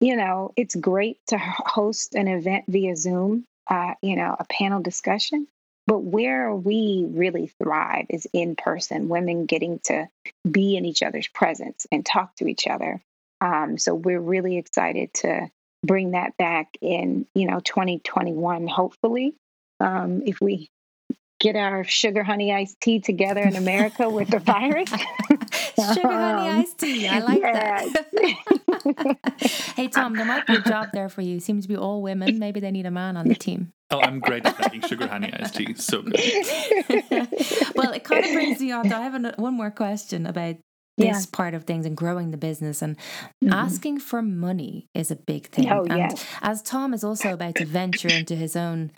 you 0.00 0.16
know, 0.16 0.52
it's 0.56 0.74
great 0.74 1.18
to 1.28 1.38
host 1.38 2.14
an 2.14 2.28
event 2.28 2.64
via 2.68 2.96
Zoom, 2.96 3.44
uh, 3.68 3.94
you 4.02 4.16
know, 4.16 4.36
a 4.38 4.44
panel 4.44 4.82
discussion. 4.82 5.46
But 5.86 5.98
where 5.98 6.54
we 6.54 7.06
really 7.08 7.52
thrive 7.60 8.06
is 8.08 8.26
in 8.32 8.56
person, 8.56 9.08
women 9.08 9.46
getting 9.46 9.80
to 9.84 10.08
be 10.48 10.76
in 10.76 10.84
each 10.84 11.02
other's 11.02 11.28
presence 11.28 11.86
and 11.90 12.04
talk 12.04 12.36
to 12.36 12.46
each 12.46 12.66
other. 12.66 13.00
Um, 13.40 13.78
so 13.78 13.94
we're 13.94 14.20
really 14.20 14.58
excited 14.58 15.12
to 15.14 15.50
bring 15.84 16.12
that 16.12 16.36
back 16.36 16.68
in, 16.80 17.26
you 17.34 17.46
know, 17.46 17.58
2021, 17.60 18.68
hopefully. 18.68 19.34
Um, 19.80 20.22
if 20.24 20.40
we 20.40 20.70
get 21.42 21.56
our 21.56 21.82
sugar 21.82 22.22
honey 22.22 22.52
iced 22.52 22.80
tea 22.80 23.00
together 23.00 23.40
in 23.40 23.56
America 23.56 24.08
with 24.08 24.30
the 24.30 24.38
virus. 24.38 24.88
Sugar 25.94 26.08
honey 26.08 26.48
Um, 26.48 26.60
iced 26.60 26.78
tea. 26.78 27.08
I 27.08 27.18
like 27.18 27.42
that. 27.42 29.16
hey 29.76 29.88
Tom, 29.88 30.14
there 30.14 30.24
might 30.24 30.46
be 30.46 30.54
a 30.54 30.60
job 30.62 30.90
there 30.92 31.08
for 31.08 31.20
you. 31.22 31.40
Seems 31.40 31.64
to 31.64 31.68
be 31.68 31.76
all 31.76 32.00
women. 32.00 32.38
Maybe 32.38 32.60
they 32.60 32.70
need 32.70 32.86
a 32.86 32.90
man 32.92 33.16
on 33.16 33.26
the 33.26 33.34
team. 33.34 33.72
Oh, 33.90 34.00
I'm 34.00 34.20
great 34.20 34.46
at 34.46 34.58
making 34.60 34.82
sugar 34.88 35.06
honey 35.08 35.32
iced 35.34 35.56
tea. 35.56 35.74
So 35.74 36.02
good. 36.02 36.14
well, 37.74 37.92
it 37.92 38.04
kind 38.04 38.24
of 38.24 38.32
brings 38.32 38.60
me 38.60 38.70
on. 38.70 38.88
to- 38.88 38.96
I 38.96 39.00
have 39.02 39.14
an, 39.14 39.32
one 39.36 39.54
more 39.54 39.70
question 39.72 40.26
about 40.26 40.56
Yeah. 40.98 41.12
this 41.14 41.26
part 41.26 41.54
of 41.54 41.64
things 41.64 41.86
and 41.86 41.96
growing 41.96 42.30
the 42.32 42.36
business 42.36 42.82
and 42.82 42.96
Mhm. 43.42 43.52
asking 43.52 44.00
for 44.00 44.20
money 44.20 44.88
is 44.94 45.10
a 45.10 45.16
big 45.16 45.48
thing. 45.48 45.70
Oh, 45.72 45.84
and 45.88 45.96
yes. 46.12 46.24
as 46.42 46.62
Tom 46.62 46.92
is 46.92 47.02
also 47.02 47.32
about 47.32 47.56
to 47.56 47.64
venture 47.64 48.12
into 48.12 48.36
his 48.36 48.56
own 48.56 48.90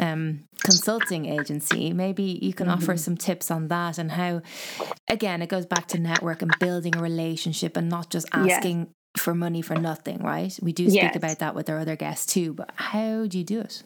um, 0.00 0.40
consulting 0.64 1.26
agency, 1.26 1.92
maybe 1.92 2.38
you 2.42 2.52
can 2.52 2.68
offer 2.68 2.94
Mhm. 2.94 2.98
some 2.98 3.16
tips 3.16 3.50
on 3.50 3.68
that 3.68 3.98
and 3.98 4.12
how, 4.12 4.42
again, 5.08 5.40
it 5.42 5.48
goes 5.48 5.66
back 5.66 5.86
to 5.88 5.98
network 5.98 6.42
and 6.42 6.58
building 6.58 6.96
a 6.96 7.00
relationship 7.02 7.76
and 7.76 7.88
not 7.88 8.10
just 8.10 8.26
Yes. 8.34 8.56
asking 8.58 8.88
for 9.16 9.34
money 9.34 9.62
for 9.62 9.74
nothing, 9.76 10.18
right? 10.18 10.56
We 10.62 10.72
do 10.72 10.88
speak 10.88 11.02
Yes. 11.02 11.16
about 11.16 11.38
that 11.38 11.54
with 11.54 11.68
our 11.70 11.78
other 11.78 11.96
guests 11.96 12.26
too, 12.32 12.52
but 12.52 12.70
how 12.74 13.26
do 13.26 13.38
you 13.38 13.44
do 13.44 13.60
it? 13.60 13.82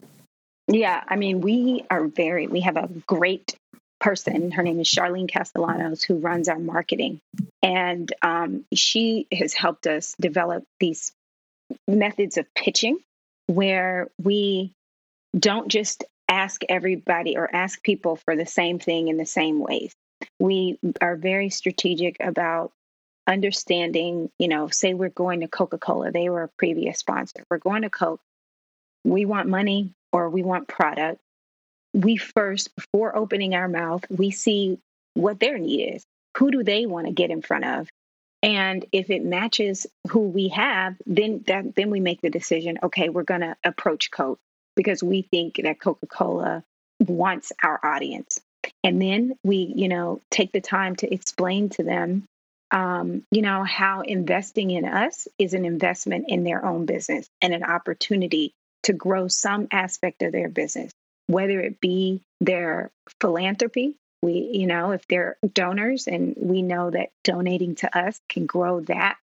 Yeah, 0.69 1.03
I 1.09 1.17
mean, 1.17 1.41
we 1.41 1.85
are 1.91 2.07
very, 2.07 2.47
we 2.47 2.61
have 2.61 2.77
a 2.77 2.89
great 3.07 3.55
person. 4.03 4.51
Her 4.51 4.63
name 4.63 4.81
is 4.81 4.89
Charlene 4.89 5.31
Castellanos, 5.31 6.03
who 6.03 6.17
runs 6.17 6.49
our 6.49 6.59
marketing. 6.59 7.21
And 7.63 8.13
um, 8.21 8.65
she 8.75 9.29
has 9.33 9.55
helped 9.55 9.87
us 9.87 10.15
develop 10.21 10.65
these 10.81 11.13
methods 11.87 12.37
of 12.37 12.53
pitching 12.55 12.99
where 13.47 14.09
we 14.21 14.73
don't 15.39 15.69
just 15.69 16.05
ask 16.29 16.63
everybody 16.69 17.37
or 17.37 17.55
ask 17.55 17.83
people 17.83 18.17
for 18.17 18.35
the 18.37 18.47
same 18.47 18.79
thing 18.79 19.09
in 19.09 19.17
the 19.17 19.27
same 19.27 19.61
ways. 19.61 19.93
We 20.41 20.79
are 21.01 21.17
very 21.17 21.51
strategic 21.51 22.17
about 22.21 22.73
understanding, 23.27 24.31
you 24.39 24.49
know, 24.49 24.69
say 24.69 24.95
we're 24.95 25.11
going 25.11 25.41
to 25.41 25.49
Coca 25.49 25.79
Cola, 25.79 26.11
they 26.11 26.29
were 26.29 26.45
a 26.45 26.51
previous 26.59 26.99
sponsor. 26.99 27.45
We're 27.51 27.59
going 27.59 27.83
to 27.83 27.91
Coke, 27.91 28.21
we 29.05 29.27
want 29.27 29.49
money 29.49 29.93
or 30.13 30.29
we 30.29 30.43
want 30.43 30.69
product. 30.69 31.21
We 31.95 32.17
first, 32.17 32.75
before 32.75 33.17
opening 33.17 33.55
our 33.55 33.69
mouth, 33.69 34.05
we 34.11 34.31
see 34.31 34.79
what 35.15 35.41
their 35.41 35.59
need 35.59 35.95
is. 35.95 36.05
Who 36.39 36.51
do 36.51 36.63
they 36.63 36.87
want 36.87 37.07
to 37.07 37.13
get 37.13 37.31
in 37.31 37.43
front 37.43 37.65
of? 37.65 37.89
And 38.43 38.85
if 38.93 39.11
it 39.11 39.25
matches 39.25 39.87
who 40.11 40.21
we 40.21 40.49
have, 40.49 40.97
then 41.07 41.45
that 41.47 41.77
then 41.77 41.91
we 41.91 42.01
make 42.01 42.21
the 42.23 42.31
decision, 42.31 42.79
okay, 42.83 43.09
we're 43.09 43.23
going 43.23 43.43
to 43.43 43.57
approach 43.63 44.11
Coke 44.11 44.41
because 44.75 45.03
we 45.03 45.23
think 45.23 45.61
that 45.63 45.81
Coca-Cola 45.81 46.65
wants 47.01 47.53
our 47.63 47.79
audience. 47.85 48.41
And 48.83 49.01
then 49.01 49.35
we, 49.45 49.73
you 49.77 49.89
know, 49.89 50.21
take 50.31 50.51
the 50.51 50.61
time 50.61 50.97
to 50.97 51.13
explain 51.13 51.69
to 51.71 51.83
them 51.83 52.25
um, 52.73 53.23
you 53.31 53.43
know, 53.43 53.65
how 53.65 54.01
investing 54.01 54.71
in 54.71 54.87
us 54.87 55.29
is 55.39 55.53
an 55.53 55.65
investment 55.65 56.25
in 56.29 56.43
their 56.43 56.65
own 56.65 56.87
business 56.87 57.29
and 57.43 57.53
an 57.53 57.63
opportunity 57.63 58.55
to 58.85 58.95
grow 58.95 59.29
some 59.29 59.69
aspect 59.71 60.23
of 60.23 60.33
their 60.33 60.49
business, 60.49 60.91
whether 61.33 61.61
it 61.61 61.81
be 61.81 62.23
their 62.41 62.91
philanthropy. 63.21 63.97
We, 64.23 64.51
you 64.53 64.67
know, 64.67 64.93
if 64.93 65.07
they're 65.09 65.37
donors 65.55 66.07
and 66.07 66.35
we 66.37 66.63
know 66.63 66.91
that 66.91 67.11
donating 67.25 67.75
to 67.77 67.99
us 67.99 68.21
can 68.29 68.47
grow 68.47 68.81
that, 68.83 69.17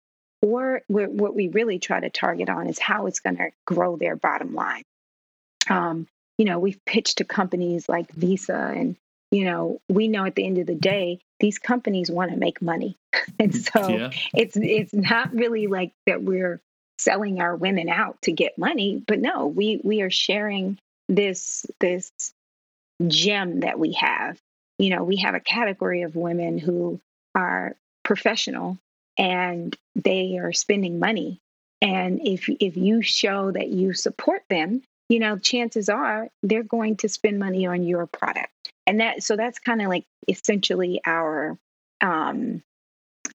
or 0.43 0.83
we're, 0.89 1.09
what 1.09 1.35
we 1.37 1.49
really 1.49 1.79
try 1.79 2.01
to 2.01 2.11
target 2.11 2.49
on 2.49 2.67
is 2.69 2.79
how 2.79 3.07
it's 3.07 3.21
going 3.21 3.37
to 3.37 3.51
grow 3.65 3.97
their 3.97 4.17
bottom 4.17 4.55
line. 4.55 4.83
Um, 5.71 6.07
you 6.37 6.45
know, 6.47 6.59
we've 6.59 6.85
pitched 6.85 7.19
to 7.19 7.25
companies 7.25 7.89
like 7.89 8.11
Visa, 8.13 8.73
and, 8.75 8.97
you 9.31 9.45
know, 9.45 9.81
we 9.89 10.09
know 10.09 10.25
at 10.25 10.35
the 10.35 10.47
end 10.47 10.59
of 10.59 10.67
the 10.67 10.75
day, 10.75 11.21
these 11.41 11.59
companies 11.59 12.11
want 12.11 12.31
to 12.33 12.37
make 12.37 12.61
money. 12.63 12.97
and 13.39 13.55
so 13.55 13.89
Yeah. 13.89 14.11
it's 14.35 14.57
it's 14.57 14.95
not 14.95 15.33
really 15.35 15.67
like 15.67 15.93
that 16.07 16.23
we're 16.23 16.61
selling 16.99 17.41
our 17.41 17.55
women 17.55 17.89
out 17.89 18.21
to 18.23 18.33
get 18.33 18.59
money 18.59 19.01
but 19.07 19.21
no 19.21 19.47
we 19.47 19.81
we 19.85 20.03
are 20.03 20.11
sharing 20.11 20.77
this 21.09 21.67
this 21.81 22.13
gem 23.07 23.61
that 23.61 23.79
we 23.79 23.93
have 23.93 24.39
you 24.79 24.91
know 24.91 25.05
we 25.05 25.17
have 25.17 25.35
a 25.35 25.41
category 25.41 26.03
of 26.03 26.17
women 26.17 26.59
who 26.59 27.01
are 27.35 27.77
professional 28.03 28.79
and 29.17 29.77
they 29.95 30.39
are 30.39 30.53
spending 30.53 30.99
money 30.99 31.39
and 31.81 32.21
if 32.27 32.49
if 32.61 32.77
you 32.77 33.03
show 33.03 33.51
that 33.51 33.69
you 33.69 33.93
support 33.93 34.43
them 34.51 34.83
you 35.09 35.19
know 35.21 35.39
chances 35.39 35.89
are 35.89 36.29
they're 36.43 36.63
going 36.63 36.97
to 36.97 37.09
spend 37.09 37.39
money 37.39 37.67
on 37.67 37.85
your 37.85 38.07
product 38.07 38.53
and 38.87 39.01
that 39.01 39.23
so 39.23 39.37
that's 39.37 39.59
kind 39.59 39.81
of 39.81 39.89
like 39.89 40.05
essentially 40.29 41.01
our 41.07 41.57
um 42.01 42.63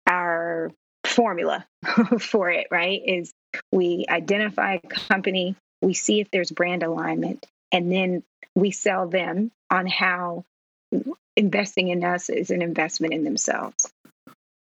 our 0.07 0.71
formula 1.05 1.65
for 2.19 2.49
it, 2.49 2.67
right? 2.71 3.01
Is 3.05 3.33
we 3.71 4.05
identify 4.09 4.79
a 4.83 4.87
company, 4.87 5.55
we 5.81 5.93
see 5.93 6.19
if 6.19 6.29
there's 6.31 6.51
brand 6.51 6.83
alignment, 6.83 7.45
and 7.73 7.91
then 7.91 8.23
we 8.55 8.71
sell 8.71 9.09
them 9.09 9.51
on 9.69 9.87
how 9.87 10.45
investing 11.35 11.89
in 11.89 12.03
us 12.05 12.29
is 12.29 12.51
an 12.51 12.61
investment 12.61 13.13
in 13.13 13.23
themselves. 13.23 13.91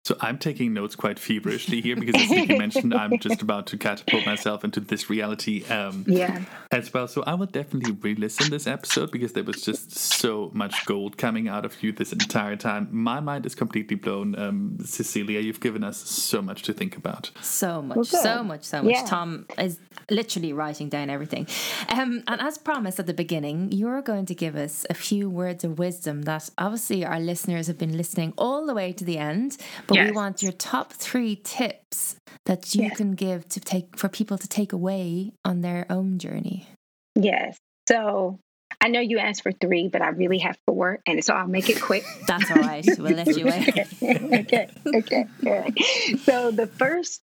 So 0.06 0.16
I'm 0.20 0.38
taking 0.38 0.72
notes 0.72 0.94
quite 0.94 1.18
feverishly 1.18 1.80
here 1.80 1.96
because, 1.96 2.14
as 2.22 2.30
Nikki 2.30 2.56
mentioned, 2.56 2.94
I'm 2.94 3.18
just 3.28 3.42
about 3.42 3.66
to 3.66 3.76
catapult 3.76 4.24
myself 4.24 4.62
into 4.62 4.78
this 4.78 5.10
reality 5.10 5.64
um, 5.64 6.04
Yeah. 6.06 6.44
as 6.70 6.94
well. 6.94 7.08
So 7.08 7.24
I 7.26 7.34
will 7.34 7.46
definitely 7.46 7.90
re-listen 7.90 8.48
this 8.48 8.68
episode 8.68 9.10
because 9.10 9.32
there 9.32 9.42
was 9.42 9.62
just 9.62 9.90
so 9.90 10.52
much 10.54 10.86
gold 10.86 11.18
coming 11.18 11.48
out 11.48 11.64
of 11.64 11.82
you 11.82 11.90
this 11.90 12.12
entire 12.12 12.54
time. 12.54 12.86
My 12.92 13.18
mind 13.18 13.46
is 13.46 13.56
completely 13.56 13.96
blown. 13.96 14.38
Um, 14.38 14.78
Cecilia, 14.84 15.40
you've 15.40 15.58
given 15.58 15.82
us 15.82 15.96
so 15.96 16.40
much 16.40 16.62
to 16.62 16.72
think 16.72 16.96
about. 16.96 17.32
So 17.42 17.82
much, 17.82 17.96
Well, 17.96 18.04
so 18.04 18.44
much, 18.44 18.62
so 18.62 18.84
much. 18.84 18.92
Yeah. 18.92 19.06
Tom 19.06 19.46
is 19.58 19.80
literally 20.08 20.52
writing 20.52 20.88
down 20.88 21.10
everything. 21.10 21.48
Um, 21.88 22.22
and 22.28 22.40
as 22.40 22.58
promised 22.58 23.00
at 23.00 23.06
the 23.06 23.14
beginning, 23.14 23.72
you're 23.72 24.02
going 24.02 24.26
to 24.26 24.36
give 24.36 24.54
us 24.54 24.86
a 24.88 24.94
few 24.94 25.28
words 25.28 25.64
of 25.64 25.80
wisdom 25.80 26.22
that 26.22 26.48
obviously 26.58 27.04
our 27.04 27.18
listeners 27.18 27.66
have 27.66 27.78
been 27.78 27.96
listening 27.96 28.32
all 28.38 28.66
the 28.66 28.74
way 28.74 28.92
to 28.92 29.02
the 29.04 29.18
end, 29.18 29.56
but 29.88 29.95
yes. 29.96 30.10
we 30.10 30.16
want 30.16 30.42
your 30.42 30.52
top 30.52 30.92
three 30.92 31.36
tips 31.36 32.16
that 32.46 32.74
you 32.74 32.84
yes. 32.84 32.96
can 32.96 33.14
give 33.14 33.48
to 33.50 33.60
take 33.60 33.96
for 33.96 34.08
people 34.08 34.38
to 34.38 34.48
take 34.48 34.72
away 34.72 35.32
on 35.44 35.60
their 35.60 35.86
own 35.90 36.18
journey. 36.18 36.66
Yes. 37.14 37.58
So 37.88 38.38
I 38.80 38.88
know 38.88 39.00
you 39.00 39.18
asked 39.18 39.42
for 39.42 39.52
three, 39.52 39.88
but 39.88 40.02
I 40.02 40.08
really 40.08 40.38
have 40.38 40.58
four, 40.66 41.00
and 41.06 41.24
so 41.24 41.34
I'll 41.34 41.46
make 41.46 41.68
it 41.70 41.80
quick. 41.80 42.04
That's 42.26 42.50
all 42.50 42.58
right. 42.58 42.84
We'll 42.98 43.12
let 43.12 43.36
you 43.36 43.46
wait. 43.46 43.68
okay. 44.02 44.68
Okay. 44.86 45.26
Right. 45.42 45.78
So 46.24 46.50
the 46.50 46.66
first 46.66 47.20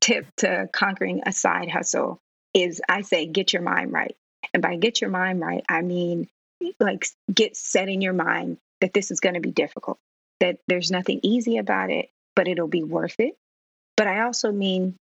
tip 0.00 0.26
to 0.38 0.68
conquering 0.72 1.22
a 1.26 1.32
side 1.32 1.70
hustle 1.70 2.18
is 2.54 2.80
I 2.88 3.02
say 3.02 3.26
get 3.26 3.52
your 3.52 3.62
mind 3.62 3.92
right. 3.92 4.16
And 4.54 4.62
by 4.62 4.76
get 4.76 5.00
your 5.00 5.10
mind 5.10 5.40
right, 5.40 5.64
I 5.68 5.82
mean 5.82 6.28
like 6.80 7.06
get 7.32 7.56
set 7.56 7.88
in 7.88 8.00
your 8.00 8.12
mind 8.12 8.58
that 8.80 8.92
this 8.92 9.10
is 9.10 9.20
going 9.20 9.34
to 9.34 9.40
be 9.40 9.50
difficult, 9.50 9.98
that 10.40 10.58
there's 10.68 10.90
nothing 10.90 11.20
easy 11.22 11.58
about 11.58 11.90
it, 11.90 12.10
but 12.34 12.48
it'll 12.48 12.68
be 12.68 12.82
worth 12.82 13.16
it. 13.18 13.36
But 13.96 14.06
I 14.06 14.22
also 14.22 14.52
mean 14.52 14.96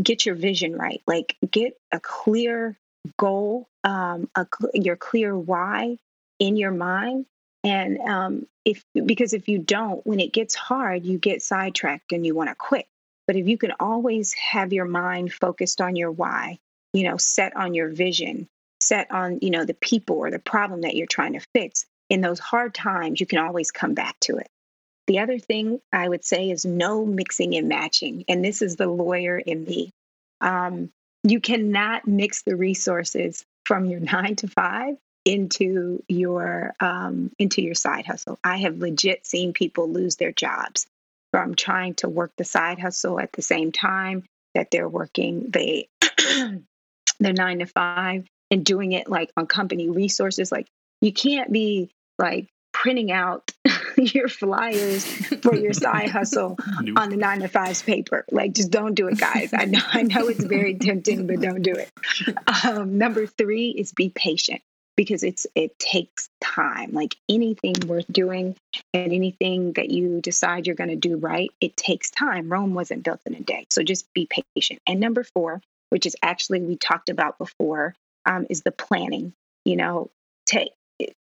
get 0.00 0.24
your 0.24 0.34
vision 0.34 0.76
right. 0.76 1.02
Like 1.06 1.36
get 1.50 1.76
a 1.92 2.00
clear 2.00 2.76
goal, 3.18 3.66
um, 3.84 4.28
a, 4.34 4.46
your 4.74 4.96
clear 4.96 5.36
why 5.36 5.98
in 6.38 6.56
your 6.56 6.70
mind. 6.70 7.26
And 7.64 7.98
um, 8.00 8.46
if 8.64 8.82
because 8.92 9.34
if 9.34 9.48
you 9.48 9.58
don't, 9.58 10.04
when 10.06 10.20
it 10.20 10.32
gets 10.32 10.54
hard, 10.54 11.04
you 11.04 11.18
get 11.18 11.42
sidetracked 11.42 12.12
and 12.12 12.26
you 12.26 12.34
want 12.34 12.50
to 12.50 12.54
quit. 12.54 12.86
But 13.26 13.36
if 13.36 13.46
you 13.46 13.56
can 13.56 13.72
always 13.78 14.32
have 14.34 14.72
your 14.72 14.84
mind 14.84 15.32
focused 15.32 15.80
on 15.80 15.94
your 15.94 16.10
why, 16.10 16.58
you 16.92 17.04
know, 17.04 17.16
set 17.18 17.56
on 17.56 17.74
your 17.74 17.88
vision, 17.88 18.48
set 18.80 19.10
on, 19.12 19.38
you 19.42 19.50
know, 19.50 19.64
the 19.64 19.74
people 19.74 20.16
or 20.16 20.30
the 20.30 20.40
problem 20.40 20.80
that 20.80 20.96
you're 20.96 21.06
trying 21.06 21.34
to 21.34 21.46
fix, 21.54 21.86
in 22.10 22.20
those 22.20 22.40
hard 22.40 22.74
times, 22.74 23.20
you 23.20 23.26
can 23.26 23.38
always 23.38 23.70
come 23.70 23.94
back 23.94 24.18
to 24.20 24.38
it. 24.38 24.48
The 25.06 25.18
other 25.18 25.38
thing 25.38 25.80
I 25.92 26.08
would 26.08 26.24
say 26.24 26.50
is 26.50 26.64
no 26.64 27.04
mixing 27.04 27.54
and 27.54 27.68
matching. 27.68 28.24
And 28.28 28.44
this 28.44 28.62
is 28.62 28.76
the 28.76 28.86
lawyer 28.86 29.36
in 29.38 29.64
me. 29.64 29.90
Um, 30.40 30.90
you 31.24 31.40
cannot 31.40 32.06
mix 32.06 32.42
the 32.42 32.56
resources 32.56 33.44
from 33.64 33.86
your 33.86 34.00
nine 34.12 34.36
to 34.36 34.48
five 34.48 34.96
into 35.24 36.02
your 36.08 36.74
um, 36.80 37.30
into 37.38 37.62
your 37.62 37.74
side 37.74 38.06
hustle. 38.06 38.38
I 38.42 38.58
have 38.58 38.78
legit 38.78 39.26
seen 39.26 39.52
people 39.52 39.90
lose 39.90 40.16
their 40.16 40.32
jobs 40.32 40.86
from 41.32 41.54
trying 41.54 41.94
to 41.94 42.08
work 42.08 42.32
the 42.36 42.44
side 42.44 42.78
hustle 42.78 43.18
at 43.20 43.32
the 43.32 43.42
same 43.42 43.72
time 43.72 44.24
that 44.54 44.70
they're 44.70 44.88
working 44.88 45.50
they 45.50 45.88
their 47.20 47.32
nine 47.32 47.60
to 47.60 47.66
five 47.66 48.26
and 48.50 48.64
doing 48.64 48.92
it 48.92 49.08
like 49.08 49.30
on 49.36 49.46
company 49.46 49.88
resources. 49.88 50.52
Like 50.52 50.66
you 51.00 51.12
can't 51.12 51.52
be 51.52 51.90
like 52.18 52.48
printing 52.72 53.12
out 53.12 53.50
your 54.14 54.28
flyers 54.28 55.04
for 55.42 55.54
your 55.54 55.72
side 55.72 56.10
hustle 56.10 56.58
nope. 56.80 56.98
on 56.98 57.10
the 57.10 57.16
nine 57.16 57.40
to 57.40 57.48
fives 57.48 57.82
paper. 57.82 58.24
Like, 58.30 58.52
just 58.52 58.70
don't 58.70 58.94
do 58.94 59.08
it, 59.08 59.18
guys. 59.18 59.50
I 59.52 59.66
know, 59.66 59.80
I 59.92 60.02
know 60.02 60.28
it's 60.28 60.44
very 60.44 60.74
tempting, 60.74 61.26
but 61.26 61.40
don't 61.40 61.62
do 61.62 61.74
it. 61.74 61.90
Um, 62.64 62.98
number 62.98 63.26
three 63.26 63.70
is 63.70 63.92
be 63.92 64.10
patient 64.10 64.62
because 64.96 65.22
it's 65.22 65.46
it 65.54 65.78
takes 65.78 66.28
time. 66.40 66.92
Like 66.92 67.16
anything 67.28 67.74
worth 67.86 68.06
doing 68.10 68.56
and 68.92 69.12
anything 69.12 69.72
that 69.74 69.90
you 69.90 70.20
decide 70.20 70.66
you're 70.66 70.76
going 70.76 70.90
to 70.90 70.96
do 70.96 71.16
right, 71.16 71.50
it 71.60 71.76
takes 71.76 72.10
time. 72.10 72.50
Rome 72.50 72.74
wasn't 72.74 73.04
built 73.04 73.20
in 73.26 73.34
a 73.34 73.40
day, 73.40 73.66
so 73.70 73.82
just 73.82 74.12
be 74.14 74.28
patient. 74.54 74.80
And 74.86 75.00
number 75.00 75.24
four, 75.24 75.60
which 75.90 76.06
is 76.06 76.16
actually 76.22 76.60
we 76.60 76.76
talked 76.76 77.08
about 77.08 77.38
before, 77.38 77.94
um, 78.26 78.46
is 78.50 78.62
the 78.62 78.72
planning. 78.72 79.32
You 79.64 79.76
know, 79.76 80.10
take 80.46 80.72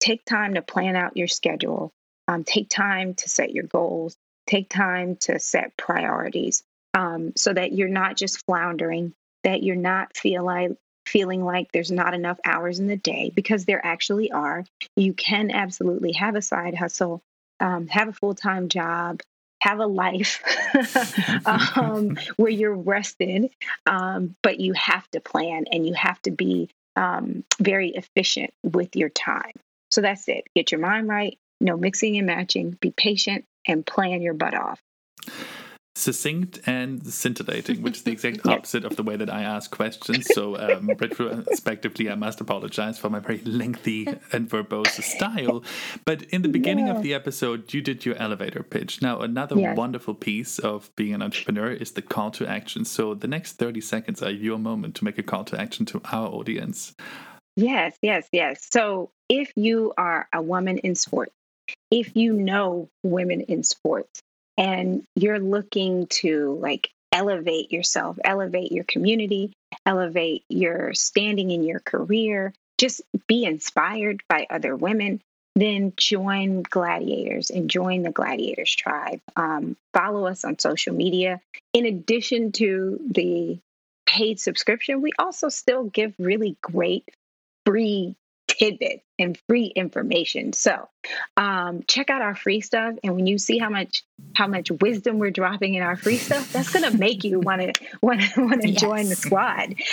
take 0.00 0.24
time 0.24 0.54
to 0.54 0.62
plan 0.62 0.96
out 0.96 1.16
your 1.16 1.28
schedule. 1.28 1.92
Um, 2.28 2.44
take 2.44 2.68
time 2.68 3.14
to 3.14 3.28
set 3.28 3.52
your 3.52 3.64
goals. 3.64 4.16
Take 4.46 4.68
time 4.68 5.16
to 5.22 5.38
set 5.38 5.76
priorities 5.76 6.62
um, 6.94 7.32
so 7.36 7.52
that 7.52 7.72
you're 7.72 7.88
not 7.88 8.16
just 8.16 8.44
floundering, 8.46 9.12
that 9.44 9.62
you're 9.62 9.76
not 9.76 10.16
feel 10.16 10.44
like 10.44 10.72
feeling 11.06 11.44
like 11.44 11.70
there's 11.72 11.92
not 11.92 12.14
enough 12.14 12.38
hours 12.44 12.78
in 12.80 12.88
the 12.88 12.96
day 12.96 13.30
because 13.34 13.64
there 13.64 13.84
actually 13.84 14.32
are. 14.32 14.64
You 14.96 15.12
can 15.12 15.50
absolutely 15.50 16.12
have 16.12 16.34
a 16.34 16.42
side 16.42 16.74
hustle, 16.74 17.22
um, 17.60 17.86
have 17.88 18.08
a 18.08 18.12
full 18.12 18.34
time 18.34 18.68
job, 18.68 19.20
have 19.60 19.78
a 19.78 19.86
life 19.86 20.42
um, 21.46 22.16
where 22.36 22.50
you're 22.50 22.74
rested, 22.74 23.50
um, 23.86 24.34
but 24.42 24.60
you 24.60 24.72
have 24.72 25.08
to 25.12 25.20
plan 25.20 25.66
and 25.70 25.86
you 25.86 25.94
have 25.94 26.20
to 26.22 26.30
be 26.30 26.68
um, 26.96 27.44
very 27.60 27.90
efficient 27.90 28.50
with 28.62 28.96
your 28.96 29.10
time. 29.10 29.52
So 29.90 30.00
that's 30.00 30.28
it. 30.28 30.44
Get 30.54 30.72
your 30.72 30.80
mind 30.80 31.08
right, 31.08 31.38
no 31.60 31.76
mixing 31.76 32.16
and 32.16 32.26
matching, 32.26 32.76
be 32.80 32.90
patient, 32.90 33.44
and 33.66 33.84
plan 33.84 34.22
your 34.22 34.34
butt 34.34 34.54
off 34.54 34.80
succinct 35.96 36.60
and 36.66 37.06
scintillating, 37.06 37.80
which 37.82 37.96
is 37.96 38.02
the 38.02 38.12
exact 38.12 38.46
opposite 38.46 38.84
of 38.84 38.96
the 38.96 39.02
way 39.02 39.16
that 39.16 39.30
I 39.30 39.42
ask 39.42 39.70
questions. 39.70 40.26
So, 40.32 40.56
um, 40.56 40.90
retrospectively, 40.98 42.10
I 42.10 42.14
must 42.14 42.40
apologize 42.40 42.98
for 42.98 43.08
my 43.08 43.18
very 43.18 43.40
lengthy 43.40 44.06
and 44.32 44.48
verbose 44.48 45.02
style. 45.02 45.64
But 46.04 46.22
in 46.24 46.42
the 46.42 46.48
beginning 46.48 46.86
yeah. 46.86 46.96
of 46.96 47.02
the 47.02 47.14
episode, 47.14 47.72
you 47.72 47.80
did 47.80 48.04
your 48.04 48.14
elevator 48.16 48.62
pitch. 48.62 49.00
Now, 49.00 49.20
another 49.20 49.56
yes. 49.56 49.76
wonderful 49.76 50.14
piece 50.14 50.58
of 50.58 50.94
being 50.96 51.14
an 51.14 51.22
entrepreneur 51.22 51.70
is 51.70 51.92
the 51.92 52.02
call 52.02 52.30
to 52.32 52.46
action. 52.46 52.84
So, 52.84 53.14
the 53.14 53.28
next 53.28 53.54
30 53.54 53.80
seconds 53.80 54.22
are 54.22 54.30
your 54.30 54.58
moment 54.58 54.94
to 54.96 55.04
make 55.04 55.18
a 55.18 55.22
call 55.22 55.44
to 55.44 55.58
action 55.58 55.86
to 55.86 56.02
our 56.12 56.28
audience. 56.28 56.94
Yes, 57.56 57.96
yes, 58.02 58.28
yes. 58.32 58.68
So, 58.70 59.10
if 59.28 59.50
you 59.56 59.94
are 59.96 60.28
a 60.32 60.42
woman 60.42 60.78
in 60.78 60.94
sports, 60.94 61.32
if 61.90 62.16
you 62.16 62.32
know 62.32 62.88
women 63.02 63.42
in 63.42 63.62
sports, 63.62 64.20
and 64.56 65.04
you're 65.14 65.38
looking 65.38 66.06
to 66.06 66.58
like 66.60 66.90
elevate 67.12 67.72
yourself, 67.72 68.18
elevate 68.24 68.72
your 68.72 68.84
community, 68.84 69.52
elevate 69.84 70.44
your 70.48 70.94
standing 70.94 71.50
in 71.50 71.64
your 71.64 71.80
career, 71.80 72.52
just 72.78 73.00
be 73.26 73.44
inspired 73.44 74.22
by 74.28 74.46
other 74.50 74.76
women, 74.76 75.20
then 75.54 75.94
join 75.96 76.62
Gladiators 76.62 77.50
and 77.50 77.70
join 77.70 78.02
the 78.02 78.10
Gladiators 78.10 78.74
tribe. 78.74 79.20
Um, 79.34 79.76
follow 79.94 80.26
us 80.26 80.44
on 80.44 80.58
social 80.58 80.94
media. 80.94 81.40
In 81.72 81.86
addition 81.86 82.52
to 82.52 83.00
the 83.10 83.58
paid 84.06 84.38
subscription, 84.38 85.00
we 85.00 85.12
also 85.18 85.48
still 85.48 85.84
give 85.84 86.14
really 86.18 86.56
great 86.60 87.08
free 87.64 88.14
tidbits 88.58 89.02
and 89.18 89.38
free 89.48 89.66
information. 89.66 90.52
So 90.52 90.88
um, 91.36 91.82
check 91.86 92.10
out 92.10 92.22
our 92.22 92.34
free 92.34 92.60
stuff, 92.60 92.96
and 93.02 93.14
when 93.14 93.26
you 93.26 93.38
see 93.38 93.58
how 93.58 93.70
much 93.70 94.02
how 94.34 94.46
much 94.46 94.70
wisdom 94.70 95.18
we're 95.18 95.30
dropping 95.30 95.74
in 95.74 95.82
our 95.82 95.96
free 95.96 96.16
stuff, 96.16 96.52
that's 96.52 96.72
going 96.72 96.90
to 96.90 96.96
make 96.96 97.24
you 97.24 97.40
want 97.40 97.62
to 97.62 97.72
want 98.00 98.20
to 98.22 98.44
want 98.44 98.62
to 98.62 98.72
join 98.72 99.08
the 99.08 99.16
squad. 99.16 99.74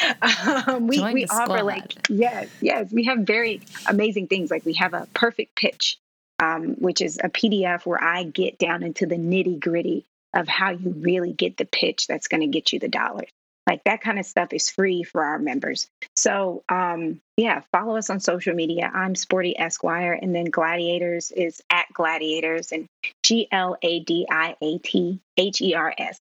Um, 0.44 0.88
we 0.88 0.98
join 0.98 1.14
we 1.14 1.26
offer 1.26 1.58
squad. 1.58 1.66
like 1.66 2.10
yes 2.10 2.50
yes 2.62 2.92
we 2.92 3.06
have 3.06 3.20
very 3.20 3.62
amazing 3.88 4.28
things 4.28 4.52
like 4.52 4.66
we 4.66 4.74
have 4.74 4.94
a 4.94 5.08
perfect 5.14 5.56
pitch, 5.56 5.98
um, 6.40 6.76
which 6.80 7.02
is 7.02 7.20
a 7.24 7.30
PDF 7.30 7.86
where 7.86 8.02
I 8.02 8.24
get 8.24 8.58
down 8.58 8.84
into 8.84 9.06
the 9.06 9.16
nitty 9.16 9.60
gritty 9.60 10.06
of 10.34 10.48
how 10.48 10.72
you 10.72 10.90
really 11.00 11.34
get 11.34 11.58
the 11.58 11.66
pitch 11.66 12.08
that's 12.08 12.28
going 12.28 12.42
to 12.42 12.48
get 12.48 12.74
you 12.74 12.80
the 12.80 12.88
dollars. 12.88 13.30
Like 13.68 13.84
that 13.86 14.02
kind 14.02 14.20
of 14.20 14.26
stuff 14.26 14.52
is 14.52 14.70
free 14.70 15.04
for 15.04 15.24
our 15.24 15.40
members. 15.40 15.88
So, 16.16 16.64
um, 16.68 17.22
yeah, 17.38 17.62
follow 17.72 17.96
us 17.96 18.10
on 18.10 18.20
social 18.20 18.54
media. 18.54 18.92
I'm 18.94 19.16
Sporty 19.16 19.58
Esquire, 19.58 20.12
and 20.14 20.36
then 20.36 20.46
Gladiators 20.46 21.32
is 21.32 21.62
at 21.70 21.86
Gladiators 21.94 22.74
and 22.74 22.88
G 23.24 23.48
L 23.52 23.78
A 23.82 24.00
D 24.02 24.28
I 24.30 24.56
A 24.62 24.78
T 24.80 25.20
H 25.38 25.62
E 25.62 25.76
R 25.76 25.94
S. 25.98 26.20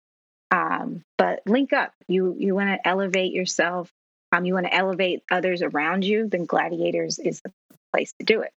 Um, 0.52 1.02
but 1.18 1.40
link 1.44 1.72
up. 1.72 1.92
You 2.06 2.36
you 2.38 2.54
want 2.54 2.68
to 2.68 2.88
elevate 2.88 3.32
yourself. 3.32 3.90
Um, 4.30 4.44
you 4.44 4.54
want 4.54 4.66
to 4.66 4.74
elevate 4.74 5.22
others 5.30 5.62
around 5.62 6.04
you. 6.04 6.28
Then 6.28 6.44
Gladiators 6.44 7.18
is 7.18 7.40
the 7.40 7.52
place 7.92 8.12
to 8.20 8.24
do 8.24 8.42
it. 8.42 8.52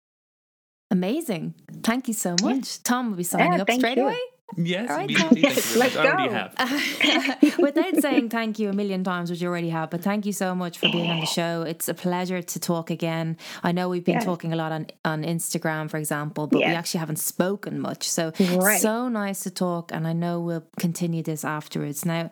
Amazing. 0.92 1.56
Thank 1.82 2.08
you 2.08 2.14
so 2.14 2.36
much. 2.42 2.78
Yeah. 2.78 2.82
Tom 2.84 3.10
will 3.10 3.18
be 3.18 3.24
signing 3.24 3.54
yeah, 3.54 3.62
up 3.62 3.72
straight 3.72 3.98
you. 3.98 4.04
away. 4.04 4.20
Yes, 4.58 4.90
right, 4.90 5.10
yes 5.10 5.76
let's 5.76 5.96
go. 5.96 6.04
have. 6.04 7.58
Without 7.60 7.96
saying 7.98 8.30
thank 8.30 8.60
you 8.60 8.70
a 8.70 8.74
million 8.74 9.04
times, 9.04 9.30
which 9.30 9.42
you 9.42 9.48
already 9.48 9.70
have, 9.70 9.90
but 9.90 10.02
thank 10.02 10.26
you 10.26 10.32
so 10.32 10.54
much 10.54 10.78
for 10.78 10.90
being 10.90 11.10
on 11.10 11.20
the 11.20 11.26
show. 11.26 11.64
It's 11.64 11.90
a 11.90 11.94
pleasure 11.94 12.42
to 12.42 12.60
talk 12.60 12.90
again. 12.90 13.38
I 13.64 13.72
know 13.72 13.90
we've 13.90 14.06
been 14.06 14.16
yes. 14.16 14.26
talking 14.26 14.54
a 14.54 14.56
lot 14.56 14.72
on, 14.72 14.88
on 15.04 15.24
Instagram, 15.24 15.90
for 15.90 15.98
example, 15.98 16.48
but 16.48 16.60
yes. 16.60 16.70
we 16.70 16.76
actually 16.76 17.00
haven't 17.00 17.20
spoken 17.20 17.80
much. 17.80 18.08
So, 18.08 18.32
right. 18.40 18.80
so 18.80 19.10
nice 19.10 19.44
to 19.44 19.52
talk. 19.52 19.92
And 19.92 20.08
I 20.08 20.14
know 20.14 20.40
we'll 20.40 20.66
continue 20.80 21.24
this 21.24 21.44
afterwards. 21.44 22.06
Now, 22.06 22.30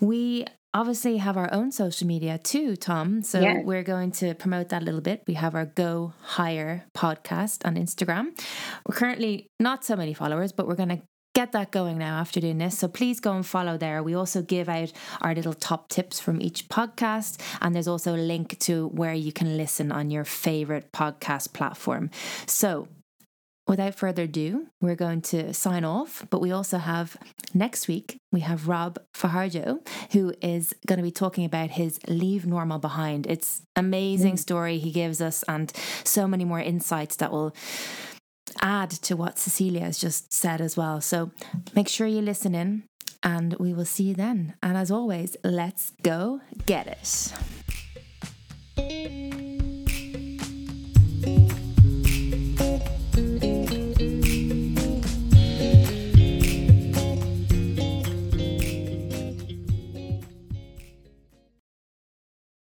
we 0.00 0.46
obviously 0.74 1.16
have 1.16 1.36
our 1.36 1.52
own 1.52 1.72
social 1.72 2.06
media 2.06 2.38
too, 2.38 2.76
Tom. 2.76 3.22
So 3.22 3.40
yes. 3.40 3.64
we're 3.64 3.82
going 3.82 4.12
to 4.12 4.34
promote 4.34 4.68
that 4.68 4.82
a 4.82 4.84
little 4.84 5.00
bit. 5.00 5.24
We 5.26 5.34
have 5.34 5.54
our 5.54 5.66
Go 5.66 6.12
Higher 6.22 6.84
podcast 6.94 7.66
on 7.66 7.74
Instagram. 7.74 8.38
We're 8.86 8.96
currently 8.96 9.48
not 9.58 9.84
so 9.84 9.96
many 9.96 10.14
followers, 10.14 10.52
but 10.52 10.68
we're 10.68 10.76
going 10.76 10.90
to 10.90 11.02
get 11.38 11.52
that 11.52 11.70
going 11.70 11.96
now 11.96 12.18
after 12.18 12.40
doing 12.40 12.58
this. 12.58 12.76
So 12.76 12.88
please 12.88 13.20
go 13.20 13.32
and 13.32 13.46
follow 13.46 13.78
there. 13.78 14.02
We 14.02 14.14
also 14.14 14.42
give 14.42 14.68
out 14.68 14.90
our 15.20 15.36
little 15.36 15.54
top 15.54 15.88
tips 15.88 16.18
from 16.18 16.42
each 16.42 16.68
podcast, 16.68 17.40
and 17.60 17.72
there's 17.72 17.86
also 17.86 18.16
a 18.16 18.26
link 18.32 18.58
to 18.66 18.88
where 18.88 19.14
you 19.14 19.30
can 19.30 19.56
listen 19.56 19.92
on 19.92 20.10
your 20.10 20.24
favorite 20.24 20.90
podcast 20.90 21.52
platform. 21.52 22.10
So 22.46 22.88
without 23.68 23.94
further 23.94 24.24
ado, 24.24 24.66
we're 24.80 24.96
going 24.96 25.20
to 25.20 25.54
sign 25.54 25.84
off. 25.84 26.26
But 26.28 26.40
we 26.40 26.50
also 26.50 26.78
have 26.78 27.16
next 27.54 27.86
week, 27.86 28.16
we 28.32 28.40
have 28.40 28.66
Rob 28.66 28.98
Fajardo, 29.14 29.78
who 30.10 30.34
is 30.42 30.74
going 30.88 30.96
to 30.96 31.04
be 31.04 31.12
talking 31.12 31.44
about 31.44 31.70
his 31.70 32.00
Leave 32.08 32.46
Normal 32.46 32.80
Behind. 32.80 33.28
It's 33.28 33.62
amazing 33.76 34.34
mm. 34.34 34.40
story 34.40 34.78
he 34.78 34.90
gives 34.90 35.20
us 35.20 35.44
and 35.46 35.70
so 36.02 36.26
many 36.26 36.44
more 36.44 36.58
insights 36.60 37.14
that 37.16 37.30
will 37.30 37.54
add 38.62 38.90
to 38.90 39.16
what 39.16 39.38
Cecilia 39.38 39.80
has 39.80 39.98
just 39.98 40.32
said 40.32 40.60
as 40.60 40.76
well. 40.76 41.00
So 41.00 41.30
make 41.74 41.88
sure 41.88 42.06
you 42.06 42.20
listen 42.20 42.54
in 42.54 42.84
and 43.22 43.54
we 43.58 43.72
will 43.72 43.84
see 43.84 44.04
you 44.04 44.14
then. 44.14 44.54
And 44.62 44.76
as 44.76 44.90
always, 44.90 45.36
let's 45.42 45.92
go 46.02 46.40
get 46.66 46.86
it. 46.86 47.32